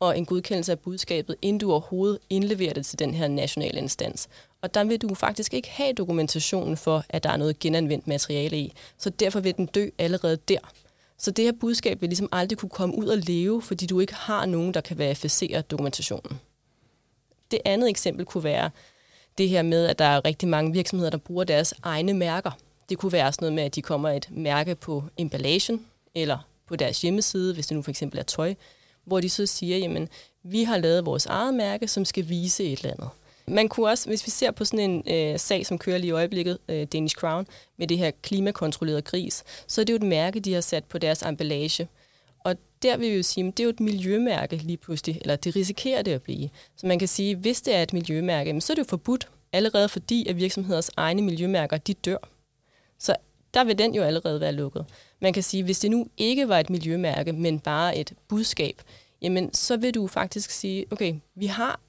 og 0.00 0.18
en 0.18 0.26
godkendelse 0.26 0.72
af 0.72 0.78
budskabet, 0.78 1.36
inden 1.42 1.58
du 1.58 1.70
overhovedet 1.70 2.18
indleverer 2.30 2.74
det 2.74 2.86
til 2.86 2.98
den 2.98 3.14
her 3.14 3.28
nationale 3.28 3.78
instans. 3.78 4.28
Og 4.64 4.74
der 4.74 4.84
vil 4.84 5.02
du 5.02 5.14
faktisk 5.14 5.54
ikke 5.54 5.68
have 5.70 5.92
dokumentationen 5.92 6.76
for, 6.76 7.04
at 7.08 7.24
der 7.24 7.30
er 7.30 7.36
noget 7.36 7.58
genanvendt 7.58 8.06
materiale 8.06 8.58
i. 8.58 8.72
Så 8.98 9.10
derfor 9.10 9.40
vil 9.40 9.56
den 9.56 9.66
dø 9.66 9.88
allerede 9.98 10.36
der. 10.36 10.58
Så 11.18 11.30
det 11.30 11.44
her 11.44 11.52
budskab 11.60 12.00
vil 12.00 12.08
ligesom 12.08 12.28
aldrig 12.32 12.58
kunne 12.58 12.70
komme 12.70 12.98
ud 12.98 13.06
og 13.06 13.18
leve, 13.18 13.62
fordi 13.62 13.86
du 13.86 14.00
ikke 14.00 14.14
har 14.14 14.46
nogen, 14.46 14.74
der 14.74 14.80
kan 14.80 14.98
verificere 14.98 15.60
dokumentationen. 15.60 16.40
Det 17.50 17.58
andet 17.64 17.90
eksempel 17.90 18.24
kunne 18.24 18.44
være 18.44 18.70
det 19.38 19.48
her 19.48 19.62
med, 19.62 19.86
at 19.86 19.98
der 19.98 20.04
er 20.04 20.24
rigtig 20.24 20.48
mange 20.48 20.72
virksomheder, 20.72 21.10
der 21.10 21.18
bruger 21.18 21.44
deres 21.44 21.74
egne 21.82 22.14
mærker. 22.14 22.50
Det 22.88 22.98
kunne 22.98 23.12
være 23.12 23.32
sådan 23.32 23.42
noget 23.42 23.54
med, 23.54 23.62
at 23.62 23.74
de 23.74 23.82
kommer 23.82 24.10
et 24.10 24.28
mærke 24.30 24.74
på 24.74 25.04
emballagen, 25.16 25.86
eller 26.14 26.38
på 26.66 26.76
deres 26.76 27.02
hjemmeside, 27.02 27.54
hvis 27.54 27.66
det 27.66 27.76
nu 27.76 27.82
for 27.82 27.90
eksempel 27.90 28.18
er 28.18 28.22
tøj, 28.22 28.54
hvor 29.04 29.20
de 29.20 29.28
så 29.28 29.46
siger, 29.46 29.78
jamen, 29.78 30.08
vi 30.42 30.62
har 30.62 30.78
lavet 30.78 31.06
vores 31.06 31.26
eget 31.26 31.54
mærke, 31.54 31.88
som 31.88 32.04
skal 32.04 32.28
vise 32.28 32.64
et 32.64 32.78
eller 32.78 32.90
andet. 32.90 33.08
Man 33.48 33.68
kunne 33.68 33.88
også, 33.88 34.08
hvis 34.08 34.26
vi 34.26 34.30
ser 34.30 34.50
på 34.50 34.64
sådan 34.64 34.90
en 34.90 35.02
øh, 35.06 35.38
sag, 35.38 35.66
som 35.66 35.78
kører 35.78 35.98
lige 35.98 36.08
i 36.08 36.12
øjeblikket, 36.12 36.58
øh, 36.68 36.86
Danish 36.92 37.16
Crown, 37.16 37.46
med 37.76 37.86
det 37.86 37.98
her 37.98 38.10
klimakontrollerede 38.22 39.02
gris, 39.02 39.44
så 39.66 39.80
er 39.80 39.84
det 39.84 39.92
jo 39.92 39.96
et 39.96 40.02
mærke, 40.02 40.40
de 40.40 40.54
har 40.54 40.60
sat 40.60 40.84
på 40.84 40.98
deres 40.98 41.22
emballage. 41.22 41.88
Og 42.44 42.56
der 42.82 42.96
vil 42.96 43.10
vi 43.10 43.16
jo 43.16 43.22
sige, 43.22 43.46
at 43.46 43.56
det 43.56 43.62
er 43.62 43.64
jo 43.64 43.70
et 43.70 43.80
miljømærke 43.80 44.56
lige 44.56 44.76
pludselig, 44.76 45.18
eller 45.20 45.36
det 45.36 45.56
risikerer 45.56 46.02
det 46.02 46.12
at 46.12 46.22
blive. 46.22 46.48
Så 46.76 46.86
man 46.86 46.98
kan 46.98 47.08
sige, 47.08 47.30
at 47.30 47.36
hvis 47.36 47.62
det 47.62 47.74
er 47.74 47.82
et 47.82 47.92
miljømærke, 47.92 48.60
så 48.60 48.72
er 48.72 48.74
det 48.74 48.82
jo 48.82 48.88
forbudt, 48.88 49.28
allerede 49.52 49.88
fordi, 49.88 50.28
at 50.28 50.36
virksomheders 50.36 50.90
egne 50.96 51.22
miljømærker, 51.22 51.76
de 51.76 51.94
dør. 51.94 52.28
Så 52.98 53.16
der 53.54 53.64
vil 53.64 53.78
den 53.78 53.94
jo 53.94 54.02
allerede 54.02 54.40
være 54.40 54.52
lukket. 54.52 54.86
Man 55.20 55.32
kan 55.32 55.42
sige, 55.42 55.58
at 55.58 55.64
hvis 55.64 55.78
det 55.78 55.90
nu 55.90 56.06
ikke 56.16 56.48
var 56.48 56.58
et 56.58 56.70
miljømærke, 56.70 57.32
men 57.32 57.60
bare 57.60 57.96
et 57.96 58.12
budskab, 58.28 58.82
jamen 59.22 59.54
så 59.54 59.76
vil 59.76 59.94
du 59.94 60.06
faktisk 60.06 60.50
sige, 60.50 60.86
okay, 60.90 61.14
vi 61.34 61.46
har 61.46 61.80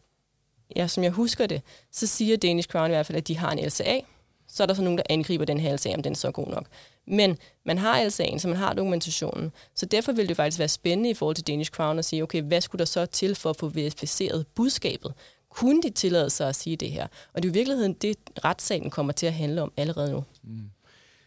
ja, 0.76 0.88
som 0.88 1.04
jeg 1.04 1.12
husker 1.12 1.48
det, 1.48 1.62
så 1.92 2.08
siger 2.08 2.38
Danish 2.38 2.70
Crown 2.70 2.90
i 2.90 2.94
hvert 2.94 3.06
fald, 3.06 3.18
at 3.18 3.28
de 3.28 3.38
har 3.38 3.52
en 3.52 3.66
LCA. 3.66 4.00
Så 4.48 4.64
er 4.64 4.68
der 4.68 4.74
så 4.74 4.82
nogen, 4.82 4.98
der 4.98 5.04
angriber 5.10 5.46
den 5.46 5.60
her 5.60 5.76
LCA, 5.76 5.94
om 5.96 6.04
den 6.04 6.12
er 6.12 6.16
så 6.18 6.32
god 6.32 6.48
nok. 6.48 6.68
Men 7.08 7.38
man 7.66 7.78
har 7.78 8.04
LCA'en, 8.04 8.40
så 8.40 8.48
man 8.48 8.58
har 8.58 8.74
dokumentationen. 8.74 9.52
Så 9.76 9.86
derfor 9.86 10.12
vil 10.12 10.28
det 10.28 10.36
faktisk 10.36 10.60
være 10.60 10.68
spændende 10.68 11.10
i 11.10 11.14
forhold 11.14 11.36
til 11.36 11.48
Danish 11.48 11.72
Crown 11.72 12.00
at 12.00 12.06
sige, 12.06 12.24
okay, 12.24 12.42
hvad 12.42 12.62
skulle 12.62 12.80
der 12.80 12.86
så 12.86 13.06
til 13.06 13.36
for 13.36 13.50
at 13.50 13.58
få 13.58 13.68
verificeret 13.68 14.48
budskabet? 14.48 15.14
Kunne 15.50 15.82
de 15.82 15.90
tillade 15.90 16.30
sig 16.30 16.50
at 16.50 16.56
sige 16.56 16.76
det 16.76 16.92
her? 16.92 17.08
Og 17.34 17.44
det 17.44 17.46
er 17.46 17.50
jo 17.50 17.54
i 17.54 17.58
virkeligheden 17.58 17.94
det, 17.94 18.18
retssagen 18.46 18.90
kommer 18.90 19.14
til 19.14 19.26
at 19.26 19.34
handle 19.34 19.62
om 19.62 19.72
allerede 19.78 20.12
nu. 20.12 20.24
Mm. 20.44 20.70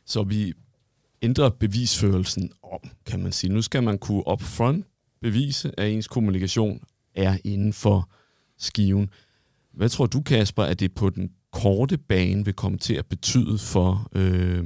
Så 0.05 0.23
vi 0.23 0.53
ændrer 1.23 1.51
bevisførelsen 1.51 2.53
om, 2.63 2.81
kan 3.07 3.23
man 3.23 3.33
sige. 3.33 3.53
Nu 3.53 3.63
skal 3.63 3.83
man 3.83 3.99
kunne 3.99 4.29
upfront 4.29 4.87
bevise, 5.21 5.73
at 5.79 5.91
ens 5.91 6.09
kommunikation 6.09 6.83
er 7.15 7.39
inden 7.45 7.73
for 7.73 8.09
skiven. 8.59 9.11
Hvad 9.75 9.89
tror 9.89 10.07
du, 10.07 10.21
Kasper, 10.21 10.63
at 10.63 10.81
det 10.81 10.95
på 10.95 11.11
den 11.11 11.31
korte 11.53 11.99
bane 11.99 12.45
vil 12.45 12.55
komme 12.55 12.79
til 12.79 12.95
at 12.95 13.07
betyde 13.07 13.59
for 13.59 14.09
øh, 14.15 14.65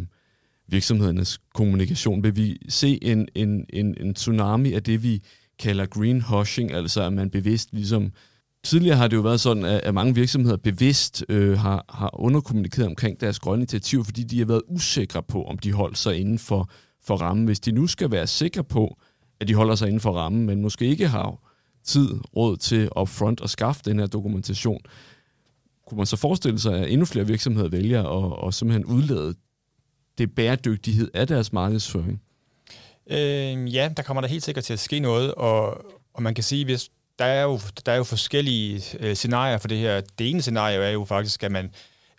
virksomhedernes 0.69 1.41
kommunikation? 1.55 2.23
Vil 2.23 2.37
vi 2.37 2.57
se 2.69 2.99
en, 3.05 3.29
en, 3.35 3.65
en, 3.73 3.95
en 4.01 4.15
tsunami 4.15 4.73
af 4.73 4.83
det, 4.83 5.03
vi 5.03 5.23
kalder 5.59 5.87
greenwashing, 5.87 6.73
altså 6.73 7.03
at 7.03 7.13
man 7.13 7.31
bevidst 7.31 7.69
ligesom... 7.73 8.13
Tidligere 8.65 8.97
har 8.97 9.09
det 9.09 9.17
jo 9.17 9.21
været 9.21 9.41
sådan, 9.41 9.65
at, 9.65 9.95
mange 9.95 10.15
virksomheder 10.15 10.57
bevidst 10.57 11.25
øh, 11.29 11.59
har, 11.59 11.85
har 11.89 12.21
underkommunikeret 12.21 12.87
omkring 12.87 13.21
deres 13.21 13.39
grønne 13.39 13.63
initiativer, 13.63 14.05
fordi 14.05 14.23
de 14.23 14.39
har 14.39 14.47
været 14.47 14.63
usikre 14.69 15.23
på, 15.23 15.45
om 15.45 15.59
de 15.59 15.73
holder 15.73 15.97
sig 15.97 16.21
inden 16.21 16.39
for, 16.39 16.71
for 17.05 17.17
rammen. 17.17 17.47
Hvis 17.47 17.61
de 17.61 17.73
nu 17.73 17.87
skal 17.87 18.11
være 18.11 18.27
sikre 18.27 18.65
på, 18.65 18.99
at 19.41 19.49
de 19.49 19.55
holder 19.55 19.75
sig 19.75 19.89
inden 19.89 20.01
for 20.01 20.13
rammen, 20.13 20.47
men 20.47 20.63
måske 20.63 20.87
ikke 20.87 21.09
har 21.09 21.52
tid, 21.85 22.09
råd 22.37 22.57
til 22.57 22.89
upfront 23.01 23.41
at 23.41 23.51
skaffe 23.51 23.83
den 23.85 23.99
her 23.99 24.07
dokumentation, 24.07 24.81
kunne 25.87 25.97
man 25.97 26.07
så 26.07 26.17
forestille 26.17 26.59
sig, 26.59 26.79
at 26.79 26.91
endnu 26.91 27.07
flere 27.07 27.27
virksomheder 27.27 27.69
vælger 27.69 28.05
at, 28.05 28.49
at 28.49 28.55
simpelthen 28.55 28.85
udlade 28.85 29.35
det 30.19 30.35
bæredygtighed 30.35 31.11
af 31.15 31.27
deres 31.27 31.53
markedsføring? 31.53 32.23
Øh, 33.11 33.75
ja, 33.75 33.91
der 33.97 34.03
kommer 34.03 34.21
der 34.21 34.29
helt 34.29 34.45
sikkert 34.45 34.65
til 34.65 34.73
at 34.73 34.79
ske 34.79 35.01
noget, 35.01 35.35
og, 35.35 35.85
og 36.15 36.23
man 36.23 36.35
kan 36.35 36.45
sige, 36.45 36.65
hvis 36.65 36.91
der 37.19 37.25
er 37.25 37.43
jo, 37.43 37.61
der 37.87 37.93
er 37.93 37.97
jo 37.97 38.05
forskellige 38.05 38.83
øh, 39.01 39.17
scenarier 39.17 39.59
for 39.59 39.69
det 39.69 39.79
her. 39.79 40.01
Det 40.19 40.31
ene 40.31 40.43
scenarie 40.43 40.77
er 40.77 40.91
jo 40.91 41.05
faktisk, 41.05 41.43
at 41.43 41.53
man, 41.53 41.71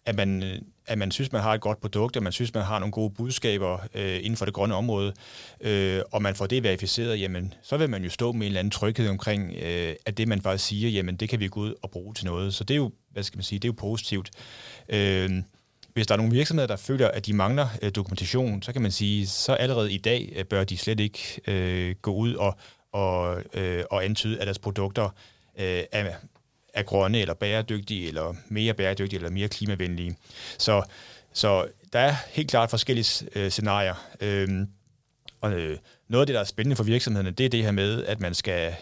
at 0.06 0.16
man 0.16 0.44
øh, 0.44 0.60
at 0.86 0.98
man 0.98 1.12
synes, 1.12 1.32
man 1.32 1.42
har 1.42 1.54
et 1.54 1.62
godt 1.62 1.82
produkt, 1.82 2.16
at 2.16 2.24
man 2.24 2.32
synes, 2.32 2.54
man 2.54 2.64
har 2.64 2.80
nogle 2.80 2.92
gode 2.92 3.10
budskaber 3.10 3.78
øh, 3.94 4.18
inden 4.18 4.38
for 4.38 4.46
det 4.46 4.54
grønne 4.54 4.76
område, 4.76 5.14
øh, 5.62 6.02
og 6.12 6.22
man 6.22 6.36
får 6.36 6.46
det 6.46 6.64
verificeret, 6.64 7.20
jamen, 7.20 7.54
så 7.62 7.78
vil 7.78 7.90
man 7.90 8.04
jo 8.04 8.10
stå 8.10 8.32
med 8.32 8.42
en 8.42 8.46
eller 8.46 8.60
anden 8.60 8.72
tryghed 8.72 9.10
omkring, 9.10 9.54
øh, 9.62 9.96
at 10.06 10.18
det, 10.18 10.28
man 10.28 10.42
faktisk 10.42 10.66
siger, 10.66 10.90
jamen, 10.90 11.16
det 11.16 11.30
kan 11.30 11.40
vi 11.40 11.48
gå 11.48 11.60
ud 11.60 11.74
og 11.82 11.92
bruge 11.92 12.14
til 12.14 12.26
noget. 12.26 12.54
Så 12.54 12.64
det 12.64 12.74
er 12.74 12.78
jo, 12.78 12.92
hvad 13.12 13.24
skal 13.24 13.38
man 13.38 13.44
sige, 13.44 13.60
det 13.60 13.68
er 13.68 13.70
jo 13.70 13.76
positivt. 13.78 14.32
Øh, 14.90 15.30
hvis 15.94 16.08
der 16.08 16.14
er 16.14 16.18
nogle 16.18 16.32
virksomheder, 16.32 16.68
der 16.68 16.76
føler, 16.76 17.08
at 17.08 17.26
de 17.26 17.34
mangler 17.34 17.68
øh, 17.82 17.92
dokumentation, 17.96 18.62
så 18.62 18.74
kan 18.74 18.82
man 18.82 18.92
sige, 18.92 19.28
så 19.28 19.54
allerede 19.54 19.94
i 19.94 19.98
dag 19.98 20.34
øh, 20.36 20.46
bør 20.46 20.64
de 20.64 20.78
slet 20.78 21.00
ikke 21.00 21.42
øh, 21.48 21.96
gå 22.02 22.14
ud 22.14 22.34
og, 22.34 22.58
og, 22.92 23.44
øh, 23.54 23.84
og 23.92 24.06
antyde, 24.06 24.40
at 24.40 24.46
deres 24.48 24.60
produkter 24.60 25.10
øh, 25.60 25.84
er, 25.92 26.12
er 26.74 26.84
grønne 26.84 27.20
eller 27.20 27.34
bæredygtige, 27.34 28.08
eller 28.08 28.34
mere 28.50 28.74
bæredygtige, 28.74 29.18
eller 29.18 29.30
mere 29.30 29.48
klimavenlige. 29.48 30.18
Så, 30.58 30.84
så 31.34 31.68
der 31.94 32.00
er 32.00 32.16
helt 32.30 32.50
klart 32.50 32.70
forskellige 32.70 33.30
øh, 33.36 33.52
scenarier. 33.52 33.96
Øhm, 34.22 34.68
og 35.42 35.52
øh, 35.54 35.78
noget 36.08 36.22
af 36.22 36.28
det, 36.28 36.34
der 36.34 36.40
er 36.40 36.46
spændende 36.46 36.76
for 36.76 36.84
virksomhederne, 36.84 37.32
det 37.32 37.46
er 37.46 37.50
det 37.50 37.64
her 37.64 37.72
med, 37.72 38.06
at 38.06 38.20
man 38.20 38.34
skal 38.34 38.76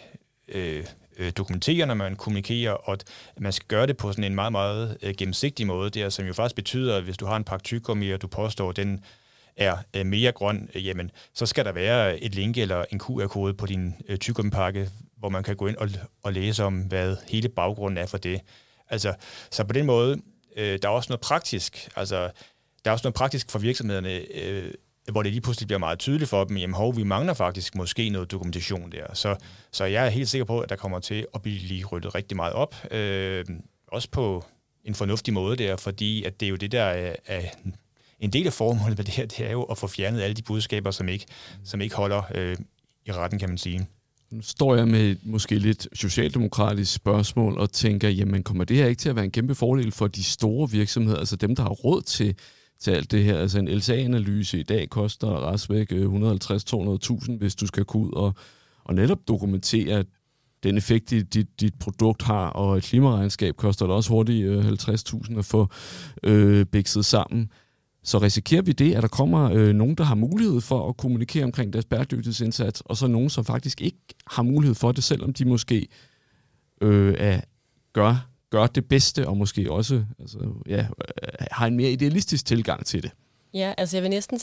øh, 0.48 0.86
øh 1.18 1.32
dokumentere, 1.38 1.86
når 1.86 1.94
man 1.94 2.16
kommunikerer, 2.16 2.72
og 2.72 2.94
at 2.94 3.42
man 3.42 3.52
skal 3.52 3.68
gøre 3.68 3.88
det 3.88 3.98
på 3.98 4.12
sådan 4.12 4.24
en 4.24 4.36
meget, 4.36 4.52
meget 4.52 4.98
øh, 5.02 5.14
gennemsigtig 5.18 5.68
måde, 5.68 5.90
der, 5.90 6.10
som 6.10 6.26
jo 6.26 6.34
faktisk 6.34 6.56
betyder, 6.56 6.98
at 6.98 7.04
hvis 7.04 7.18
du 7.18 7.26
har 7.26 7.36
en 7.36 7.44
pakke 7.44 7.64
tyggegummi, 7.64 8.12
og 8.12 8.22
du 8.22 8.28
påstår, 8.28 8.70
at 8.70 8.76
den 8.76 9.04
er 9.58 9.78
øh, 9.94 10.06
mere 10.06 10.32
grøn, 10.32 10.70
øh, 10.76 10.88
jamen, 10.88 11.12
så 11.34 11.46
skal 11.46 11.66
der 11.66 11.72
være 11.72 12.20
et 12.20 12.36
link 12.36 12.58
eller 12.58 12.86
en 12.92 13.00
QR-kode 13.00 13.54
på 13.54 13.66
din 13.66 13.96
øh, 14.08 14.18
tyggegummipakke, 14.18 14.90
hvor 15.22 15.30
man 15.30 15.44
kan 15.44 15.56
gå 15.56 15.68
ind 15.68 15.78
og, 15.78 15.90
og 16.24 16.34
læse 16.34 16.64
om, 16.64 16.80
hvad 16.80 17.16
hele 17.28 17.50
baggrunden 17.50 17.98
er 17.98 18.06
for 18.06 18.18
det. 18.18 18.42
Altså, 18.90 19.14
så 19.52 19.64
på 19.64 19.74
den 19.74 19.86
måde, 19.86 20.22
øh, 20.56 20.80
der 20.82 20.88
er 20.88 20.94
også 20.94 21.10
noget 21.10 21.22
praktisk, 21.22 21.90
altså, 21.96 22.30
der 22.86 22.92
er 22.92 22.92
også 22.92 23.04
noget 23.06 23.16
praktisk 23.16 23.52
for 23.52 23.60
virksomhederne, 23.60 24.36
øh, 24.36 24.74
hvor 25.12 25.24
det 25.24 25.32
lige 25.32 25.42
pludselig 25.42 25.68
bliver 25.68 25.80
meget 25.80 26.00
tydeligt 26.00 26.30
for 26.30 26.44
dem, 26.44 26.58
jamen 26.58 26.74
hov, 26.74 26.98
vi 26.98 27.04
mangler 27.04 27.34
faktisk 27.34 27.76
måske 27.76 28.10
noget 28.10 28.32
dokumentation 28.32 28.92
der. 28.92 29.14
Så, 29.14 29.36
så 29.72 29.86
jeg 29.86 30.06
er 30.06 30.10
helt 30.10 30.30
sikker 30.30 30.46
på, 30.46 30.60
at 30.60 30.70
der 30.70 30.76
kommer 30.76 31.00
til 31.00 31.28
at 31.34 31.42
blive 31.42 31.60
lige 31.60 31.86
ryddet 31.86 32.16
rigtig 32.16 32.36
meget 32.36 32.54
op, 32.54 32.76
øh, 32.92 33.46
også 33.88 34.10
på 34.12 34.46
en 34.84 34.96
fornuftig 34.96 35.34
måde 35.34 35.56
der, 35.56 35.76
fordi 35.76 36.24
at 36.24 36.40
det 36.40 36.46
er 36.46 36.50
jo 36.50 36.56
det, 36.56 36.72
der 36.72 36.84
er, 36.84 37.16
er 37.26 37.42
en 38.20 38.34
del 38.34 38.48
af 38.48 38.54
formålet 38.54 38.98
med 38.98 39.06
det 39.06 39.14
her, 39.14 39.26
det 39.26 39.46
er 39.46 39.52
jo 39.52 39.64
at 39.64 39.78
få 39.78 39.88
fjernet 39.88 40.22
alle 40.22 40.34
de 40.34 40.42
budskaber, 40.42 40.92
som 40.92 41.08
ikke, 41.08 41.26
som 41.64 41.82
ikke 41.82 41.96
holder 41.96 42.22
øh, 42.36 42.58
i 43.06 43.12
retten, 43.12 43.40
kan 43.40 43.50
man 43.50 43.58
sige. 43.58 43.88
Nu 44.32 44.41
står 44.41 44.76
jeg 44.76 44.88
med 44.88 45.15
måske 45.24 45.60
lidt 45.60 45.88
socialdemokratisk 45.94 46.94
spørgsmål 46.94 47.58
og 47.58 47.72
tænker, 47.72 48.10
jamen 48.10 48.44
kommer 48.44 48.63
det 48.63 48.78
her 48.78 48.88
ikke 48.88 49.00
til 49.00 49.10
at 49.10 49.15
være 49.15 49.26
en 49.26 49.32
kæmpe 49.32 49.56
fordel 49.56 49.91
for 49.91 50.08
de 50.08 50.24
store 50.24 50.70
virksomheder, 50.72 51.17
altså 51.17 51.36
dem, 51.36 51.56
der 51.56 51.63
har 51.63 51.70
råd 51.70 52.02
til, 52.02 52.36
til 52.80 52.91
alt 52.91 53.12
det 53.12 53.24
her? 53.24 53.38
Altså 53.38 53.60
en 53.60 53.67
LSA-analyse 53.67 54.60
i 54.60 54.63
dag 54.63 54.89
koster 54.89 55.52
restvæk 55.52 55.91
150-200.000, 55.91 57.32
øh, 57.32 57.38
hvis 57.38 57.56
du 57.56 57.67
skal 57.67 57.86
gå 57.86 58.00
ud 58.00 58.13
og, 58.13 58.34
og 58.84 58.96
netop 58.96 59.20
dokumentere 59.28 60.04
den 60.63 60.78
effekt, 60.78 61.10
dit, 61.10 61.60
dit, 61.60 61.74
produkt 61.80 62.22
har, 62.22 62.50
og 62.50 62.78
et 62.78 62.84
klimaregnskab 62.84 63.56
koster 63.56 63.86
det 63.86 63.96
også 63.96 64.10
hurtigt 64.10 64.46
øh, 64.46 64.65
50.000 64.65 65.39
at 65.39 65.46
få 65.46 65.67
øh, 66.24 66.65
bikset 66.65 67.06
sammen 67.06 67.50
så 68.04 68.18
risikerer 68.18 68.62
vi 68.62 68.72
det, 68.72 68.96
at 68.96 69.02
der 69.02 69.08
kommer 69.08 69.52
øh, 69.52 69.74
nogen, 69.74 69.96
der 69.96 70.04
har 70.04 70.16
mulighed 70.16 70.62
for 70.62 70.90
at 70.90 70.98
kommunikere 70.98 71.44
omkring 71.44 71.74
deres 71.74 71.86
bæredygtighedsindsats, 71.86 72.82
og 72.86 72.98
så 72.98 73.08
nogen, 73.08 73.30
som 73.30 73.46
faktisk 73.46 73.82
ikke 73.82 73.98
har 74.28 74.44
mulighed 74.44 74.76
for 74.76 74.92
det, 74.92 75.04
selvom 75.04 75.34
de 75.34 75.46
måske 75.46 75.88
øh, 76.82 77.16
er, 77.18 77.42
gør, 77.94 78.28
gør 78.50 78.68
det 78.68 78.88
bedste, 78.88 79.28
og 79.28 79.38
måske 79.38 79.72
også 79.72 80.06
altså, 80.20 80.40
ja, 80.68 80.80
øh, 80.80 81.46
har 81.52 81.68
en 81.68 81.76
mere 81.76 81.92
idealistisk 81.92 82.46
tilgang 82.46 82.86
til 82.86 83.04
det. 83.04 83.12
Ja, 83.54 83.74
altså 83.78 83.98
jeg 83.98 84.04
vil 84.04 84.10
næsten 84.10 84.40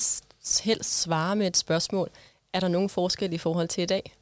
helst 0.65 1.01
svare 1.01 1.37
med 1.37 1.47
et 1.47 1.57
spørgsmål. 1.57 2.11
Er 2.53 2.61
der 2.61 2.69
nogen 2.69 2.89
forskel 2.89 3.33
i 3.33 3.39
forhold 3.39 3.69
til 3.69 3.83
i 3.83 3.87
dag? 3.87 4.15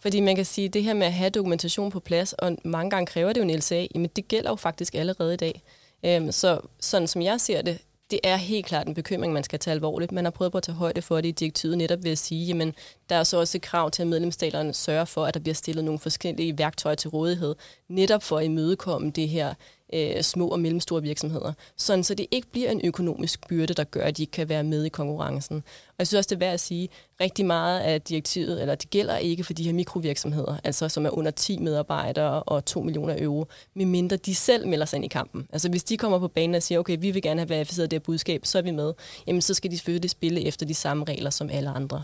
Fordi 0.00 0.20
man 0.20 0.36
kan 0.36 0.44
sige, 0.44 0.66
at 0.66 0.74
det 0.74 0.82
her 0.82 0.94
med 0.94 1.06
at 1.06 1.12
have 1.12 1.30
dokumentation 1.30 1.90
på 1.90 2.00
plads, 2.00 2.32
og 2.32 2.56
mange 2.64 2.90
gange 2.90 3.06
kræver 3.06 3.32
det 3.32 3.40
jo 3.40 3.44
en 3.44 3.56
LCA, 3.56 3.86
men 3.94 4.10
det 4.16 4.28
gælder 4.28 4.50
jo 4.50 4.56
faktisk 4.56 4.94
allerede 4.94 5.34
i 5.34 5.36
dag. 5.36 5.62
Øhm, 6.04 6.32
så 6.32 6.60
sådan 6.80 7.08
som 7.08 7.22
jeg 7.22 7.40
ser 7.40 7.62
det, 7.62 7.78
det 8.10 8.20
er 8.24 8.36
helt 8.36 8.66
klart 8.66 8.86
en 8.86 8.94
bekymring, 8.94 9.32
man 9.32 9.44
skal 9.44 9.58
tage 9.58 9.74
alvorligt. 9.74 10.12
Man 10.12 10.24
har 10.24 10.30
prøvet 10.30 10.52
på 10.52 10.58
at 10.58 10.64
tage 10.64 10.76
højde 10.76 11.02
for 11.02 11.20
det 11.20 11.28
i 11.28 11.30
direktivet 11.30 11.78
netop 11.78 12.04
ved 12.04 12.10
at 12.10 12.18
sige, 12.18 12.46
jamen, 12.46 12.74
der 13.08 13.16
er 13.16 13.24
så 13.24 13.38
også 13.40 13.58
et 13.58 13.62
krav 13.62 13.90
til, 13.90 14.02
at 14.02 14.08
medlemsstaterne 14.08 14.72
sørger 14.72 15.04
for, 15.04 15.24
at 15.24 15.34
der 15.34 15.40
bliver 15.40 15.54
stillet 15.54 15.84
nogle 15.84 15.98
forskellige 15.98 16.58
værktøjer 16.58 16.94
til 16.94 17.10
rådighed, 17.10 17.54
netop 17.88 18.22
for 18.22 18.38
at 18.38 18.44
imødekomme 18.44 19.10
det 19.10 19.28
her 19.28 19.54
øh, 19.92 20.22
små 20.22 20.48
og 20.48 20.60
mellemstore 20.60 21.02
virksomheder, 21.02 21.52
sådan 21.76 22.04
så 22.04 22.14
det 22.14 22.26
ikke 22.30 22.48
bliver 22.52 22.70
en 22.70 22.80
økonomisk 22.84 23.48
byrde, 23.48 23.74
der 23.74 23.84
gør, 23.84 24.04
at 24.04 24.16
de 24.16 24.22
ikke 24.22 24.30
kan 24.30 24.48
være 24.48 24.64
med 24.64 24.84
i 24.84 24.88
konkurrencen. 24.88 25.56
Og 25.88 25.94
jeg 25.98 26.06
synes 26.06 26.18
også, 26.18 26.28
det 26.28 26.34
er 26.36 26.46
værd 26.46 26.54
at 26.54 26.60
sige, 26.60 26.88
rigtig 27.20 27.46
meget 27.46 27.80
af 27.80 28.02
direktivet, 28.02 28.60
eller 28.60 28.74
det 28.74 28.90
gælder 28.90 29.16
ikke 29.16 29.44
for 29.44 29.52
de 29.52 29.64
her 29.64 29.72
mikrovirksomheder, 29.72 30.56
altså 30.64 30.88
som 30.88 31.06
er 31.06 31.10
under 31.10 31.30
10 31.30 31.58
medarbejdere 31.58 32.42
og 32.42 32.64
2 32.64 32.80
millioner 32.80 33.14
euro, 33.18 33.46
medmindre 33.74 34.16
de 34.16 34.34
selv 34.34 34.68
melder 34.68 34.86
sig 34.86 34.96
ind 34.96 35.04
i 35.04 35.08
kampen. 35.08 35.46
Altså 35.52 35.68
hvis 35.68 35.84
de 35.84 35.96
kommer 35.96 36.18
på 36.18 36.28
banen 36.28 36.54
og 36.54 36.62
siger, 36.62 36.78
okay, 36.78 36.96
vi 37.00 37.10
vil 37.10 37.22
gerne 37.22 37.40
have 37.40 37.48
verificeret 37.48 37.90
det 37.90 37.96
her 37.96 38.04
budskab, 38.04 38.46
så 38.46 38.58
er 38.58 38.62
vi 38.62 38.70
med, 38.70 38.92
jamen 39.26 39.42
så 39.42 39.54
skal 39.54 39.70
de 39.70 39.76
selvfølgelig 39.78 40.10
spille 40.10 40.44
efter 40.44 40.66
de 40.66 40.74
samme 40.74 41.04
regler 41.04 41.30
som 41.30 41.50
alle 41.50 41.70
andre. 41.70 42.02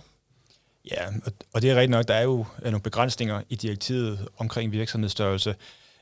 Ja, 0.90 1.07
og 1.53 1.62
det 1.62 1.71
er 1.71 1.75
rigtigt 1.75 1.90
nok, 1.90 2.09
der 2.09 2.14
er 2.14 2.23
jo 2.23 2.45
nogle 2.62 2.81
begrænsninger 2.81 3.42
i 3.49 3.55
direktivet 3.55 4.29
omkring 4.38 4.73
virksomhedsstørrelse. 4.73 5.55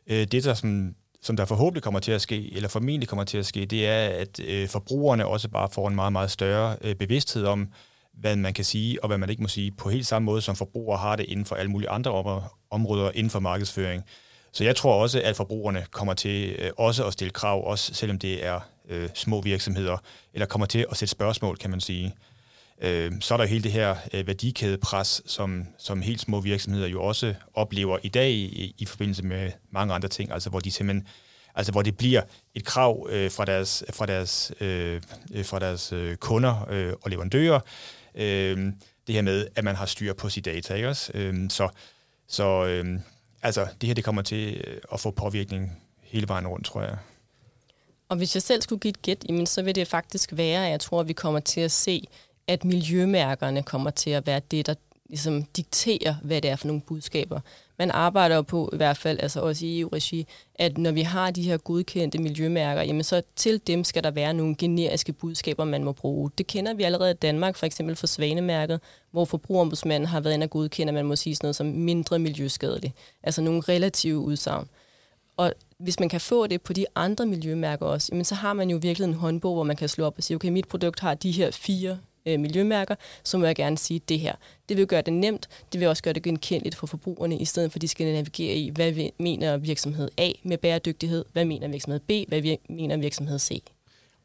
Øh, 0.06 0.26
det, 0.26 0.44
der 0.44 0.54
sådan 0.54 0.94
som 1.22 1.36
der 1.36 1.44
forhåbentlig 1.44 1.82
kommer 1.82 2.00
til 2.00 2.12
at 2.12 2.20
ske, 2.20 2.52
eller 2.56 2.68
formentlig 2.68 3.08
kommer 3.08 3.24
til 3.24 3.38
at 3.38 3.46
ske, 3.46 3.66
det 3.66 3.86
er, 3.86 4.08
at 4.08 4.40
øh, 4.40 4.68
forbrugerne 4.68 5.26
også 5.26 5.48
bare 5.48 5.68
får 5.72 5.88
en 5.88 5.94
meget, 5.94 6.12
meget 6.12 6.30
større 6.30 6.76
øh, 6.80 6.94
bevidsthed 6.94 7.44
om, 7.44 7.68
hvad 8.12 8.36
man 8.36 8.54
kan 8.54 8.64
sige 8.64 9.02
og 9.02 9.08
hvad 9.08 9.18
man 9.18 9.30
ikke 9.30 9.42
må 9.42 9.48
sige, 9.48 9.70
på 9.70 9.88
helt 9.88 10.06
samme 10.06 10.26
måde, 10.26 10.42
som 10.42 10.56
forbrugere 10.56 10.98
har 10.98 11.16
det 11.16 11.26
inden 11.26 11.44
for 11.44 11.56
alle 11.56 11.70
mulige 11.70 11.90
andre 11.90 12.42
områder 12.70 13.10
inden 13.14 13.30
for 13.30 13.40
markedsføring. 13.40 14.04
Så 14.52 14.64
jeg 14.64 14.76
tror 14.76 15.02
også, 15.02 15.22
at 15.24 15.36
forbrugerne 15.36 15.86
kommer 15.90 16.14
til 16.14 16.56
øh, 16.58 16.70
også 16.78 17.06
at 17.06 17.12
stille 17.12 17.30
krav, 17.30 17.66
også 17.66 17.94
selvom 17.94 18.18
det 18.18 18.46
er 18.46 18.60
øh, 18.88 19.08
små 19.14 19.40
virksomheder, 19.40 19.96
eller 20.34 20.46
kommer 20.46 20.66
til 20.66 20.86
at 20.90 20.96
sætte 20.96 21.10
spørgsmål, 21.10 21.56
kan 21.56 21.70
man 21.70 21.80
sige. 21.80 22.14
Øh, 22.80 23.12
så 23.20 23.34
er 23.34 23.38
der 23.38 23.44
hele 23.44 23.62
det 23.62 23.72
her 23.72 23.96
øh, 24.12 24.26
værdikædepres, 24.26 25.22
som, 25.26 25.66
som 25.78 26.02
helt 26.02 26.20
små 26.20 26.40
virksomheder 26.40 26.88
jo 26.88 27.02
også 27.02 27.34
oplever 27.54 27.98
i 28.02 28.08
dag 28.08 28.30
i, 28.30 28.74
i 28.78 28.84
forbindelse 28.84 29.22
med 29.22 29.50
mange 29.70 29.94
andre 29.94 30.08
ting, 30.08 30.32
altså 30.32 30.50
hvor 30.50 30.60
de 30.60 30.70
simpelthen 30.70 31.06
altså 31.54 31.72
hvor 31.72 31.82
det 31.82 31.96
bliver 31.96 32.22
et 32.54 32.64
krav 32.64 33.06
øh, 33.10 33.30
fra 33.30 33.44
deres, 33.44 33.84
fra 33.92 34.06
deres, 34.06 34.52
øh, 34.60 35.02
øh, 35.32 35.44
fra 35.44 35.58
deres 35.58 35.92
øh, 35.92 36.16
kunder 36.16 36.66
øh, 36.70 36.92
og 37.02 37.10
leverandører, 37.10 37.60
øh, 38.14 38.72
det 39.06 39.14
her 39.14 39.22
med, 39.22 39.46
at 39.56 39.64
man 39.64 39.76
har 39.76 39.86
styr 39.86 40.12
på 40.12 40.28
sit 40.28 40.44
data. 40.44 40.74
Ikke 40.74 40.88
også? 40.88 41.12
Øh, 41.14 41.50
så 41.50 41.68
så 42.30 42.66
øh, 42.66 43.00
altså, 43.42 43.66
det 43.80 43.86
her 43.86 43.94
det 43.94 44.04
kommer 44.04 44.22
til 44.22 44.62
øh, 44.66 44.80
at 44.92 45.00
få 45.00 45.10
påvirkning 45.10 45.82
hele 46.02 46.28
vejen 46.28 46.46
rundt, 46.46 46.66
tror 46.66 46.82
jeg. 46.82 46.96
Og 48.08 48.16
hvis 48.16 48.36
jeg 48.36 48.42
selv 48.42 48.62
skulle 48.62 48.80
give 48.80 48.90
et 48.90 49.02
gæt, 49.02 49.24
jamen, 49.28 49.46
så 49.46 49.62
vil 49.62 49.74
det 49.74 49.88
faktisk 49.88 50.30
være, 50.32 50.64
at 50.64 50.70
jeg 50.70 50.80
tror, 50.80 51.00
at 51.00 51.08
vi 51.08 51.12
kommer 51.12 51.40
til 51.40 51.60
at 51.60 51.70
se, 51.70 52.06
at 52.50 52.64
miljømærkerne 52.64 53.62
kommer 53.62 53.90
til 53.90 54.10
at 54.10 54.26
være 54.26 54.40
det, 54.50 54.66
der 54.66 54.74
ligesom 55.08 55.42
dikterer, 55.42 56.14
hvad 56.22 56.40
det 56.40 56.50
er 56.50 56.56
for 56.56 56.66
nogle 56.66 56.82
budskaber. 56.82 57.40
Man 57.78 57.90
arbejder 57.90 58.36
jo 58.36 58.42
på, 58.42 58.70
i 58.72 58.76
hvert 58.76 58.96
fald 58.96 59.18
altså 59.20 59.40
også 59.40 59.66
i 59.66 59.80
EU-regi, 59.80 60.26
at 60.54 60.78
når 60.78 60.92
vi 60.92 61.02
har 61.02 61.30
de 61.30 61.42
her 61.42 61.56
godkendte 61.56 62.18
miljømærker, 62.18 62.82
jamen 62.82 63.02
så 63.02 63.22
til 63.36 63.60
dem 63.66 63.84
skal 63.84 64.04
der 64.04 64.10
være 64.10 64.34
nogle 64.34 64.54
generiske 64.54 65.12
budskaber, 65.12 65.64
man 65.64 65.84
må 65.84 65.92
bruge. 65.92 66.30
Det 66.38 66.46
kender 66.46 66.74
vi 66.74 66.82
allerede 66.82 67.10
i 67.10 67.14
Danmark, 67.14 67.56
for 67.56 67.66
eksempel 67.66 67.96
for 67.96 68.06
Svanemærket, 68.06 68.80
hvor 69.10 69.24
forbrugerombudsmanden 69.24 70.08
har 70.08 70.20
været 70.20 70.34
inde 70.34 70.44
og 70.44 70.50
godkende, 70.50 70.90
at 70.90 70.94
man 70.94 71.06
må 71.06 71.16
sige 71.16 71.36
sådan 71.36 71.46
noget 71.46 71.56
som 71.56 71.66
mindre 71.66 72.18
miljøskadeligt. 72.18 72.94
Altså 73.22 73.42
nogle 73.42 73.60
relative 73.60 74.18
udsagn. 74.18 74.68
Og 75.36 75.52
hvis 75.78 76.00
man 76.00 76.08
kan 76.08 76.20
få 76.20 76.46
det 76.46 76.62
på 76.62 76.72
de 76.72 76.86
andre 76.94 77.26
miljømærker 77.26 77.86
også, 77.86 78.08
jamen 78.12 78.24
så 78.24 78.34
har 78.34 78.52
man 78.52 78.70
jo 78.70 78.78
virkelig 78.82 79.06
en 79.06 79.14
håndbog, 79.14 79.54
hvor 79.54 79.64
man 79.64 79.76
kan 79.76 79.88
slå 79.88 80.04
op 80.04 80.14
og 80.16 80.22
sige, 80.22 80.34
okay, 80.34 80.48
mit 80.48 80.68
produkt 80.68 81.00
har 81.00 81.14
de 81.14 81.30
her 81.30 81.50
fire 81.50 81.98
øh, 82.26 82.40
miljømærker, 82.40 82.94
så 83.24 83.38
må 83.38 83.46
jeg 83.46 83.56
gerne 83.56 83.78
sige 83.78 84.00
det 84.08 84.20
her. 84.20 84.34
Det 84.68 84.76
vil 84.76 84.86
gøre 84.86 85.02
det 85.02 85.12
nemt, 85.12 85.48
det 85.72 85.80
vil 85.80 85.88
også 85.88 86.02
gøre 86.02 86.14
det 86.14 86.22
genkendeligt 86.22 86.74
for 86.74 86.86
forbrugerne, 86.86 87.38
i 87.38 87.44
stedet 87.44 87.72
for 87.72 87.76
at 87.76 87.82
de 87.82 87.88
skal 87.88 88.12
navigere 88.12 88.54
i, 88.54 88.70
hvad 88.70 89.10
mener 89.18 89.56
virksomhed 89.56 90.08
A 90.18 90.30
med 90.42 90.58
bæredygtighed, 90.58 91.24
hvad 91.32 91.44
mener 91.44 91.68
virksomhed 91.68 92.00
B, 92.00 92.28
hvad 92.28 92.56
mener 92.68 92.96
virksomhed 92.96 93.38
C. 93.38 93.62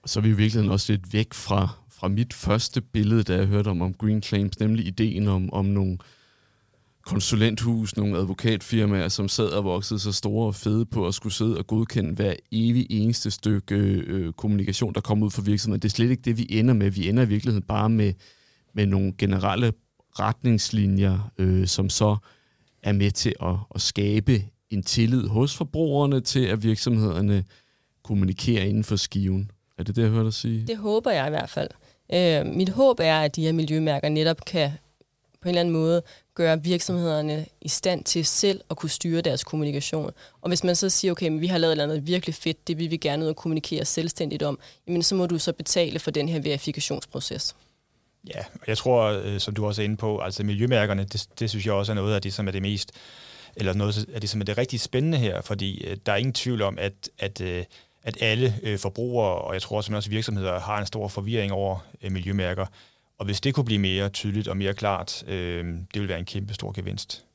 Og 0.03 0.09
så 0.09 0.19
er 0.19 0.21
vi 0.21 0.29
i 0.29 0.31
virkeligheden 0.31 0.71
også 0.71 0.93
lidt 0.93 1.13
væk 1.13 1.33
fra, 1.33 1.69
fra 1.89 2.07
mit 2.07 2.33
første 2.33 2.81
billede, 2.81 3.23
da 3.23 3.35
jeg 3.35 3.45
hørte 3.45 3.67
om, 3.67 3.81
om 3.81 3.93
Green 3.93 4.23
Claims, 4.23 4.59
nemlig 4.59 4.87
ideen 4.87 5.27
om, 5.27 5.53
om 5.53 5.65
nogle 5.65 5.97
konsulenthus, 7.05 7.95
nogle 7.95 8.17
advokatfirmaer, 8.17 9.07
som 9.07 9.27
sad 9.27 9.47
og 9.47 9.63
voksede 9.63 9.99
så 9.99 10.11
store 10.11 10.47
og 10.47 10.55
fede 10.55 10.85
på 10.85 11.07
at 11.07 11.13
skulle 11.13 11.33
sidde 11.33 11.57
og 11.57 11.67
godkende 11.67 12.13
hver 12.13 12.33
evig 12.51 12.87
eneste 12.89 13.31
stykke 13.31 13.75
øh, 13.75 14.33
kommunikation, 14.33 14.93
der 14.93 15.01
kommer 15.01 15.25
ud 15.25 15.31
fra 15.31 15.41
virksomheden. 15.41 15.81
Det 15.81 15.87
er 15.87 15.93
slet 15.93 16.11
ikke 16.11 16.21
det, 16.21 16.37
vi 16.37 16.47
ender 16.49 16.73
med. 16.73 16.89
Vi 16.89 17.09
ender 17.09 17.23
i 17.23 17.27
virkeligheden 17.27 17.67
bare 17.67 17.89
med, 17.89 18.13
med 18.73 18.85
nogle 18.85 19.13
generelle 19.17 19.73
retningslinjer, 20.19 21.31
øh, 21.37 21.67
som 21.67 21.89
så 21.89 22.17
er 22.83 22.91
med 22.91 23.11
til 23.11 23.33
at, 23.43 23.55
at 23.75 23.81
skabe 23.81 24.43
en 24.69 24.83
tillid 24.83 25.27
hos 25.27 25.55
forbrugerne 25.55 26.21
til, 26.21 26.45
at 26.45 26.63
virksomhederne 26.63 27.43
kommunikerer 28.03 28.63
inden 28.63 28.83
for 28.83 28.95
skiven. 28.95 29.51
Er 29.77 29.83
det 29.83 29.95
det, 29.95 30.01
jeg 30.01 30.11
hørte 30.11 30.25
dig 30.25 30.33
sige? 30.33 30.67
Det 30.67 30.77
håber 30.77 31.11
jeg 31.11 31.27
i 31.27 31.29
hvert 31.29 31.49
fald. 31.49 31.69
Øh, 32.13 32.55
mit 32.55 32.69
håb 32.69 32.99
er, 32.99 33.19
at 33.19 33.35
de 33.35 33.41
her 33.41 33.51
miljømærker 33.51 34.09
netop 34.09 34.45
kan 34.45 34.71
på 35.41 35.49
en 35.49 35.49
eller 35.49 35.59
anden 35.59 35.73
måde 35.73 36.01
gøre 36.35 36.63
virksomhederne 36.63 37.45
i 37.61 37.69
stand 37.69 38.03
til 38.03 38.25
selv 38.25 38.61
at 38.69 38.77
kunne 38.77 38.89
styre 38.89 39.21
deres 39.21 39.43
kommunikation. 39.43 40.11
Og 40.41 40.47
hvis 40.47 40.63
man 40.63 40.75
så 40.75 40.89
siger, 40.89 41.11
okay, 41.11 41.29
men 41.29 41.41
vi 41.41 41.47
har 41.47 41.57
lavet 41.57 41.77
noget 41.77 42.07
virkelig 42.07 42.35
fedt, 42.35 42.67
det 42.67 42.77
vil 42.77 42.91
vi 42.91 42.97
gerne 42.97 43.23
ud 43.23 43.29
og 43.29 43.35
kommunikere 43.35 43.85
selvstændigt 43.85 44.43
om, 44.43 44.59
jamen 44.87 45.03
så 45.03 45.15
må 45.15 45.25
du 45.25 45.39
så 45.39 45.53
betale 45.53 45.99
for 45.99 46.11
den 46.11 46.29
her 46.29 46.39
verifikationsproces. 46.39 47.55
Ja, 48.27 48.39
og 48.61 48.67
jeg 48.67 48.77
tror, 48.77 49.03
øh, 49.03 49.39
som 49.39 49.53
du 49.53 49.65
også 49.65 49.81
er 49.81 49.83
inde 49.83 49.97
på, 49.97 50.19
altså 50.19 50.43
miljømærkerne, 50.43 51.03
det, 51.03 51.27
det 51.39 51.49
synes 51.49 51.65
jeg 51.65 51.73
også 51.73 51.91
er 51.91 51.95
noget 51.95 52.15
af 52.15 52.21
det, 52.21 52.33
som 52.33 52.47
er 52.47 52.51
det 52.51 52.61
mest, 52.61 52.91
eller 53.55 53.73
noget 53.73 54.09
af 54.13 54.21
det, 54.21 54.29
som 54.29 54.41
er 54.41 54.45
det 54.45 54.57
rigtig 54.57 54.79
spændende 54.79 55.17
her, 55.17 55.41
fordi 55.41 55.83
øh, 55.83 55.97
der 56.05 56.11
er 56.11 56.15
ingen 56.15 56.33
tvivl 56.33 56.61
om, 56.61 56.77
at, 56.77 57.09
at, 57.19 57.41
øh, 57.41 57.63
at 58.03 58.17
alle 58.21 58.77
forbrugere, 58.77 59.35
og 59.35 59.53
jeg 59.53 59.61
tror 59.61 59.77
også, 59.77 59.95
at 59.95 60.09
virksomheder, 60.09 60.59
har 60.59 60.79
en 60.79 60.85
stor 60.85 61.07
forvirring 61.07 61.51
over 61.51 61.79
miljømærker. 62.09 62.65
Og 63.17 63.25
hvis 63.25 63.41
det 63.41 63.53
kunne 63.53 63.65
blive 63.65 63.79
mere 63.79 64.09
tydeligt 64.09 64.47
og 64.47 64.57
mere 64.57 64.73
klart, 64.73 65.23
øh, 65.27 65.65
det 65.65 65.93
ville 65.93 66.09
være 66.09 66.19
en 66.19 66.25
kæmpe 66.25 66.53
stor 66.53 66.71
gevinst. 66.71 67.25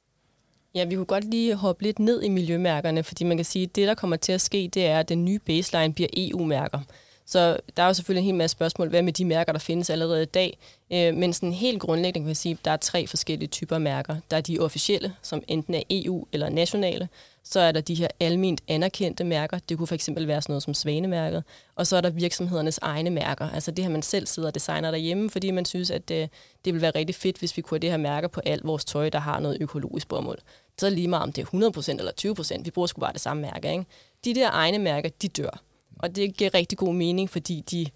Ja, 0.75 0.85
vi 0.85 0.95
kunne 0.95 1.07
godt 1.07 1.25
lige 1.25 1.55
hoppe 1.55 1.83
lidt 1.83 1.99
ned 1.99 2.23
i 2.23 2.29
miljømærkerne, 2.29 3.03
fordi 3.03 3.25
man 3.25 3.37
kan 3.39 3.45
sige, 3.45 3.63
at 3.63 3.77
det, 3.77 3.89
der 3.89 3.95
kommer 3.95 4.17
til 4.17 4.33
at 4.33 4.41
ske, 4.41 4.71
det 4.75 4.87
er, 4.87 5.01
at 5.01 5.09
den 5.09 5.25
nye 5.25 5.39
baseline 5.39 5.95
bliver 5.95 6.09
EU-mærker. 6.17 6.81
Så 7.27 7.57
der 7.77 7.83
er 7.83 7.87
jo 7.87 7.95
selvfølgelig 7.95 8.21
en 8.21 8.27
hel 8.27 8.35
masse 8.35 8.53
spørgsmål, 8.53 8.89
hvad 8.89 9.03
med 9.03 9.13
de 9.13 9.25
mærker, 9.25 9.53
der 9.53 9.59
findes 9.59 9.91
allerede 9.91 10.23
i 10.23 10.27
dag. 10.27 10.59
Øh, 10.93 11.15
men 11.15 11.33
sådan 11.33 11.53
helt 11.53 11.81
grundlæggende 11.81 12.25
kan 12.25 12.27
man 12.27 12.35
sige, 12.35 12.53
at 12.53 12.65
der 12.65 12.71
er 12.71 12.77
tre 12.77 13.07
forskellige 13.07 13.49
typer 13.49 13.79
mærker. 13.79 14.17
Der 14.31 14.37
er 14.37 14.41
de 14.41 14.59
officielle, 14.59 15.15
som 15.23 15.43
enten 15.49 15.75
er 15.75 15.83
EU 15.91 16.27
eller 16.33 16.49
nationale. 16.49 17.09
Så 17.53 17.61
er 17.61 17.73
der 17.73 17.81
de 17.81 17.95
her 17.95 18.09
almindt 18.21 18.61
anerkendte 18.69 19.25
mærker. 19.25 19.59
Det 19.69 19.79
kunne 19.79 19.87
fx 19.87 20.09
være 20.17 20.43
sådan 20.43 20.53
noget 20.53 20.63
som 20.63 20.75
Svanemærket. 20.75 21.45
Og 21.75 21.87
så 21.87 21.97
er 21.97 22.01
der 22.01 22.11
virksomhedernes 22.11 22.79
egne 22.83 23.11
mærker. 23.11 23.51
Altså 23.51 23.71
det 23.71 23.85
her, 23.85 23.91
man 23.91 24.03
selv 24.03 24.27
sidder 24.27 24.49
og 24.49 24.55
designer 24.55 24.91
derhjemme, 24.91 25.31
fordi 25.31 25.51
man 25.51 25.65
synes, 25.65 25.91
at 25.91 26.11
øh, 26.11 26.17
det, 26.17 26.31
det 26.65 26.75
vil 26.75 26.83
være 26.83 26.91
rigtig 26.95 27.15
fedt, 27.15 27.39
hvis 27.39 27.57
vi 27.57 27.63
kunne 27.63 27.77
have 27.77 27.83
det 27.83 27.91
her 27.91 27.97
mærke 27.97 28.29
på 28.29 28.41
alt 28.47 28.67
vores 28.67 28.85
tøj, 28.85 29.09
der 29.09 29.19
har 29.19 29.41
noget 29.41 29.59
økologisk 29.61 30.09
bomuld. 30.09 30.39
Så 30.79 30.91
lige 30.91 31.09
meget, 31.09 31.23
om 31.23 31.33
det 31.33 31.43
er 31.43 31.47
100% 31.47 31.91
eller 31.91 32.13
20%. 32.59 32.63
Vi 32.63 32.71
bruger 32.71 32.87
sgu 32.87 33.01
bare 33.01 33.13
det 33.13 33.21
samme 33.21 33.43
mærke. 33.43 33.73
Ikke? 33.73 33.85
De 34.25 34.35
der 34.35 34.51
egne 34.51 34.79
mærker, 34.79 35.09
de 35.23 35.29
dør. 35.29 35.63
Og 35.99 36.17
det 36.17 36.37
giver 36.37 36.55
rigtig 36.55 36.79
god 36.79 36.95
mening, 36.95 37.31
fordi 37.31 37.65
de, 37.71 37.87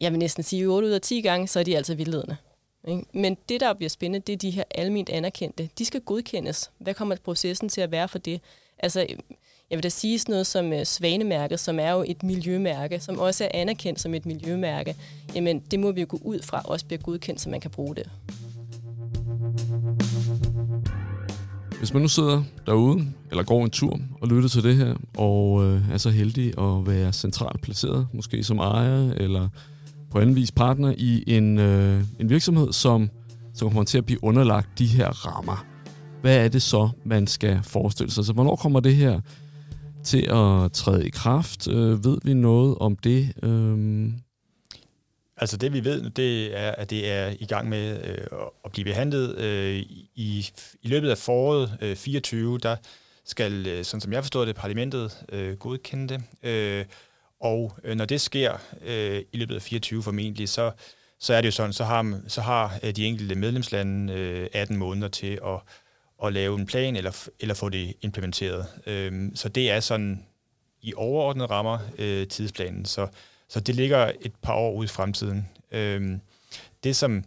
jeg 0.00 0.12
vil 0.12 0.18
næsten 0.18 0.42
sige 0.42 0.66
8 0.66 0.88
ud 0.88 0.92
af 0.92 1.00
10 1.00 1.20
gange, 1.20 1.48
så 1.48 1.60
er 1.60 1.64
de 1.64 1.76
altså 1.76 1.94
vildledende. 1.94 2.36
Men 3.12 3.36
det, 3.48 3.60
der 3.60 3.74
bliver 3.74 3.90
spændende, 3.90 4.26
det 4.26 4.32
er 4.32 4.36
de 4.36 4.50
her 4.50 4.64
almindeligt 4.70 5.16
anerkendte. 5.16 5.70
De 5.78 5.84
skal 5.84 6.00
godkendes. 6.00 6.70
Hvad 6.78 6.94
kommer 6.94 7.16
processen 7.16 7.68
til 7.68 7.80
at 7.80 7.90
være 7.90 8.08
for 8.08 8.18
det? 8.18 8.40
Altså, 8.78 9.06
jeg 9.70 9.76
vil 9.76 9.82
da 9.82 9.88
sige 9.88 10.18
sådan 10.18 10.32
noget 10.32 10.46
som 10.46 10.72
øh, 10.72 10.84
Svanemærket, 10.84 11.60
som 11.60 11.78
er 11.78 11.90
jo 11.90 12.04
et 12.06 12.22
miljømærke, 12.22 13.00
som 13.00 13.18
også 13.18 13.44
er 13.44 13.48
anerkendt 13.54 14.00
som 14.00 14.14
et 14.14 14.26
miljømærke. 14.26 14.96
Jamen, 15.34 15.62
det 15.70 15.80
må 15.80 15.92
vi 15.92 16.00
jo 16.00 16.06
gå 16.08 16.20
ud 16.22 16.42
fra, 16.42 16.62
også 16.64 16.86
bliver 16.86 17.00
godkendt, 17.00 17.40
så 17.40 17.50
man 17.50 17.60
kan 17.60 17.70
bruge 17.70 17.94
det. 17.94 18.10
Hvis 21.78 21.92
man 21.92 22.02
nu 22.02 22.08
sidder 22.08 22.42
derude, 22.66 23.06
eller 23.30 23.42
går 23.42 23.64
en 23.64 23.70
tur 23.70 24.00
og 24.20 24.28
lytter 24.28 24.48
til 24.48 24.62
det 24.62 24.76
her, 24.76 24.94
og 25.18 25.64
øh, 25.64 25.90
er 25.92 25.96
så 25.96 26.10
heldig 26.10 26.58
at 26.58 26.86
være 26.86 27.12
centralt 27.12 27.60
placeret, 27.60 28.08
måske 28.12 28.44
som 28.44 28.58
ejer 28.58 29.12
eller 29.12 29.48
på 30.10 30.18
anden 30.18 30.36
vis 30.36 30.52
partner 30.52 30.94
i 30.98 31.24
en, 31.26 31.58
øh, 31.58 32.04
en 32.20 32.30
virksomhed, 32.30 32.72
som, 32.72 33.10
som 33.54 33.68
kommer 33.68 33.84
til 33.84 33.98
at 33.98 34.06
blive 34.06 34.24
underlagt 34.24 34.78
de 34.78 34.86
her 34.86 35.26
rammer, 35.26 35.66
hvad 36.26 36.44
er 36.44 36.48
det 36.48 36.62
så, 36.62 36.88
man 37.04 37.26
skal 37.26 37.60
forestille 37.62 38.12
sig? 38.12 38.24
Så 38.24 38.32
hvornår 38.32 38.56
kommer 38.56 38.80
det 38.80 38.96
her 38.96 39.20
til 40.04 40.22
at 40.22 40.72
træde 40.72 41.06
i 41.06 41.10
kraft? 41.10 41.68
Øh, 41.68 42.04
ved 42.04 42.18
vi 42.24 42.34
noget 42.34 42.78
om 42.78 42.96
det? 42.96 43.32
Øh, 43.42 44.08
Altså 45.36 45.56
det 45.56 45.72
vi 45.72 45.84
ved, 45.84 46.10
det 46.10 46.58
er, 46.58 46.70
at 46.70 46.90
det 46.90 47.10
er 47.10 47.34
i 47.40 47.46
gang 47.46 47.68
med 47.68 48.04
øh, 48.04 48.26
at 48.64 48.72
blive 48.72 48.84
behandlet. 48.84 49.38
Øh, 49.38 49.76
i, 50.14 50.50
I 50.82 50.88
løbet 50.88 51.10
af 51.10 51.18
foråret 51.18 51.78
øh, 51.80 51.96
24, 51.96 52.58
der 52.58 52.76
skal, 53.24 53.66
øh, 53.66 53.84
sådan 53.84 54.00
som 54.00 54.12
jeg 54.12 54.22
forstår 54.22 54.44
det, 54.44 54.56
parlamentet 54.56 55.24
øh, 55.32 55.56
godkende 55.56 56.14
det. 56.14 56.48
Øh, 56.50 56.84
og 57.40 57.72
øh, 57.84 57.96
når 57.96 58.04
det 58.04 58.20
sker 58.20 58.52
øh, 58.86 59.22
i 59.32 59.36
løbet 59.36 59.54
af 59.54 59.62
24 59.62 60.02
formentlig, 60.02 60.48
så, 60.48 60.72
så 61.20 61.34
er 61.34 61.40
det 61.40 61.46
jo 61.46 61.52
sådan, 61.52 61.72
så 61.72 61.84
har, 61.84 62.20
så 62.28 62.40
har 62.40 62.78
øh, 62.82 62.96
de 62.96 63.06
enkelte 63.06 63.34
medlemslande 63.34 64.12
øh, 64.12 64.48
18 64.52 64.76
måneder 64.76 65.08
til 65.08 65.38
at, 65.46 65.60
at 66.24 66.32
lave 66.32 66.58
en 66.58 66.66
plan 66.66 66.96
eller, 66.96 67.28
eller 67.40 67.54
få 67.54 67.68
det 67.68 67.94
implementeret. 68.00 68.66
Øh, 68.86 69.30
så 69.34 69.48
det 69.48 69.70
er 69.70 69.80
sådan 69.80 70.26
i 70.82 70.94
overordnede 70.94 71.46
rammer 71.46 71.78
øh, 71.98 72.26
tidsplanen. 72.26 72.84
Så 72.84 73.08
så 73.48 73.60
det 73.60 73.74
ligger 73.74 74.12
et 74.20 74.32
par 74.42 74.54
år 74.54 74.72
ud 74.72 74.84
i 74.84 74.88
fremtiden. 74.88 75.48
Øh, 75.72 76.18
det 76.84 76.96
som 76.96 77.24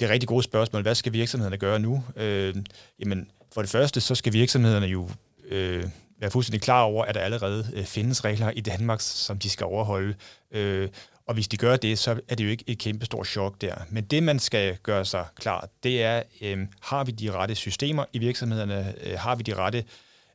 det 0.00 0.08
er 0.08 0.12
rigtig 0.12 0.28
gode 0.28 0.42
spørgsmål, 0.42 0.82
hvad 0.82 0.94
skal 0.94 1.12
virksomhederne 1.12 1.56
gøre 1.56 1.78
nu? 1.78 2.04
Øh, 2.16 2.56
jamen, 2.98 3.30
for 3.52 3.62
det 3.62 3.70
første, 3.70 4.00
så 4.00 4.14
skal 4.14 4.32
virksomhederne 4.32 4.86
jo 4.86 5.10
øh, 5.48 5.84
være 6.20 6.30
fuldstændig 6.30 6.62
klar 6.62 6.82
over, 6.82 7.04
at 7.04 7.14
der 7.14 7.20
allerede 7.20 7.70
øh, 7.74 7.84
findes 7.84 8.24
regler 8.24 8.50
i 8.50 8.60
Danmark, 8.60 9.00
som 9.00 9.38
de 9.38 9.50
skal 9.50 9.66
overholde. 9.66 10.14
Øh, 10.50 10.88
og 11.30 11.34
hvis 11.34 11.48
de 11.48 11.56
gør 11.56 11.76
det, 11.76 11.98
så 11.98 12.20
er 12.28 12.34
det 12.34 12.44
jo 12.44 12.50
ikke 12.50 12.64
et 12.66 12.78
kæmpe 12.78 13.04
stort 13.06 13.26
chok 13.26 13.60
der. 13.60 13.74
Men 13.90 14.04
det, 14.04 14.22
man 14.22 14.38
skal 14.38 14.76
gøre 14.82 15.04
sig 15.04 15.26
klar, 15.36 15.68
det 15.82 16.02
er, 16.02 16.22
øh, 16.40 16.58
har 16.80 17.04
vi 17.04 17.12
de 17.12 17.30
rette 17.30 17.54
systemer 17.54 18.04
i 18.12 18.18
virksomhederne? 18.18 18.94
Øh, 19.04 19.18
har 19.18 19.34
vi 19.34 19.42
de 19.42 19.54
rette, 19.54 19.84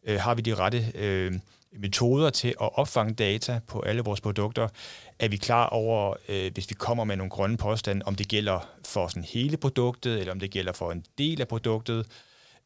øh, 0.07 0.19
har 0.19 0.35
vi 0.35 0.41
de 0.41 0.55
rette 0.55 0.91
øh, 0.95 1.33
metoder 1.79 2.29
til 2.29 2.47
at 2.47 2.77
opfange 2.77 3.13
data 3.13 3.59
på 3.67 3.79
alle 3.79 4.01
vores 4.01 4.21
produkter. 4.21 4.67
Er 5.19 5.27
vi 5.27 5.37
klar 5.37 5.65
over, 5.65 6.13
øh, 6.29 6.51
hvis 6.53 6.69
vi 6.69 6.73
kommer 6.73 7.03
med 7.03 7.15
nogle 7.15 7.29
grønne 7.29 7.57
påstande, 7.57 8.05
om 8.05 8.15
det 8.15 8.27
gælder 8.27 8.69
for 8.85 9.07
sådan 9.07 9.23
hele 9.23 9.57
produktet, 9.57 10.19
eller 10.19 10.31
om 10.31 10.39
det 10.39 10.51
gælder 10.51 10.73
for 10.73 10.91
en 10.91 11.05
del 11.17 11.41
af 11.41 11.47
produktet. 11.47 12.05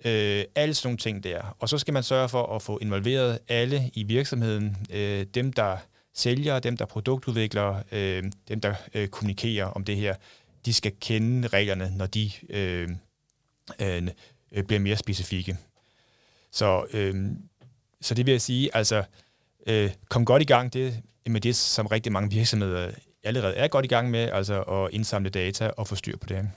Øh, 0.05 0.43
alle 0.55 0.73
sådan 0.73 0.87
nogle 0.87 0.97
ting 0.97 1.23
der. 1.23 1.55
Og 1.59 1.69
så 1.69 1.77
skal 1.77 1.93
man 1.93 2.03
sørge 2.03 2.29
for 2.29 2.55
at 2.55 2.61
få 2.61 2.77
involveret 2.81 3.39
alle 3.47 3.91
i 3.93 4.03
virksomheden. 4.03 4.77
Øh, 4.89 5.25
dem, 5.33 5.53
der 5.53 5.77
sælgere, 6.13 6.59
dem, 6.59 6.77
der 6.77 6.85
produktudvikler, 6.85 7.83
øh, 7.91 8.23
dem, 8.47 8.61
der 8.61 8.73
øh, 8.93 9.07
kommunikerer 9.07 9.65
om 9.65 9.83
det 9.83 9.95
her. 9.95 10.15
De 10.65 10.73
skal 10.73 10.91
kende 11.01 11.47
reglerne, 11.47 11.93
når 11.97 12.05
de 12.05 12.31
øh, 12.49 12.89
øh, 13.81 14.07
øh, 14.51 14.63
bliver 14.63 14.79
mere 14.79 14.95
specifikke. 14.95 15.57
Så 16.51 16.85
øh, 16.93 17.31
så 18.01 18.13
det 18.13 18.25
vil 18.25 18.31
jeg 18.31 18.41
sige, 18.41 18.75
altså, 18.75 19.03
øh, 19.67 19.91
kom 20.09 20.25
godt 20.25 20.41
i 20.41 20.45
gang 20.45 20.73
det, 20.73 21.01
med 21.25 21.41
det, 21.41 21.55
som 21.55 21.87
rigtig 21.87 22.11
mange 22.11 22.29
virksomheder 22.29 22.91
allerede 23.23 23.55
er 23.55 23.67
godt 23.67 23.85
i 23.85 23.87
gang 23.87 24.11
med, 24.11 24.19
altså 24.19 24.61
at 24.61 24.89
indsamle 24.93 25.29
data 25.29 25.67
og 25.77 25.87
få 25.87 25.95
styr 25.95 26.17
på 26.17 26.25
det. 26.25 26.49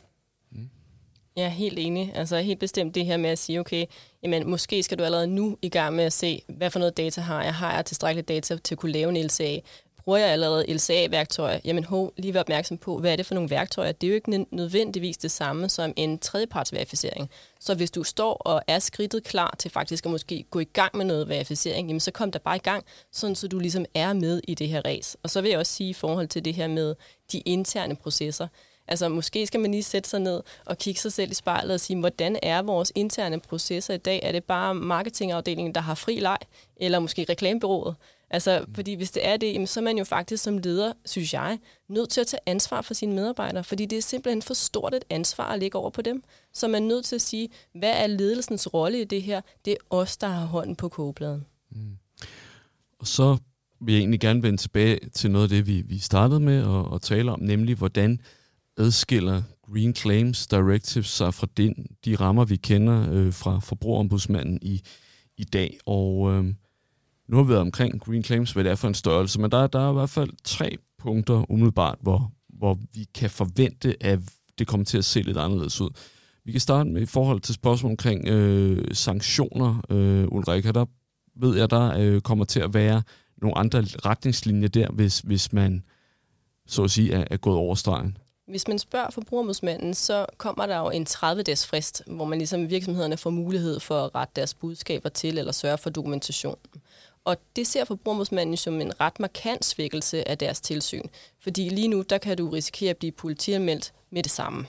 Jeg 1.36 1.44
er 1.44 1.48
helt 1.48 1.78
enig. 1.78 2.12
Altså 2.14 2.36
helt 2.38 2.60
bestemt 2.60 2.94
det 2.94 3.06
her 3.06 3.16
med 3.16 3.30
at 3.30 3.38
sige, 3.38 3.60
okay, 3.60 3.86
jamen, 4.22 4.50
måske 4.50 4.82
skal 4.82 4.98
du 4.98 5.04
allerede 5.04 5.26
nu 5.26 5.58
i 5.62 5.68
gang 5.68 5.96
med 5.96 6.04
at 6.04 6.12
se, 6.12 6.42
hvad 6.48 6.70
for 6.70 6.78
noget 6.78 6.96
data 6.96 7.20
har 7.20 7.42
jeg? 7.42 7.54
Har 7.54 7.74
jeg 7.74 7.84
tilstrækkeligt 7.84 8.28
data 8.28 8.56
til 8.56 8.74
at 8.74 8.78
kunne 8.78 8.92
lave 8.92 9.10
en 9.10 9.26
LCA? 9.26 9.58
Bruger 10.04 10.18
jeg 10.18 10.28
allerede 10.28 10.74
LCA-værktøjer? 10.74 11.60
Jamen 11.64 11.84
ho, 11.84 12.10
lige 12.16 12.34
vær 12.34 12.40
opmærksom 12.40 12.78
på, 12.78 12.98
hvad 12.98 13.12
er 13.12 13.16
det 13.16 13.26
for 13.26 13.34
nogle 13.34 13.50
værktøjer? 13.50 13.92
Det 13.92 14.06
er 14.06 14.08
jo 14.08 14.14
ikke 14.14 14.46
nødvendigvis 14.50 15.16
det 15.16 15.30
samme 15.30 15.68
som 15.68 15.92
en 15.96 16.18
tredjepartsverificering. 16.18 17.30
Så 17.60 17.74
hvis 17.74 17.90
du 17.90 18.04
står 18.04 18.34
og 18.34 18.62
er 18.66 18.78
skridtet 18.78 19.24
klar 19.24 19.54
til 19.58 19.70
faktisk 19.70 20.06
at 20.06 20.10
måske 20.10 20.44
gå 20.50 20.58
i 20.58 20.64
gang 20.64 20.96
med 20.96 21.04
noget 21.04 21.28
verificering, 21.28 21.88
jamen 21.88 22.00
så 22.00 22.10
kom 22.10 22.32
der 22.32 22.38
bare 22.38 22.56
i 22.56 22.58
gang, 22.58 22.84
sådan 23.12 23.34
så 23.34 23.48
du 23.48 23.58
ligesom 23.58 23.84
er 23.94 24.12
med 24.12 24.40
i 24.48 24.54
det 24.54 24.68
her 24.68 24.82
race. 24.84 25.18
Og 25.22 25.30
så 25.30 25.40
vil 25.40 25.50
jeg 25.50 25.58
også 25.58 25.72
sige 25.72 25.90
i 25.90 25.94
forhold 25.94 26.28
til 26.28 26.44
det 26.44 26.54
her 26.54 26.68
med 26.68 26.94
de 27.32 27.38
interne 27.38 27.96
processer, 27.96 28.48
Altså 28.88 29.08
måske 29.08 29.46
skal 29.46 29.60
man 29.60 29.70
lige 29.70 29.82
sætte 29.82 30.08
sig 30.08 30.20
ned 30.20 30.42
og 30.66 30.78
kigge 30.78 31.00
sig 31.00 31.12
selv 31.12 31.30
i 31.30 31.34
spejlet 31.34 31.74
og 31.74 31.80
sige, 31.80 32.00
hvordan 32.00 32.38
er 32.42 32.62
vores 32.62 32.92
interne 32.94 33.40
processer 33.40 33.94
i 33.94 33.98
dag? 33.98 34.20
Er 34.22 34.32
det 34.32 34.44
bare 34.44 34.74
marketingafdelingen, 34.74 35.74
der 35.74 35.80
har 35.80 35.94
fri 35.94 36.20
leg, 36.20 36.38
eller 36.76 36.98
måske 36.98 37.26
reklamebyrået? 37.28 37.94
Altså, 38.30 38.64
fordi 38.74 38.94
hvis 38.94 39.10
det 39.10 39.26
er 39.28 39.36
det, 39.36 39.68
så 39.68 39.80
er 39.80 39.84
man 39.84 39.98
jo 39.98 40.04
faktisk 40.04 40.44
som 40.44 40.58
leder, 40.58 40.92
synes 41.04 41.34
jeg, 41.34 41.58
nødt 41.88 42.10
til 42.10 42.20
at 42.20 42.26
tage 42.26 42.40
ansvar 42.46 42.82
for 42.82 42.94
sine 42.94 43.14
medarbejdere, 43.14 43.64
fordi 43.64 43.86
det 43.86 43.98
er 43.98 44.02
simpelthen 44.02 44.42
for 44.42 44.54
stort 44.54 44.94
et 44.94 45.04
ansvar 45.10 45.44
at 45.44 45.58
lægge 45.58 45.78
over 45.78 45.90
på 45.90 46.02
dem. 46.02 46.22
Så 46.52 46.68
man 46.68 46.82
er 46.82 46.86
nødt 46.86 47.04
til 47.04 47.14
at 47.14 47.22
sige, 47.22 47.48
hvad 47.74 47.92
er 47.92 48.06
ledelsens 48.06 48.74
rolle 48.74 49.00
i 49.00 49.04
det 49.04 49.22
her? 49.22 49.40
Det 49.64 49.70
er 49.70 49.76
os, 49.90 50.16
der 50.16 50.26
har 50.26 50.46
hånden 50.46 50.76
på 50.76 50.88
kogepladen. 50.88 51.46
Mm. 51.70 51.96
Og 52.98 53.06
så 53.06 53.36
vil 53.80 53.92
jeg 53.92 54.00
egentlig 54.00 54.20
gerne 54.20 54.42
vende 54.42 54.58
tilbage 54.58 55.08
til 55.08 55.30
noget 55.30 55.42
af 55.44 55.48
det, 55.48 55.66
vi, 55.66 55.82
vi 55.82 55.98
startede 55.98 56.40
med 56.40 56.58
at, 56.58 56.94
at 56.94 57.02
tale 57.02 57.32
om, 57.32 57.40
nemlig 57.40 57.76
hvordan 57.76 58.20
adskiller 58.76 59.42
Green 59.72 59.94
Claims 59.94 60.46
Directives 60.46 61.06
sig 61.06 61.34
fra 61.34 61.46
den, 61.56 61.86
de 62.04 62.16
rammer, 62.16 62.44
vi 62.44 62.56
kender 62.56 63.12
øh, 63.12 63.32
fra 63.32 63.58
forbrugerombudsmanden 63.58 64.58
i, 64.62 64.82
i 65.36 65.44
dag. 65.44 65.78
Og 65.86 66.32
øh, 66.32 66.44
nu 67.28 67.36
har 67.36 67.42
vi 67.42 67.48
været 67.48 67.60
omkring 67.60 68.00
Green 68.00 68.24
Claims, 68.24 68.52
hvad 68.52 68.64
det 68.64 68.70
er 68.70 68.76
for 68.76 68.88
en 68.88 68.94
størrelse, 68.94 69.40
men 69.40 69.50
der, 69.50 69.66
der 69.66 69.86
er 69.86 69.90
i 69.90 69.94
hvert 69.94 70.10
fald 70.10 70.30
tre 70.44 70.76
punkter 70.98 71.50
umiddelbart, 71.50 71.98
hvor, 72.00 72.32
hvor 72.48 72.78
vi 72.94 73.06
kan 73.14 73.30
forvente, 73.30 73.96
at 74.00 74.18
det 74.58 74.66
kommer 74.66 74.84
til 74.84 74.98
at 74.98 75.04
se 75.04 75.22
lidt 75.22 75.38
anderledes 75.38 75.80
ud. 75.80 75.90
Vi 76.44 76.52
kan 76.52 76.60
starte 76.60 76.90
med 76.90 77.02
i 77.02 77.06
forhold 77.06 77.40
til 77.40 77.54
spørgsmål 77.54 77.90
omkring 77.90 78.28
øh, 78.28 78.84
sanktioner. 78.94 79.82
Øh, 79.90 80.24
Ulrika, 80.28 80.70
der 80.70 80.84
ved 81.36 81.56
jeg, 81.56 81.70
der 81.70 81.98
øh, 81.98 82.20
kommer 82.20 82.44
til 82.44 82.60
at 82.60 82.74
være 82.74 83.02
nogle 83.42 83.58
andre 83.58 83.80
retningslinjer 83.80 84.68
der, 84.68 84.88
hvis, 84.90 85.20
hvis 85.20 85.52
man 85.52 85.82
så 86.66 86.84
at 86.84 86.90
sige 86.90 87.12
er, 87.12 87.24
er 87.30 87.36
gået 87.36 87.56
over 87.56 87.74
stregen. 87.74 88.16
Hvis 88.46 88.68
man 88.68 88.78
spørger 88.78 89.10
forbrugerombudsmanden, 89.10 89.94
så 89.94 90.26
kommer 90.36 90.66
der 90.66 90.78
jo 90.78 90.90
en 90.90 91.06
30-dages 91.10 91.66
frist, 91.66 92.02
hvor 92.06 92.24
man 92.24 92.38
ligesom 92.38 92.70
virksomhederne 92.70 93.16
får 93.16 93.30
mulighed 93.30 93.80
for 93.80 94.04
at 94.04 94.14
rette 94.14 94.32
deres 94.36 94.54
budskaber 94.54 95.08
til 95.08 95.38
eller 95.38 95.52
sørge 95.52 95.78
for 95.78 95.90
dokumentation. 95.90 96.56
Og 97.24 97.36
det 97.56 97.66
ser 97.66 97.84
forbrugerombudsmanden 97.84 98.56
som 98.56 98.80
en 98.80 99.00
ret 99.00 99.20
markant 99.20 99.64
svækkelse 99.64 100.28
af 100.28 100.38
deres 100.38 100.60
tilsyn. 100.60 101.08
Fordi 101.40 101.68
lige 101.68 101.88
nu, 101.88 102.02
der 102.02 102.18
kan 102.18 102.36
du 102.36 102.48
risikere 102.48 102.90
at 102.90 102.96
blive 102.96 103.12
politianmeldt 103.12 103.92
med 104.10 104.22
det 104.22 104.32
samme. 104.32 104.66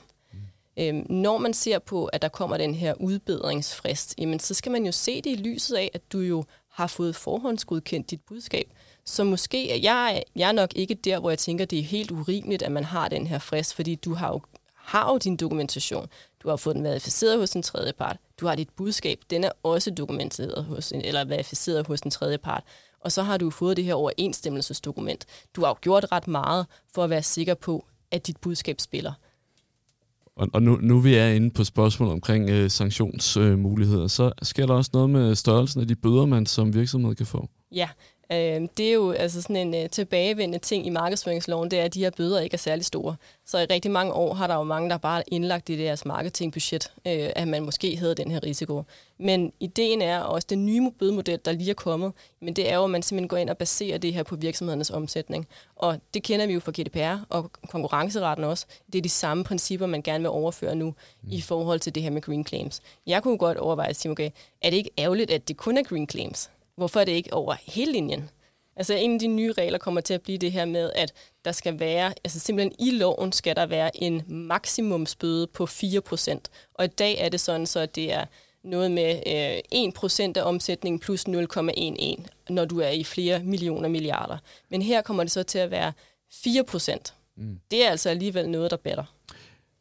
Øhm, 0.78 1.06
når 1.10 1.38
man 1.38 1.54
ser 1.54 1.80
på, 1.80 2.06
at 2.06 2.22
der 2.22 2.28
kommer 2.28 2.58
den 2.58 2.76
her 2.76 2.94
udbedringsfrist, 2.94 4.16
jamen, 4.18 4.40
så 4.40 4.54
skal 4.54 4.72
man 4.72 4.86
jo 4.86 4.92
se 4.92 5.22
det 5.22 5.30
i 5.30 5.36
lyset 5.36 5.76
af, 5.76 5.92
at 5.94 6.02
du 6.14 6.20
jo 6.20 6.44
har 6.70 6.88
fået 6.88 7.16
forhåndsgodkendt 7.16 8.12
dit 8.12 8.22
budskab. 8.22 8.68
Så 9.06 9.24
måske, 9.24 9.84
jeg, 9.84 10.24
jeg 10.36 10.48
er 10.48 10.52
nok 10.52 10.74
ikke 10.76 10.94
der, 10.94 11.20
hvor 11.20 11.30
jeg 11.30 11.40
tænker, 11.40 11.66
det 11.66 11.80
er 11.80 11.84
helt 11.84 12.12
urimeligt, 12.12 12.62
at 12.62 12.72
man 12.72 12.84
har 12.84 13.10
den 13.10 13.28
her 13.28 13.40
frist, 13.40 13.76
fordi 13.76 13.96
du 13.96 14.14
har 14.14 14.28
jo, 14.28 14.42
har 14.76 15.12
jo 15.12 15.18
din 15.18 15.36
dokumentation. 15.36 16.08
Du 16.44 16.50
har 16.50 16.56
fået 16.56 16.76
den 16.76 16.84
verificeret 16.84 17.38
hos 17.38 17.54
en 17.54 17.64
tredje 17.64 17.94
part. 17.94 18.18
Du 18.40 18.48
har 18.48 18.56
dit 18.56 18.70
budskab, 18.70 19.20
den 19.30 19.44
er 19.44 19.52
også 19.64 19.92
dokumenteret 19.92 20.66
hos 20.66 20.92
en, 20.92 21.02
eller 21.02 21.26
verificeret 21.26 21.88
hos 21.88 22.02
en 22.02 22.12
tredje 22.12 22.38
part. 22.38 22.64
Og 23.00 23.12
så 23.12 23.24
har 23.24 23.38
du 23.38 23.50
fået 23.50 23.78
det 23.78 23.86
her 23.86 23.94
overensstemmelsesdokument. 23.94 25.26
Du 25.56 25.62
har 25.62 25.68
jo 25.68 25.76
gjort 25.82 26.06
ret 26.12 26.28
meget 26.28 26.66
for 26.96 27.04
at 27.04 27.10
være 27.10 27.24
sikker 27.24 27.54
på, 27.54 27.86
at 28.12 28.28
dit 28.28 28.38
budskab 28.38 28.82
spiller. 28.82 29.14
Og, 30.36 30.48
og 30.54 30.64
nu, 30.64 30.76
nu 30.82 31.00
vi 31.00 31.16
er 31.16 31.28
inde 31.28 31.52
på 31.52 31.64
spørgsmål 31.64 32.10
omkring 32.10 32.50
øh, 32.50 32.70
sanktionsmuligheder, 32.70 34.04
øh, 34.04 34.10
så 34.10 34.32
sker 34.42 34.66
der 34.66 34.74
også 34.74 34.92
noget 34.94 35.10
med 35.10 35.36
størrelsen 35.36 35.82
af 35.82 35.88
de 35.88 35.96
bøder, 35.96 36.26
man 36.26 36.46
som 36.46 36.74
virksomhed 36.74 37.16
kan 37.16 37.26
få. 37.26 37.50
Ja, 37.72 37.90
Øh, 38.34 38.68
det 38.78 38.90
er 38.90 38.94
jo 38.94 39.12
altså 39.12 39.42
sådan 39.42 39.56
en 39.56 39.76
øh, 39.84 39.90
tilbagevendende 39.90 40.66
ting 40.66 40.86
i 40.86 40.90
markedsføringsloven, 40.90 41.72
det 41.72 41.80
er, 41.80 41.84
at 41.84 41.94
de 41.94 42.00
her 42.00 42.10
bøder 42.10 42.40
ikke 42.40 42.54
er 42.54 42.58
særlig 42.58 42.86
store. 42.86 43.16
Så 43.46 43.60
i 43.60 43.66
rigtig 43.66 43.92
mange 43.92 44.14
år 44.14 44.34
har 44.34 44.48
der 44.48 44.56
jo 44.56 44.64
mange, 44.64 44.90
der 44.90 44.98
bare 44.98 45.24
indlagt 45.28 45.70
i 45.70 45.78
deres 45.78 46.06
marketingbudget, 46.06 46.92
øh, 47.08 47.30
at 47.36 47.48
man 47.48 47.64
måske 47.64 47.98
havde 47.98 48.16
den 48.16 48.32
her 48.32 48.44
risiko. 48.44 48.84
Men 49.20 49.54
ideen 49.60 50.02
er 50.02 50.20
også 50.20 50.48
den 50.50 50.66
nye 50.66 50.92
bødemodel, 51.00 51.40
der 51.46 51.52
lige 51.52 51.70
er 51.70 51.74
kommet, 51.74 52.14
men 52.42 52.54
det 52.54 52.72
er 52.72 52.76
jo, 52.76 52.84
at 52.84 52.90
man 52.90 53.04
simpelthen 53.04 53.28
går 53.28 53.38
ind 53.38 53.50
og 53.50 53.58
baserer 53.58 53.98
det 53.98 54.14
her 54.14 54.24
på 54.24 54.36
virksomhedernes 54.36 54.92
omsætning. 54.92 55.48
Og 55.76 56.00
det 56.14 56.24
kender 56.24 56.48
vi 56.48 56.54
jo 56.54 56.60
fra 56.60 56.72
GDPR 56.72 57.26
og 57.30 57.52
konkurrenceretten 57.70 58.46
også. 58.46 58.66
Det 58.92 58.98
er 58.98 59.02
de 59.02 59.10
samme 59.10 59.44
principper, 59.44 59.86
man 59.86 60.02
gerne 60.02 60.22
vil 60.22 60.30
overføre 60.30 60.76
nu 60.76 60.86
mm. 60.86 61.30
i 61.32 61.42
forhold 61.42 61.80
til 61.80 61.96
det 61.96 62.04
her 62.04 62.10
med 62.10 62.22
green 62.22 62.46
claims. 62.46 62.82
Jeg 63.08 63.24
kunne 63.24 63.38
godt 63.38 63.58
overveje 63.58 63.90
at 63.90 63.96
sige, 63.96 64.12
okay, 64.12 64.30
er 64.62 64.70
det 64.70 64.78
ikke 64.78 64.92
ærgerligt, 64.98 65.32
at 65.32 65.48
det 65.48 65.58
kun 65.58 65.78
er 65.78 65.84
green 65.84 66.10
claims? 66.10 66.50
Hvorfor 66.78 67.00
er 67.00 67.06
det 67.06 67.12
ikke 67.12 67.34
over 67.34 67.56
hele 67.66 67.92
linjen? 67.92 68.30
Altså 68.76 68.94
en 68.94 69.14
af 69.14 69.20
de 69.20 69.28
nye 69.28 69.52
regler 69.52 69.78
kommer 69.78 70.02
til 70.02 70.14
at 70.14 70.22
blive 70.22 70.38
det 70.38 70.52
her 70.52 70.66
med, 70.66 70.92
at 70.96 71.14
der 71.46 71.52
skal 71.52 71.80
være, 71.80 72.14
altså 72.24 72.40
simpelthen 72.40 72.74
i 72.80 72.92
loven 72.92 73.32
skal 73.32 73.56
der 73.56 73.66
være 73.66 74.04
en 74.04 74.22
maksimumsbøde 74.28 75.48
på 75.48 75.64
4%. 75.64 76.40
Og 76.74 76.86
i 76.86 76.88
dag 76.88 77.18
er 77.20 77.30
det 77.30 77.40
sådan, 77.40 77.66
så 77.66 77.86
det 77.86 78.14
er 78.14 78.26
noget 78.64 78.92
med 78.92 79.22
øh, 79.28 80.34
1% 80.36 80.40
af 80.40 80.44
omsætningen 80.50 81.00
plus 81.00 81.28
0,11, 81.28 82.26
når 82.50 82.66
du 82.66 82.80
er 82.80 82.90
i 82.90 83.04
flere 83.04 83.44
millioner 83.44 83.90
milliarder. 83.90 84.38
Men 84.70 84.82
her 84.82 85.02
kommer 85.02 85.24
det 85.24 85.32
så 85.32 85.44
til 85.44 85.60
at 85.60 85.72
være 85.72 85.94
4%. 86.34 86.98
Mm. 87.38 87.60
Det 87.72 87.86
er 87.86 87.90
altså 87.90 88.10
alligevel 88.10 88.50
noget, 88.50 88.72
der 88.72 88.78
batter. 88.78 89.04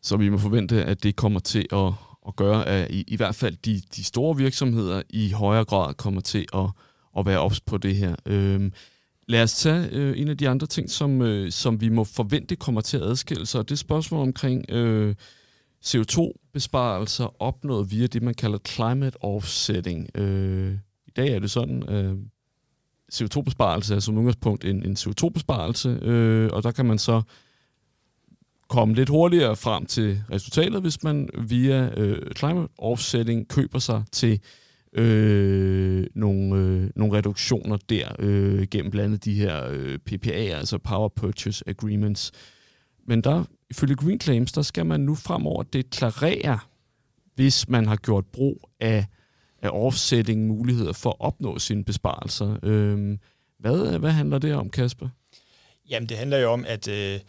Så 0.02 0.16
vi 0.16 0.28
må 0.28 0.38
forvente, 0.38 0.84
at 0.84 1.02
det 1.02 1.16
kommer 1.16 1.40
til 1.40 1.66
at 1.72 1.92
at 2.28 2.36
gøre, 2.36 2.66
at 2.68 2.90
i, 2.90 3.04
i 3.08 3.16
hvert 3.16 3.34
fald 3.34 3.56
de, 3.56 3.82
de 3.96 4.04
store 4.04 4.36
virksomheder 4.36 5.02
i 5.10 5.30
højere 5.30 5.64
grad 5.64 5.94
kommer 5.94 6.20
til 6.20 6.46
at, 6.54 6.70
at 7.18 7.26
være 7.26 7.38
ops 7.38 7.60
på 7.60 7.78
det 7.78 7.96
her. 7.96 8.16
Øhm, 8.26 8.72
lad 9.28 9.42
os 9.42 9.54
tage 9.54 9.88
øh, 9.92 10.20
en 10.20 10.28
af 10.28 10.38
de 10.38 10.48
andre 10.48 10.66
ting, 10.66 10.90
som, 10.90 11.22
øh, 11.22 11.52
som 11.52 11.80
vi 11.80 11.88
må 11.88 12.04
forvente 12.04 12.56
kommer 12.56 12.80
til 12.80 12.96
at 12.96 13.02
adskille 13.02 13.46
sig, 13.46 13.58
og 13.58 13.68
det 13.68 13.74
er 13.74 13.78
spørgsmål 13.78 14.20
omkring 14.20 14.70
øh, 14.70 15.14
CO2-besparelser 15.84 17.42
opnået 17.42 17.90
via 17.90 18.06
det, 18.06 18.22
man 18.22 18.34
kalder 18.34 18.58
climate 18.58 19.24
offsetting. 19.24 20.18
Øh, 20.18 20.74
I 21.06 21.10
dag 21.16 21.28
er 21.28 21.38
det 21.38 21.50
sådan, 21.50 21.88
øh, 21.88 22.16
CO2-besparelse 23.14 23.94
er 23.94 24.00
som 24.00 24.18
udgangspunkt 24.18 24.64
en, 24.64 24.86
en 24.86 24.96
CO2-besparelse, 24.96 25.88
øh, 26.02 26.50
og 26.52 26.62
der 26.62 26.70
kan 26.70 26.86
man 26.86 26.98
så 26.98 27.22
komme 28.72 28.94
lidt 28.94 29.08
hurtigere 29.08 29.56
frem 29.56 29.86
til 29.86 30.22
resultatet, 30.32 30.80
hvis 30.80 31.02
man 31.02 31.28
via 31.38 31.90
øh, 31.96 32.32
climate 32.36 32.68
offsetting 32.78 33.48
køber 33.48 33.78
sig 33.78 34.02
til 34.12 34.40
øh, 34.92 36.06
nogle, 36.14 36.56
øh, 36.56 36.90
nogle 36.96 37.18
reduktioner 37.18 37.76
der 37.76 38.08
øh, 38.18 38.66
gennem 38.70 38.90
blandt 38.90 39.06
andet 39.06 39.24
de 39.24 39.34
her 39.34 39.66
øh, 39.70 39.98
PPA'er, 40.10 40.54
altså 40.56 40.78
Power 40.78 41.08
Purchase 41.08 41.64
Agreements. 41.68 42.32
Men 43.06 43.20
der, 43.20 43.44
ifølge 43.70 43.94
Green 43.94 44.20
Claims, 44.20 44.52
der 44.52 44.62
skal 44.62 44.86
man 44.86 45.00
nu 45.00 45.14
fremover 45.14 45.62
deklarere, 45.62 46.58
hvis 47.34 47.68
man 47.68 47.86
har 47.86 47.96
gjort 47.96 48.26
brug 48.26 48.70
af, 48.80 49.06
af 49.62 49.70
offsetting 49.72 50.46
muligheder 50.46 50.92
for 50.92 51.10
at 51.10 51.16
opnå 51.20 51.58
sine 51.58 51.84
besparelser. 51.84 52.56
Øh, 52.62 53.18
hvad, 53.58 53.98
hvad 53.98 54.10
handler 54.10 54.38
det 54.38 54.54
om, 54.54 54.70
Kasper? 54.70 55.08
Jamen, 55.90 56.08
det 56.08 56.16
handler 56.16 56.38
jo 56.38 56.52
om, 56.52 56.64
at 56.68 56.88
øh, 56.88 57.20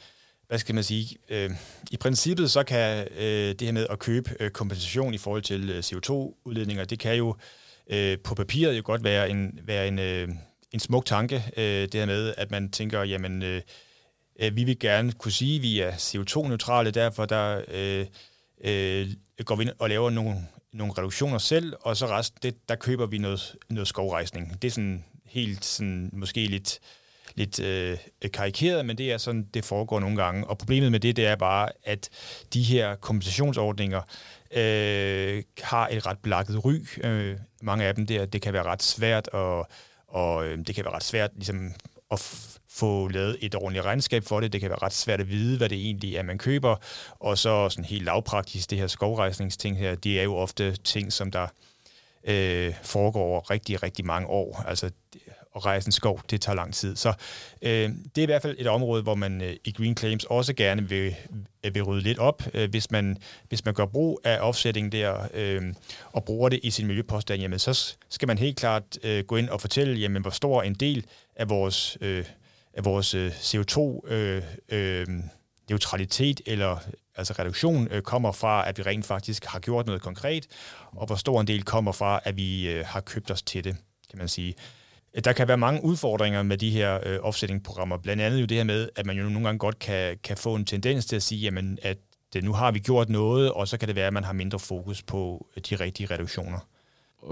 hvad 0.48 0.60
skal 0.60 0.76
man 0.76 0.84
sige, 0.84 1.18
øh, 1.30 1.52
i 1.92 1.98
princippet 1.98 2.52
så 2.52 2.64
kan 2.64 3.08
øh, 3.18 3.50
det 3.50 3.62
her 3.62 3.72
med 3.72 3.88
at 3.90 4.00
købe 4.00 4.36
øh, 4.40 4.52
kompensation 4.52 5.14
i 5.14 5.18
forhold 5.18 5.42
til 5.42 5.70
øh, 5.70 5.80
CO2-udledninger, 5.80 6.86
det 6.86 7.00
kan 7.00 7.16
jo 7.16 7.36
øh, 7.90 8.18
på 8.24 8.36
papiret 8.36 8.78
jo 8.78 8.82
godt 8.86 9.04
være 9.04 9.30
en, 9.30 9.60
være 9.64 9.88
en, 9.88 10.00
øh, 10.00 10.30
en 10.72 10.80
smuk 10.80 11.06
tanke, 11.06 11.44
øh, 11.58 11.64
det 11.64 11.94
her 11.94 12.06
med, 12.06 12.34
at 12.38 12.52
man 12.52 12.72
tænker, 12.72 13.04
jamen, 13.04 13.44
øh, 13.44 13.62
øh 14.40 14.56
vi 14.56 14.64
vil 14.64 14.80
gerne 14.80 15.12
kunne 15.12 15.32
sige, 15.32 15.56
at 15.56 15.62
vi 15.62 15.80
er 15.80 15.92
CO2-neutrale, 15.92 16.92
derfor 16.92 17.26
der 17.26 17.62
øh, 17.68 18.06
øh, 18.64 19.10
går 19.46 19.56
vi 19.56 19.64
ind 19.64 19.72
og 19.80 19.90
laver 19.90 20.10
nogle, 20.10 20.36
nogle 20.74 20.94
reduktioner 20.94 21.38
selv, 21.38 21.74
og 21.82 21.98
så 21.98 22.08
resten, 22.08 22.40
det, 22.44 22.70
der 22.70 22.76
køber 22.76 23.06
vi 23.06 23.18
noget, 23.18 23.56
noget 23.70 23.88
skovrejsning. 23.88 24.62
Det 24.62 24.68
er 24.68 24.72
sådan 24.72 25.04
helt 25.26 25.66
sådan, 25.66 26.10
måske 26.14 26.46
lidt 26.46 26.80
lidt 27.36 27.60
øh, 27.60 27.98
karikeret, 28.34 28.86
men 28.86 28.98
det 28.98 29.12
er 29.12 29.18
sådan, 29.18 29.48
det 29.54 29.66
foregår 29.66 30.00
nogle 30.00 30.24
gange. 30.24 30.48
Og 30.48 30.58
problemet 30.58 30.92
med 30.92 31.00
det, 31.00 31.16
det 31.16 31.26
er 31.28 31.36
bare, 31.36 31.70
at 31.84 32.10
de 32.54 32.64
her 32.64 32.96
kompensationsordninger 32.96 34.02
øh, 34.52 35.44
har 35.62 35.88
et 35.88 36.06
ret 36.06 36.20
blakket 36.20 36.66
ry. 36.66 36.86
Øh, 37.04 37.38
mange 37.62 37.86
af 37.86 37.96
dem 37.96 38.06
der, 38.06 38.26
det 38.26 38.42
kan 38.42 38.54
være 38.54 38.64
ret 38.64 38.84
svært, 38.84 39.28
og, 39.28 39.68
og 40.08 40.46
øh, 40.46 40.58
det 40.68 40.76
kan 40.76 40.86
være 40.86 40.94
ret 40.94 41.04
svært 41.04 41.32
ligesom, 41.36 41.74
at 42.12 42.20
få 42.70 43.08
lavet 43.08 43.38
et 43.42 43.56
ordentligt 43.56 43.86
regnskab 43.86 44.24
for 44.24 44.40
det. 44.40 44.54
Det 44.54 44.62
kan 44.62 44.70
være 44.70 44.80
ret 44.82 44.94
svært 44.94 45.20
at 45.20 45.30
vide, 45.30 45.58
hvad 45.58 45.70
det 45.70 45.78
egentlig 45.78 46.16
er, 46.16 46.24
man 46.24 46.38
køber. 46.38 46.76
Og 47.10 47.38
så 47.38 47.70
sådan 47.70 47.86
helt 47.86 48.06
lavpraktisk, 48.06 48.70
det 48.70 48.78
her 48.78 48.88
skovrejsningsting 48.88 49.78
her, 49.78 49.96
det 49.96 50.20
er 50.20 50.24
jo 50.24 50.36
ofte 50.36 50.76
ting, 50.76 51.14
som 51.14 51.32
der 51.32 51.48
øh, 52.24 52.74
foregår 52.84 53.24
over 53.24 53.52
rigtig, 53.52 53.84
rigtig 53.84 54.06
mange 54.06 54.28
år. 54.28 54.64
Altså 54.68 54.92
at 55.56 55.66
rejse 55.66 55.88
en 55.88 55.92
skov, 55.92 56.22
det 56.30 56.42
tager 56.42 56.56
lang 56.56 56.74
tid. 56.74 56.96
Så 56.96 57.14
øh, 57.62 57.90
det 58.16 58.18
er 58.18 58.22
i 58.22 58.26
hvert 58.26 58.42
fald 58.42 58.56
et 58.60 58.68
område, 58.68 59.04
hvor 59.04 59.16
man 59.16 59.42
øh, 59.42 59.56
i 59.66 59.72
Green 59.72 59.98
Claims 59.98 60.24
også 60.24 60.54
gerne 60.54 60.90
vil, 60.90 61.16
øh, 61.64 61.76
vil 61.76 61.84
rydde 61.84 62.02
lidt 62.02 62.20
op. 62.20 62.44
Øh, 62.54 62.70
hvis, 62.70 62.92
man, 62.92 63.18
hvis 63.48 63.66
man 63.66 63.74
gør 63.74 63.86
brug 63.86 64.20
af 64.24 64.38
offsetting 64.42 64.92
der 64.92 65.28
øh, 65.34 65.62
og 66.12 66.24
bruger 66.24 66.50
det 66.50 66.60
i 66.64 66.72
sin 66.72 66.88
miljøpåstand, 66.88 67.42
jamen, 67.42 67.60
så 67.60 67.96
skal 68.10 68.28
man 68.28 68.38
helt 68.38 68.58
klart 68.58 68.84
øh, 69.04 69.24
gå 69.24 69.36
ind 69.36 69.50
og 69.50 69.62
fortælle, 69.62 70.00
jamen, 70.00 70.22
hvor 70.22 70.32
stor 70.32 70.62
en 70.62 70.74
del 70.74 71.06
af 71.36 71.50
vores, 71.50 71.98
øh, 72.02 72.26
af 72.74 72.86
vores 72.86 73.14
øh, 73.14 73.32
CO2 73.32 74.08
øh, 74.12 74.44
øh, 74.70 75.08
neutralitet 75.70 76.42
eller 76.46 76.78
altså 77.16 77.34
reduktion 77.40 77.88
øh, 77.92 78.02
kommer 78.02 78.32
fra, 78.32 78.70
at 78.70 78.78
vi 78.78 78.84
rent 78.84 79.06
faktisk 79.06 79.46
har 79.46 79.60
gjort 79.60 79.86
noget 79.86 80.02
konkret, 80.02 80.48
og 80.92 81.06
hvor 81.06 81.16
stor 81.16 81.42
en 81.42 81.48
del 81.48 81.64
kommer 81.64 81.92
fra, 81.92 82.22
at 82.24 82.38
vi 82.38 82.70
øh, 82.70 82.86
har 82.86 83.02
købt 83.02 83.32
os 83.32 83.42
til 83.42 83.64
det, 83.64 83.76
kan 84.10 84.20
man 84.20 84.28
sige. 84.28 84.56
Der 85.24 85.34
kan 85.34 85.48
være 85.48 85.58
mange 85.58 85.84
udfordringer 85.84 86.44
med 86.44 86.58
de 86.58 86.70
her 86.70 87.00
øh, 87.06 87.20
offsetting-programmer. 87.22 87.98
Blandt 87.98 88.24
andet 88.24 88.42
jo 88.42 88.46
det 88.46 88.58
her 88.58 88.64
med, 88.64 88.90
at 88.96 89.06
man 89.06 89.18
jo 89.18 89.24
nogle 89.24 89.44
gange 89.44 89.60
godt 89.60 89.80
kan, 89.80 90.18
kan 90.24 90.38
få 90.38 90.56
en 90.56 90.66
tendens 90.66 91.06
til 91.06 91.16
at 91.16 91.24
sige, 91.24 91.42
jamen, 91.42 91.78
at 91.82 91.98
det, 92.34 92.44
nu 92.44 92.54
har 92.54 92.72
vi 92.72 92.80
gjort 92.80 93.10
noget, 93.10 93.52
og 93.52 93.68
så 93.68 93.78
kan 93.78 93.88
det 93.88 93.96
være, 93.96 94.08
at 94.08 94.14
man 94.14 94.24
har 94.24 94.34
mindre 94.34 94.60
fokus 94.60 95.02
på 95.02 95.48
de 95.70 95.76
rigtige 95.76 96.14
reduktioner. 96.14 96.60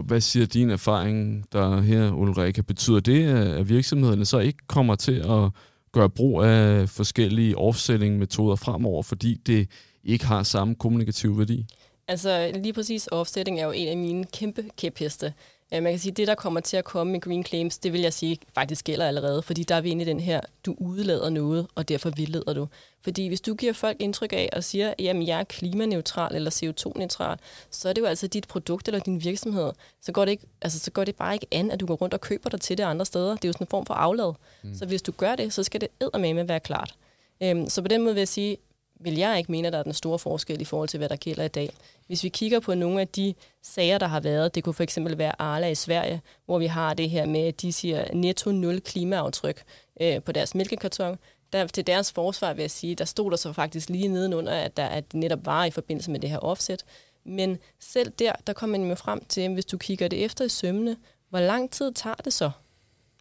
Hvad 0.04 0.22
siger 0.22 0.46
din 0.46 0.70
erfaring 0.70 1.46
der 1.52 1.82
her, 1.82 2.12
Ulrike? 2.12 2.64
Betyder 2.64 3.00
det, 3.00 3.28
at 3.28 3.70
virksomhederne 3.70 4.26
så 4.26 4.40
ikke 4.40 4.60
kommer 4.68 4.96
til 4.96 5.20
at 5.20 5.50
gøre 5.92 6.10
brug 6.10 6.44
af 6.44 6.90
forskellige 6.90 7.58
offsetting-metoder 7.58 8.56
fremover, 8.56 9.04
fordi 9.04 9.34
det 9.46 9.70
ikke 10.04 10.26
har 10.26 10.44
samme 10.44 10.76
kommunikativ 10.76 11.38
værdi? 11.38 11.66
Altså 12.08 12.52
lige 12.54 12.74
præcis 12.74 13.10
offsetting 13.12 13.60
er 13.60 13.66
jo 13.66 13.72
en 13.72 13.88
af 13.88 13.98
mine 13.98 14.26
kæmpe 14.34 14.64
kæpheste. 14.78 15.34
Man 15.72 15.84
kan 15.84 16.00
sige, 16.00 16.12
at 16.12 16.18
det, 16.18 16.28
der 16.28 16.36
kommer 16.36 16.60
til 16.60 16.78
at 16.78 16.84
komme 16.84 17.12
med 17.12 17.22
Green 17.22 17.46
Claims, 17.46 17.78
det 17.78 17.94
vil 17.94 18.02
jeg 18.02 18.14
sige 18.14 18.38
faktisk 18.56 18.86
gælder 18.86 19.08
allerede, 19.08 19.42
fordi 19.42 19.64
der 19.64 19.76
er 19.76 19.82
vi 19.82 19.90
inde 19.90 20.02
i 20.02 20.06
den 20.06 20.20
her, 20.20 20.42
du 20.66 20.76
udlader 20.78 21.30
noget, 21.30 21.68
og 21.76 21.90
derfor 21.90 22.10
vildleder 22.10 22.54
du. 22.54 22.68
Fordi 23.02 23.28
hvis 23.28 23.42
du 23.42 23.54
giver 23.54 23.74
folk 23.74 23.98
indtryk 24.00 24.34
af 24.34 24.50
og 24.54 24.64
siger, 24.64 24.94
at 25.00 25.28
jeg 25.28 25.40
er 25.40 25.44
klimaneutral 25.44 26.36
eller 26.36 26.52
CO2-neutral, 26.52 27.38
så 27.72 27.90
er 27.90 27.94
det 27.94 28.02
jo 28.02 28.06
altså 28.06 28.28
dit 28.28 28.48
produkt 28.48 28.88
eller 28.88 29.00
din 29.00 29.24
virksomhed. 29.24 29.72
Så 30.02 30.12
går, 30.12 30.26
det 30.26 30.32
ikke, 30.32 30.46
altså, 30.62 30.80
så 30.80 30.92
går 30.92 31.04
det 31.04 31.16
bare 31.16 31.34
ikke 31.34 31.48
an, 31.52 31.72
at 31.72 31.80
du 31.80 31.86
går 31.86 31.96
rundt 31.96 32.14
og 32.14 32.22
køber 32.22 32.50
dig 32.50 32.62
til 32.62 32.78
det 32.78 32.84
andre 32.84 33.06
steder. 33.06 33.36
Det 33.36 33.46
er 33.46 33.50
jo 33.50 33.54
sådan 33.54 33.66
en 33.66 33.70
form 33.70 33.86
for 33.86 33.94
aflad. 33.94 34.34
Mm. 34.64 34.76
Så 34.76 34.86
hvis 34.86 35.02
du 35.02 35.12
gør 35.12 35.36
det, 35.36 35.54
så 35.54 35.64
skal 35.64 35.82
det 35.82 35.90
eddermame 36.02 36.48
være 36.48 36.60
klart. 36.60 36.96
Øhm, 37.44 37.70
så 37.70 37.82
på 37.82 37.88
den 37.88 38.02
måde 38.02 38.14
vil 38.14 38.22
jeg 38.22 38.28
sige, 38.28 38.58
vil 39.04 39.18
jeg 39.18 39.38
ikke 39.38 39.52
mene, 39.52 39.68
at 39.68 39.74
der 39.74 39.80
er 39.80 39.84
den 39.84 39.94
store 39.94 40.20
forskel 40.20 40.62
i 40.62 40.66
forhold 40.66 40.90
til, 40.90 40.98
hvad 40.98 41.10
der 41.10 41.16
gælder 41.16 41.44
i 41.44 41.48
dag. 41.48 41.70
Hvis 42.08 42.24
vi 42.24 42.30
kigger 42.30 42.60
på 42.60 42.76
nogle 42.76 43.02
af 43.02 43.08
de 43.08 43.34
sager, 43.62 43.98
der 43.98 44.08
har 44.08 44.20
været, 44.20 44.56
det 44.56 44.64
kunne 44.64 44.74
for 44.74 44.84
eksempel 44.84 45.18
være 45.18 45.42
Arla 45.42 45.68
i 45.68 45.76
Sverige, 45.76 46.22
hvor 46.46 46.60
vi 46.60 46.66
har 46.66 46.94
det 46.94 47.10
her 47.10 47.26
med, 47.26 47.42
at 47.42 47.62
de 47.62 47.74
siger 47.74 48.14
netto 48.14 48.52
nul 48.52 48.82
klimaaftryk 48.82 49.64
øh, 50.02 50.22
på 50.22 50.32
deres 50.32 50.56
mælkekarton. 50.56 51.18
Der, 51.54 51.68
til 51.68 51.88
deres 51.88 52.12
forsvar 52.12 52.54
vil 52.54 52.64
jeg 52.64 52.72
sige, 52.72 52.96
der 52.96 53.06
stod 53.06 53.32
der 53.32 53.38
så 53.38 53.54
faktisk 53.54 53.90
lige 53.90 54.08
nedenunder, 54.08 54.54
at 54.54 54.78
der 54.78 54.86
at 54.86 55.14
netop 55.14 55.46
var 55.46 55.66
i 55.66 55.72
forbindelse 55.72 56.12
med 56.12 56.20
det 56.20 56.30
her 56.30 56.40
offset. 56.40 56.86
Men 57.24 57.58
selv 57.80 58.12
der, 58.12 58.34
der 58.48 58.54
kommer 58.54 58.78
man 58.78 58.90
jo 58.90 58.96
frem 58.96 59.26
til, 59.26 59.54
hvis 59.54 59.66
du 59.66 59.78
kigger 59.78 60.08
det 60.08 60.26
efter 60.26 60.46
i 60.46 60.50
sømne, 60.50 60.98
hvor 61.30 61.40
lang 61.40 61.72
tid 61.72 61.92
tager 61.94 62.16
det 62.16 62.34
så? 62.34 62.52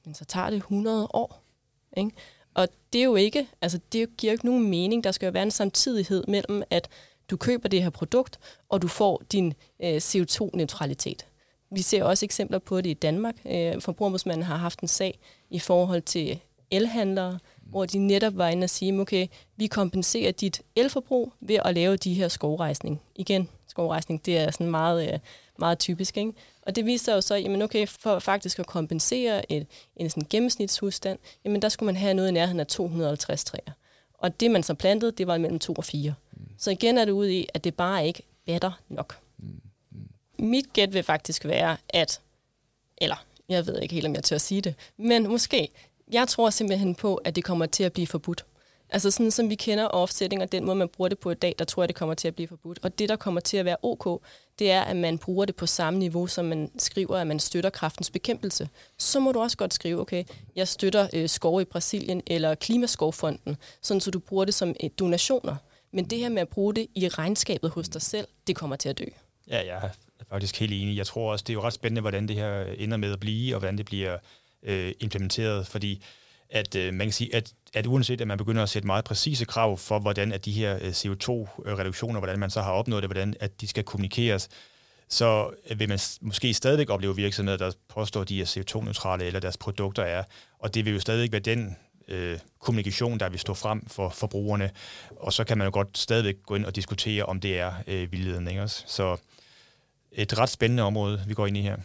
Men 0.04 0.14
så 0.14 0.24
tager 0.24 0.50
det 0.50 0.56
100 0.56 1.08
år. 1.12 1.42
Ikke? 1.96 2.10
Og 2.54 2.68
det 2.92 3.00
er 3.00 3.04
jo 3.04 3.16
ikke, 3.16 3.48
altså 3.60 3.80
det 3.92 4.16
giver 4.16 4.32
jo 4.32 4.34
ikke 4.34 4.46
nogen 4.46 4.70
mening. 4.70 5.04
Der 5.04 5.12
skal 5.12 5.26
jo 5.26 5.32
være 5.32 5.42
en 5.42 5.50
samtidighed 5.50 6.24
mellem, 6.28 6.62
at 6.70 6.88
du 7.30 7.36
køber 7.36 7.68
det 7.68 7.82
her 7.82 7.90
produkt, 7.90 8.38
og 8.68 8.82
du 8.82 8.88
får 8.88 9.22
din 9.32 9.54
øh, 9.82 9.96
CO2-neutralitet. 9.96 11.26
Vi 11.72 11.82
ser 11.82 12.04
også 12.04 12.26
eksempler 12.26 12.58
på 12.58 12.80
det 12.80 12.90
i 12.90 12.94
Danmark. 12.94 13.34
Øh, 13.46 13.80
Forbrugerombudsmanden 13.80 14.42
har 14.42 14.56
haft 14.56 14.80
en 14.80 14.88
sag 14.88 15.18
i 15.50 15.58
forhold 15.58 16.02
til 16.02 16.40
elhandlere, 16.70 17.38
hvor 17.62 17.86
de 17.86 17.98
netop 17.98 18.36
var 18.36 18.48
inde 18.48 18.64
og 18.64 18.70
sige, 18.70 19.00
okay, 19.00 19.26
vi 19.56 19.66
kompenserer 19.66 20.32
dit 20.32 20.62
elforbrug 20.76 21.32
ved 21.40 21.58
at 21.64 21.74
lave 21.74 21.96
de 21.96 22.14
her 22.14 22.28
skovrejsning. 22.28 23.00
Igen, 23.16 23.48
skovrejsning, 23.68 24.26
det 24.26 24.38
er 24.38 24.50
sådan 24.50 24.70
meget, 24.70 25.12
øh, 25.12 25.18
meget 25.58 25.78
typisk. 25.78 26.16
Ikke? 26.16 26.32
Og 26.70 26.76
det 26.76 26.86
viser 26.86 27.14
jo 27.14 27.20
så, 27.20 27.34
jamen 27.34 27.62
okay, 27.62 27.86
for 27.86 28.18
faktisk 28.18 28.58
at 28.58 28.66
kompensere 28.66 29.52
et, 29.52 29.66
en 29.96 30.10
sådan 30.10 30.26
gennemsnitshusstand, 30.30 31.18
jamen 31.44 31.62
der 31.62 31.68
skulle 31.68 31.86
man 31.86 31.96
have 31.96 32.14
noget 32.14 32.28
i 32.28 32.32
nærheden 32.32 32.60
af 32.60 32.66
250 32.66 33.44
træer. 33.44 33.72
Og 34.14 34.40
det, 34.40 34.50
man 34.50 34.62
så 34.62 34.74
plantede, 34.74 35.12
det 35.12 35.26
var 35.26 35.38
mellem 35.38 35.58
2 35.58 35.72
og 35.72 35.84
4. 35.84 36.14
Mm. 36.32 36.42
Så 36.58 36.70
igen 36.70 36.98
er 36.98 37.04
det 37.04 37.12
ude 37.12 37.34
i, 37.34 37.48
at 37.54 37.64
det 37.64 37.74
bare 37.74 38.06
ikke 38.06 38.22
batter 38.46 38.72
nok. 38.88 39.18
Mm. 39.38 39.60
Mm. 39.90 40.08
Mit 40.38 40.72
gæt 40.72 40.94
vil 40.94 41.02
faktisk 41.02 41.44
være, 41.44 41.76
at, 41.88 42.20
eller 42.98 43.24
jeg 43.48 43.66
ved 43.66 43.80
ikke 43.80 43.94
helt, 43.94 44.06
om 44.06 44.14
jeg 44.14 44.24
tør 44.24 44.36
at 44.36 44.42
sige 44.42 44.60
det, 44.60 44.74
men 44.96 45.28
måske, 45.28 45.68
jeg 46.12 46.28
tror 46.28 46.50
simpelthen 46.50 46.94
på, 46.94 47.14
at 47.14 47.36
det 47.36 47.44
kommer 47.44 47.66
til 47.66 47.84
at 47.84 47.92
blive 47.92 48.06
forbudt. 48.06 48.44
Altså 48.90 49.10
sådan 49.10 49.30
som 49.30 49.50
vi 49.50 49.54
kender 49.54 49.86
offsetting, 49.86 50.42
og 50.42 50.52
den 50.52 50.64
måde, 50.64 50.76
man 50.76 50.88
bruger 50.88 51.08
det 51.08 51.18
på 51.18 51.30
i 51.30 51.34
dag, 51.34 51.54
der 51.58 51.64
tror 51.64 51.82
jeg, 51.82 51.88
det 51.88 51.96
kommer 51.96 52.14
til 52.14 52.28
at 52.28 52.34
blive 52.34 52.48
forbudt. 52.48 52.78
Og 52.82 52.98
det, 52.98 53.08
der 53.08 53.16
kommer 53.16 53.40
til 53.40 53.56
at 53.56 53.64
være 53.64 53.76
ok, 53.82 54.22
det 54.60 54.70
er, 54.70 54.82
at 54.82 54.96
man 54.96 55.18
bruger 55.18 55.44
det 55.44 55.56
på 55.56 55.66
samme 55.66 55.98
niveau, 55.98 56.26
som 56.26 56.44
man 56.44 56.70
skriver, 56.78 57.16
at 57.16 57.26
man 57.26 57.38
støtter 57.38 57.70
kraftens 57.70 58.10
bekæmpelse. 58.10 58.68
Så 58.98 59.20
må 59.20 59.32
du 59.32 59.40
også 59.40 59.56
godt 59.56 59.74
skrive, 59.74 60.00
okay, 60.00 60.24
jeg 60.56 60.68
støtter 60.68 61.08
øh, 61.12 61.28
skov 61.28 61.60
i 61.60 61.64
Brasilien 61.64 62.22
eller 62.26 62.54
Klimaskovfonden, 62.54 63.56
sådan 63.82 64.00
så 64.00 64.10
du 64.10 64.18
bruger 64.18 64.44
det 64.44 64.54
som 64.54 64.74
øh, 64.84 64.90
donationer. 64.98 65.56
Men 65.92 66.04
det 66.04 66.18
her 66.18 66.28
med 66.28 66.42
at 66.42 66.48
bruge 66.48 66.74
det 66.74 66.86
i 66.94 67.08
regnskabet 67.08 67.70
hos 67.70 67.88
dig 67.88 68.02
selv, 68.02 68.28
det 68.46 68.56
kommer 68.56 68.76
til 68.76 68.88
at 68.88 68.98
dø. 68.98 69.04
Ja, 69.48 69.66
jeg 69.66 69.90
er 70.18 70.24
faktisk 70.28 70.60
helt 70.60 70.72
enig. 70.72 70.96
Jeg 70.96 71.06
tror 71.06 71.32
også, 71.32 71.42
det 71.42 71.52
er 71.52 71.54
jo 71.54 71.62
ret 71.62 71.72
spændende, 71.72 72.00
hvordan 72.00 72.28
det 72.28 72.36
her 72.36 72.62
ender 72.62 72.96
med 72.96 73.12
at 73.12 73.20
blive, 73.20 73.54
og 73.54 73.58
hvordan 73.58 73.78
det 73.78 73.86
bliver 73.86 74.18
øh, 74.62 74.92
implementeret, 75.00 75.66
fordi 75.66 76.02
at 76.50 76.74
øh, 76.74 76.94
man 76.94 77.06
kan 77.06 77.12
sige, 77.12 77.34
at, 77.34 77.52
at 77.74 77.86
uanset 77.86 78.20
at 78.20 78.26
man 78.26 78.38
begynder 78.38 78.62
at 78.62 78.68
sætte 78.68 78.86
meget 78.86 79.04
præcise 79.04 79.44
krav 79.44 79.78
for, 79.78 79.98
hvordan 79.98 80.32
at 80.32 80.44
de 80.44 80.52
her 80.52 80.78
øh, 80.82 80.90
CO2-reduktioner, 80.90 82.20
hvordan 82.20 82.38
man 82.38 82.50
så 82.50 82.62
har 82.62 82.72
opnået 82.72 83.02
det, 83.02 83.08
hvordan 83.08 83.34
at 83.40 83.60
de 83.60 83.66
skal 83.66 83.84
kommunikeres, 83.84 84.48
så 85.08 85.50
vil 85.76 85.88
man 85.88 85.98
måske 86.20 86.54
stadigvæk 86.54 86.90
opleve 86.90 87.16
virksomheder, 87.16 87.58
der 87.58 87.72
påstår, 87.88 88.20
at 88.20 88.28
de 88.28 88.40
er 88.40 88.44
CO2-neutrale, 88.44 89.24
eller 89.24 89.40
deres 89.40 89.56
produkter 89.56 90.02
er. 90.02 90.24
Og 90.58 90.74
det 90.74 90.84
vil 90.84 90.92
jo 90.92 91.00
stadigvæk 91.00 91.32
være 91.32 91.40
den 91.40 91.76
øh, 92.08 92.38
kommunikation, 92.60 93.20
der 93.20 93.28
vil 93.28 93.40
stå 93.40 93.54
frem 93.54 93.86
for 93.86 94.08
forbrugerne. 94.08 94.70
Og 95.16 95.32
så 95.32 95.44
kan 95.44 95.58
man 95.58 95.64
jo 95.64 95.70
godt 95.72 95.98
stadigvæk 95.98 96.36
gå 96.46 96.54
ind 96.54 96.64
og 96.64 96.76
diskutere, 96.76 97.24
om 97.24 97.40
det 97.40 97.58
er 97.58 97.72
øh, 97.86 98.12
vildledning 98.12 98.60
også. 98.60 98.84
Så 98.86 99.16
et 100.12 100.38
ret 100.38 100.48
spændende 100.48 100.82
område, 100.82 101.24
vi 101.26 101.34
går 101.34 101.46
ind 101.46 101.56
i 101.56 101.62
her. 101.62 101.76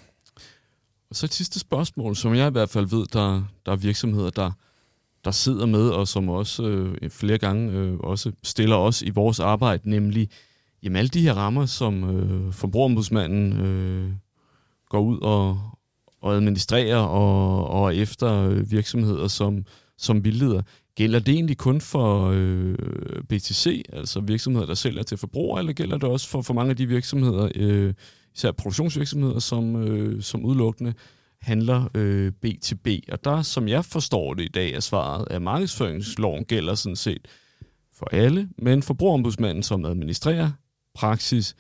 Og 1.10 1.16
så 1.16 1.26
et 1.26 1.34
sidste 1.34 1.60
spørgsmål, 1.60 2.16
som 2.16 2.36
jeg 2.36 2.48
i 2.48 2.52
hvert 2.52 2.70
fald 2.70 2.88
ved, 2.88 3.06
der, 3.14 3.44
der 3.66 3.72
er 3.72 3.76
virksomheder, 3.76 4.30
der, 4.30 4.52
der 5.26 5.32
sidder 5.32 5.66
med, 5.66 5.90
og 5.90 6.08
som 6.08 6.30
også 6.30 6.64
øh, 6.64 7.10
flere 7.10 7.38
gange 7.38 7.72
øh, 7.72 7.98
også 8.00 8.32
stiller 8.44 8.76
os 8.76 9.02
i 9.02 9.10
vores 9.10 9.40
arbejde, 9.40 9.90
nemlig 9.90 10.30
jamen, 10.84 10.96
alle 10.96 11.10
de 11.10 11.22
her 11.22 11.34
rammer, 11.34 11.66
som 11.66 12.18
øh, 12.18 12.54
forbrugerombudsmanden 12.54 13.54
øh, 13.54 14.12
går 14.90 15.00
ud 15.00 15.20
og, 15.22 15.60
og 16.22 16.36
administrerer 16.36 16.98
og, 16.98 17.68
og 17.68 17.96
efter 17.96 18.50
øh, 18.50 18.72
virksomheder 18.72 19.28
som, 19.28 19.66
som 19.98 20.24
vildleder. 20.24 20.62
Gælder 20.96 21.20
det 21.20 21.34
egentlig 21.34 21.58
kun 21.58 21.82
for 21.82 22.32
øh, 22.36 22.76
BTC, 23.30 23.84
altså 23.94 24.20
virksomheder, 24.20 24.66
der 24.66 24.74
sælger 24.74 25.04
til 25.04 25.18
forbrugere, 25.18 25.60
eller 25.60 25.74
gælder 25.74 25.98
det 25.98 26.10
også 26.10 26.30
for, 26.30 26.42
for 26.42 26.54
mange 26.54 26.70
af 26.70 26.78
de 26.78 26.88
virksomheder, 26.88 27.50
øh, 27.56 27.94
især 28.36 28.52
produktionsvirksomheder, 28.52 29.40
som, 29.40 29.76
øh, 29.76 30.22
som 30.22 30.46
udelukkende 30.46 30.94
handler 31.42 31.90
øh, 31.96 32.32
B2B. 32.46 33.00
Og 33.12 33.24
der, 33.24 33.42
som 33.42 33.68
jeg 33.68 33.86
forstår 33.86 34.34
det 34.34 34.44
i 34.44 34.48
dag, 34.48 34.72
er 34.72 34.80
svaret, 34.80 35.28
at 35.30 35.42
markedsføringsloven 35.42 36.46
gælder 36.46 36.76
sådan 36.76 36.96
set 36.96 37.28
for 37.94 38.08
alle, 38.12 38.50
men 38.58 38.84
forbrugerombudsmanden, 38.84 39.64
som 39.64 39.86
administrerer 39.86 40.52
praksis, 40.94 41.56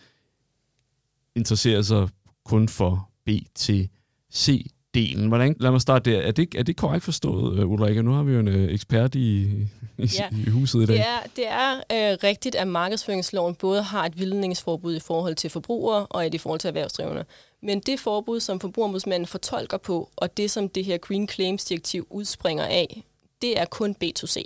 interesserer 1.35 1.81
sig 1.81 2.09
kun 2.45 2.69
for 2.69 3.09
B2C 3.29 4.74
delen. 4.95 5.27
Hvordan, 5.27 5.55
lad 5.59 5.71
mig 5.71 5.81
starte 5.81 6.11
der. 6.11 6.21
Er 6.21 6.31
det, 6.31 6.55
er 6.55 6.63
det 6.63 6.77
korrekt 6.77 7.03
forstået, 7.03 7.59
øh, 7.59 7.71
Ulrike? 7.71 8.03
Nu 8.03 8.11
har 8.11 8.23
vi 8.23 8.33
jo 8.33 8.39
en 8.39 8.47
øh, 8.47 8.73
ekspert 8.73 9.15
i, 9.15 9.41
i, 9.97 10.09
ja, 10.19 10.29
i 10.31 10.49
huset 10.49 10.81
i 10.81 10.85
dag. 10.85 10.95
Det 10.95 11.05
er, 11.05 11.19
det 11.35 11.47
er 11.47 12.11
øh, 12.11 12.17
rigtigt, 12.23 12.55
at 12.55 12.67
markedsføringsloven 12.67 13.55
både 13.55 13.83
har 13.83 14.05
et 14.05 14.19
vildningsforbud 14.19 14.95
i 14.95 14.99
forhold 14.99 15.35
til 15.35 15.49
forbrugere 15.49 16.05
og 16.05 16.25
et 16.25 16.33
i 16.33 16.37
forhold 16.37 16.59
til 16.59 16.67
erhvervsdrivende. 16.67 17.25
Men 17.61 17.79
det 17.79 17.99
forbud, 17.99 18.39
som 18.39 18.59
forbrugerombudsmanden 18.59 19.27
fortolker 19.27 19.77
på, 19.77 20.09
og 20.15 20.37
det, 20.37 20.51
som 20.51 20.69
det 20.69 20.85
her 20.85 20.97
Green 20.97 21.29
Claims-direktiv 21.29 22.07
udspringer 22.09 22.65
af, 22.65 23.03
det 23.41 23.59
er 23.59 23.65
kun 23.65 23.95
B2C. 24.03 24.43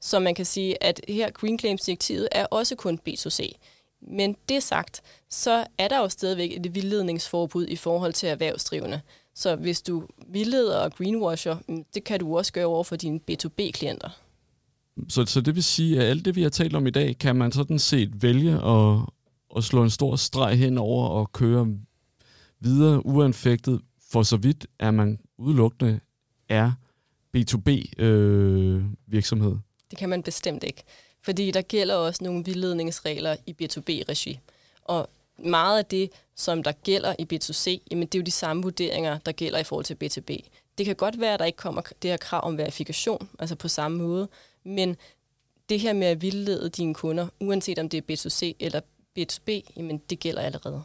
Så 0.00 0.18
man 0.18 0.34
kan 0.34 0.44
sige, 0.44 0.84
at 0.84 1.00
her 1.08 1.30
Green 1.30 1.58
Claims-direktivet 1.58 2.28
er 2.32 2.44
også 2.44 2.76
kun 2.76 3.00
B2C. 3.08 3.52
Men 4.00 4.36
det 4.48 4.62
sagt, 4.62 5.02
så 5.30 5.66
er 5.78 5.88
der 5.88 5.98
jo 5.98 6.08
stadigvæk 6.08 6.52
et 6.52 6.74
vildledningsforbud 6.74 7.66
i 7.66 7.76
forhold 7.76 8.12
til 8.12 8.28
erhvervsdrivende. 8.28 9.00
Så 9.38 9.56
hvis 9.56 9.82
du 9.82 10.06
vildleder 10.28 10.78
og 10.78 10.92
greenwasher, 10.92 11.56
mm, 11.68 11.84
det 11.94 12.04
kan 12.04 12.20
du 12.20 12.38
også 12.38 12.52
gøre 12.52 12.66
over 12.66 12.84
for 12.84 12.96
dine 12.96 13.20
B2B-klienter. 13.30 14.08
Så, 15.08 15.26
så 15.26 15.40
det 15.40 15.54
vil 15.54 15.64
sige, 15.64 16.00
at 16.00 16.04
alt 16.04 16.24
det, 16.24 16.36
vi 16.36 16.42
har 16.42 16.50
talt 16.50 16.76
om 16.76 16.86
i 16.86 16.90
dag, 16.90 17.18
kan 17.18 17.36
man 17.36 17.52
sådan 17.52 17.78
set 17.78 18.22
vælge 18.22 18.52
at, 18.52 18.98
at 19.56 19.64
slå 19.64 19.82
en 19.82 19.90
stor 19.90 20.16
streg 20.16 20.58
hen 20.58 20.78
over 20.78 21.08
og 21.08 21.32
køre 21.32 21.78
videre 22.60 23.06
uanfægtet, 23.06 23.80
for 24.12 24.22
så 24.22 24.36
vidt 24.36 24.66
er 24.78 24.90
man 24.90 25.18
udelukkende 25.38 26.00
er 26.48 26.72
B2B-virksomhed. 27.36 29.52
Øh, 29.52 29.58
det 29.90 29.98
kan 29.98 30.08
man 30.08 30.22
bestemt 30.22 30.64
ikke, 30.64 30.82
fordi 31.22 31.50
der 31.50 31.62
gælder 31.62 31.94
også 31.94 32.24
nogle 32.24 32.44
vildledningsregler 32.44 33.36
i 33.46 33.56
B2B-regi. 33.62 34.38
Og 34.84 35.10
meget 35.38 35.78
af 35.78 35.84
det, 35.84 36.10
som 36.34 36.62
der 36.62 36.72
gælder 36.72 37.14
i 37.18 37.26
B2C, 37.32 37.86
jamen 37.90 38.06
det 38.06 38.14
er 38.14 38.22
jo 38.22 38.24
de 38.24 38.30
samme 38.30 38.62
vurderinger, 38.62 39.18
der 39.18 39.32
gælder 39.32 39.58
i 39.58 39.64
forhold 39.64 39.84
til 39.84 39.96
B2B. 40.04 40.48
Det 40.78 40.86
kan 40.86 40.96
godt 40.96 41.20
være, 41.20 41.34
at 41.34 41.40
der 41.40 41.46
ikke 41.46 41.56
kommer 41.56 41.82
det 42.02 42.10
her 42.10 42.16
krav 42.16 42.44
om 42.44 42.58
verifikation, 42.58 43.28
altså 43.38 43.54
på 43.54 43.68
samme 43.68 43.98
måde, 43.98 44.28
men 44.64 44.96
det 45.68 45.80
her 45.80 45.92
med 45.92 46.06
at 46.06 46.22
vildlede 46.22 46.68
dine 46.68 46.94
kunder, 46.94 47.28
uanset 47.40 47.78
om 47.78 47.88
det 47.88 47.98
er 47.98 48.14
B2C 48.14 48.56
eller 48.60 48.80
B2B, 49.18 49.72
jamen 49.76 49.98
det 50.10 50.18
gælder 50.18 50.42
allerede. 50.42 50.82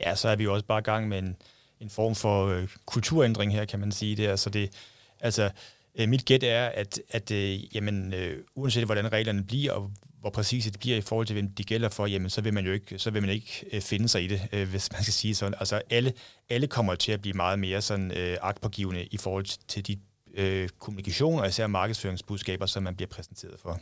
Ja, 0.00 0.14
så 0.14 0.28
er 0.28 0.36
vi 0.36 0.44
jo 0.44 0.54
også 0.54 0.66
bare 0.66 0.78
i 0.78 0.82
gang 0.82 1.08
med 1.08 1.18
en, 1.18 1.36
en 1.80 1.90
form 1.90 2.14
for 2.14 2.46
øh, 2.46 2.68
kulturændring 2.86 3.52
her, 3.52 3.64
kan 3.64 3.80
man 3.80 3.92
sige. 3.92 4.16
Det, 4.16 4.26
altså 4.26 4.50
det, 4.50 4.72
altså, 5.20 5.50
øh, 5.94 6.08
mit 6.08 6.24
gæt 6.24 6.42
er, 6.42 6.66
at, 6.66 7.00
at 7.10 7.30
øh, 7.30 7.76
jamen, 7.76 8.14
øh, 8.14 8.44
uanset 8.54 8.84
hvordan 8.84 9.12
reglerne 9.12 9.44
bliver, 9.44 9.72
og 9.72 9.90
hvor 10.20 10.30
præcise 10.30 10.70
det 10.70 10.80
bliver 10.80 10.96
i 10.96 11.00
forhold 11.00 11.26
til, 11.26 11.34
hvem 11.34 11.50
de 11.50 11.64
gælder 11.64 11.88
for, 11.88 12.06
jamen, 12.06 12.30
så 12.30 12.40
vil 12.40 12.54
man 12.54 12.66
jo 12.66 12.72
ikke, 12.72 12.98
så 12.98 13.10
vil 13.10 13.22
man 13.22 13.30
ikke 13.30 13.64
øh, 13.72 13.80
finde 13.80 14.08
sig 14.08 14.24
i 14.24 14.26
det, 14.26 14.40
øh, 14.52 14.68
hvis 14.68 14.92
man 14.92 15.02
skal 15.02 15.14
sige 15.14 15.34
sådan. 15.34 15.54
Altså 15.60 15.82
alle, 15.90 16.12
alle 16.48 16.66
kommer 16.66 16.94
til 16.94 17.12
at 17.12 17.20
blive 17.20 17.34
meget 17.34 17.58
mere 17.58 17.82
sådan, 17.82 18.12
øh, 18.12 18.36
agtpågivende 18.40 19.04
i 19.04 19.16
forhold 19.16 19.66
til 19.68 19.86
de 19.86 19.98
øh, 20.34 20.68
kommunikation 20.78 21.40
og 21.40 21.48
især 21.48 21.66
markedsføringsbudskaber, 21.66 22.66
som 22.66 22.82
man 22.82 22.96
bliver 22.96 23.08
præsenteret 23.08 23.60
for. 23.60 23.80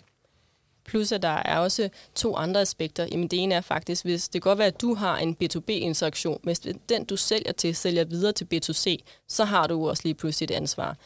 Plus 0.87 1.12
at 1.12 1.22
der 1.22 1.28
er 1.28 1.59
også 1.59 1.89
to 2.14 2.37
andre 2.37 2.61
aspekter. 2.61 3.07
Jamen 3.12 3.28
det 3.28 3.43
ene 3.43 3.55
er 3.55 3.61
faktisk, 3.61 4.05
hvis 4.05 4.28
det 4.28 4.43
kan 4.43 4.51
godt 4.51 4.59
være, 4.59 4.66
at 4.66 4.80
du 4.80 4.95
har 4.95 5.18
en 5.18 5.37
B2B-interaktion, 5.43 6.41
hvis 6.43 6.61
den 6.89 7.05
du 7.05 7.16
sælger 7.16 7.53
til, 7.53 7.76
sælger 7.76 8.05
videre 8.05 8.32
til 8.32 8.47
B2C, 8.55 8.97
så 9.28 9.45
har 9.45 9.66
du 9.66 9.89
også 9.89 10.03
lige 10.05 10.14
pludselig 10.14 10.51
et 10.51 10.57
ansvar. 10.57 10.97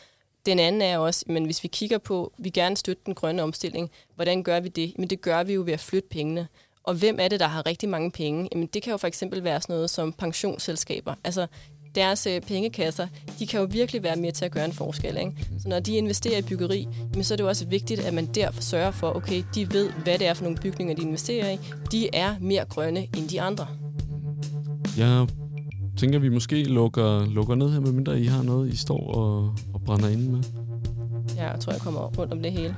Den 0.46 0.58
anden 0.58 0.82
er 0.82 0.98
også, 0.98 1.24
men 1.28 1.44
hvis 1.44 1.62
vi 1.62 1.68
kigger 1.68 1.98
på, 1.98 2.32
vi 2.38 2.50
gerne 2.50 2.76
støtte 2.76 3.02
den 3.06 3.14
grønne 3.14 3.42
omstilling, 3.42 3.90
hvordan 4.14 4.42
gør 4.42 4.60
vi 4.60 4.68
det? 4.68 4.94
Men 4.98 5.10
det 5.10 5.20
gør 5.20 5.42
vi 5.42 5.54
jo 5.54 5.62
ved 5.62 5.72
at 5.72 5.80
flytte 5.80 6.08
pengene. 6.08 6.48
Og 6.84 6.94
hvem 6.94 7.16
er 7.20 7.28
det, 7.28 7.40
der 7.40 7.46
har 7.46 7.66
rigtig 7.66 7.88
mange 7.88 8.10
penge? 8.10 8.48
Jamen, 8.52 8.66
det 8.66 8.82
kan 8.82 8.90
jo 8.90 8.96
for 8.96 9.06
eksempel 9.06 9.44
være 9.44 9.60
sådan 9.60 9.74
noget 9.74 9.90
som 9.90 10.12
pensionsselskaber. 10.12 11.14
Altså, 11.24 11.46
deres 11.94 12.26
øh, 12.26 12.40
pengekasser, 12.40 13.06
de 13.38 13.46
kan 13.46 13.60
jo 13.60 13.66
virkelig 13.70 14.02
være 14.02 14.16
med 14.16 14.32
til 14.32 14.44
at 14.44 14.52
gøre 14.52 14.64
en 14.64 14.72
forskel. 14.72 15.16
Ikke? 15.16 15.32
Så 15.62 15.68
når 15.68 15.80
de 15.80 15.96
investerer 15.96 16.38
i 16.38 16.42
byggeri, 16.42 16.88
jamen, 17.12 17.24
så 17.24 17.34
er 17.34 17.36
det 17.36 17.44
jo 17.44 17.48
også 17.48 17.66
vigtigt, 17.66 18.00
at 18.00 18.14
man 18.14 18.26
der 18.26 18.50
sørger 18.60 18.90
for, 18.90 19.16
okay, 19.16 19.42
de 19.54 19.72
ved, 19.72 19.90
hvad 19.90 20.18
det 20.18 20.26
er 20.26 20.34
for 20.34 20.42
nogle 20.42 20.58
bygninger, 20.58 20.94
de 20.94 21.02
investerer 21.02 21.50
i. 21.50 21.58
De 21.92 22.14
er 22.14 22.34
mere 22.40 22.64
grønne 22.64 23.08
end 23.16 23.28
de 23.28 23.40
andre. 23.40 23.66
Jeg 24.96 25.26
tænker, 26.00 26.18
vi 26.18 26.28
måske 26.28 26.64
lukker, 26.64 27.26
lukker 27.26 27.54
ned 27.54 27.70
her, 27.70 27.80
medmindre 27.80 28.20
I 28.20 28.24
har 28.24 28.42
noget, 28.42 28.72
I 28.72 28.76
står 28.76 29.14
og, 29.14 29.56
og 29.74 29.80
brænder 29.84 30.08
inde 30.08 30.30
med. 30.30 30.42
Ja, 31.36 31.50
jeg 31.50 31.60
tror, 31.60 31.72
jeg 31.72 31.80
kommer 31.80 32.00
rundt 32.00 32.32
om 32.32 32.42
det 32.42 32.52
hele. 32.52 32.76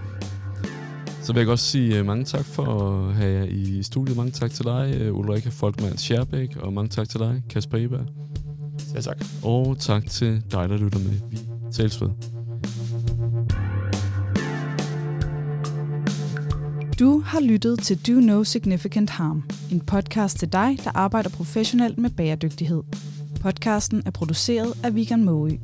Så 1.22 1.32
vil 1.32 1.40
jeg 1.40 1.48
også 1.48 1.64
sige 1.64 2.00
uh, 2.00 2.06
mange 2.06 2.24
tak 2.24 2.44
for 2.44 2.64
at 2.64 3.14
have 3.14 3.38
jer 3.38 3.44
i 3.44 3.82
studiet. 3.82 4.16
Mange 4.16 4.30
tak 4.32 4.50
til 4.50 4.64
dig, 4.64 5.10
uh, 5.10 5.18
Ulrike 5.18 5.50
Folkmann 5.50 5.98
Scherbæk, 5.98 6.56
og 6.56 6.72
mange 6.72 6.88
tak 6.88 7.08
til 7.08 7.20
dig, 7.20 7.42
Kasper 7.50 7.78
Eberg. 7.78 8.06
Selv 8.78 9.02
tak. 9.02 9.24
Og 9.42 9.76
tak 9.78 10.06
til 10.06 10.42
dig, 10.52 10.68
der 10.68 10.76
lytter 10.76 10.98
med. 10.98 11.20
Vi 11.30 11.38
tales 11.72 12.00
ved. 12.00 12.08
Du 16.98 17.20
har 17.20 17.40
lyttet 17.40 17.78
til 17.78 18.06
Do 18.06 18.12
No 18.12 18.44
Significant 18.44 19.10
Harm, 19.10 19.42
en 19.72 19.80
podcast 19.80 20.38
til 20.38 20.52
dig, 20.52 20.78
der 20.84 20.90
arbejder 20.94 21.30
professionelt 21.30 21.98
med 21.98 22.10
bæredygtighed. 22.10 22.82
Podcasten 23.42 24.02
er 24.06 24.10
produceret 24.10 24.72
af 24.84 24.94
Vegan 24.94 25.24
Måge. 25.24 25.60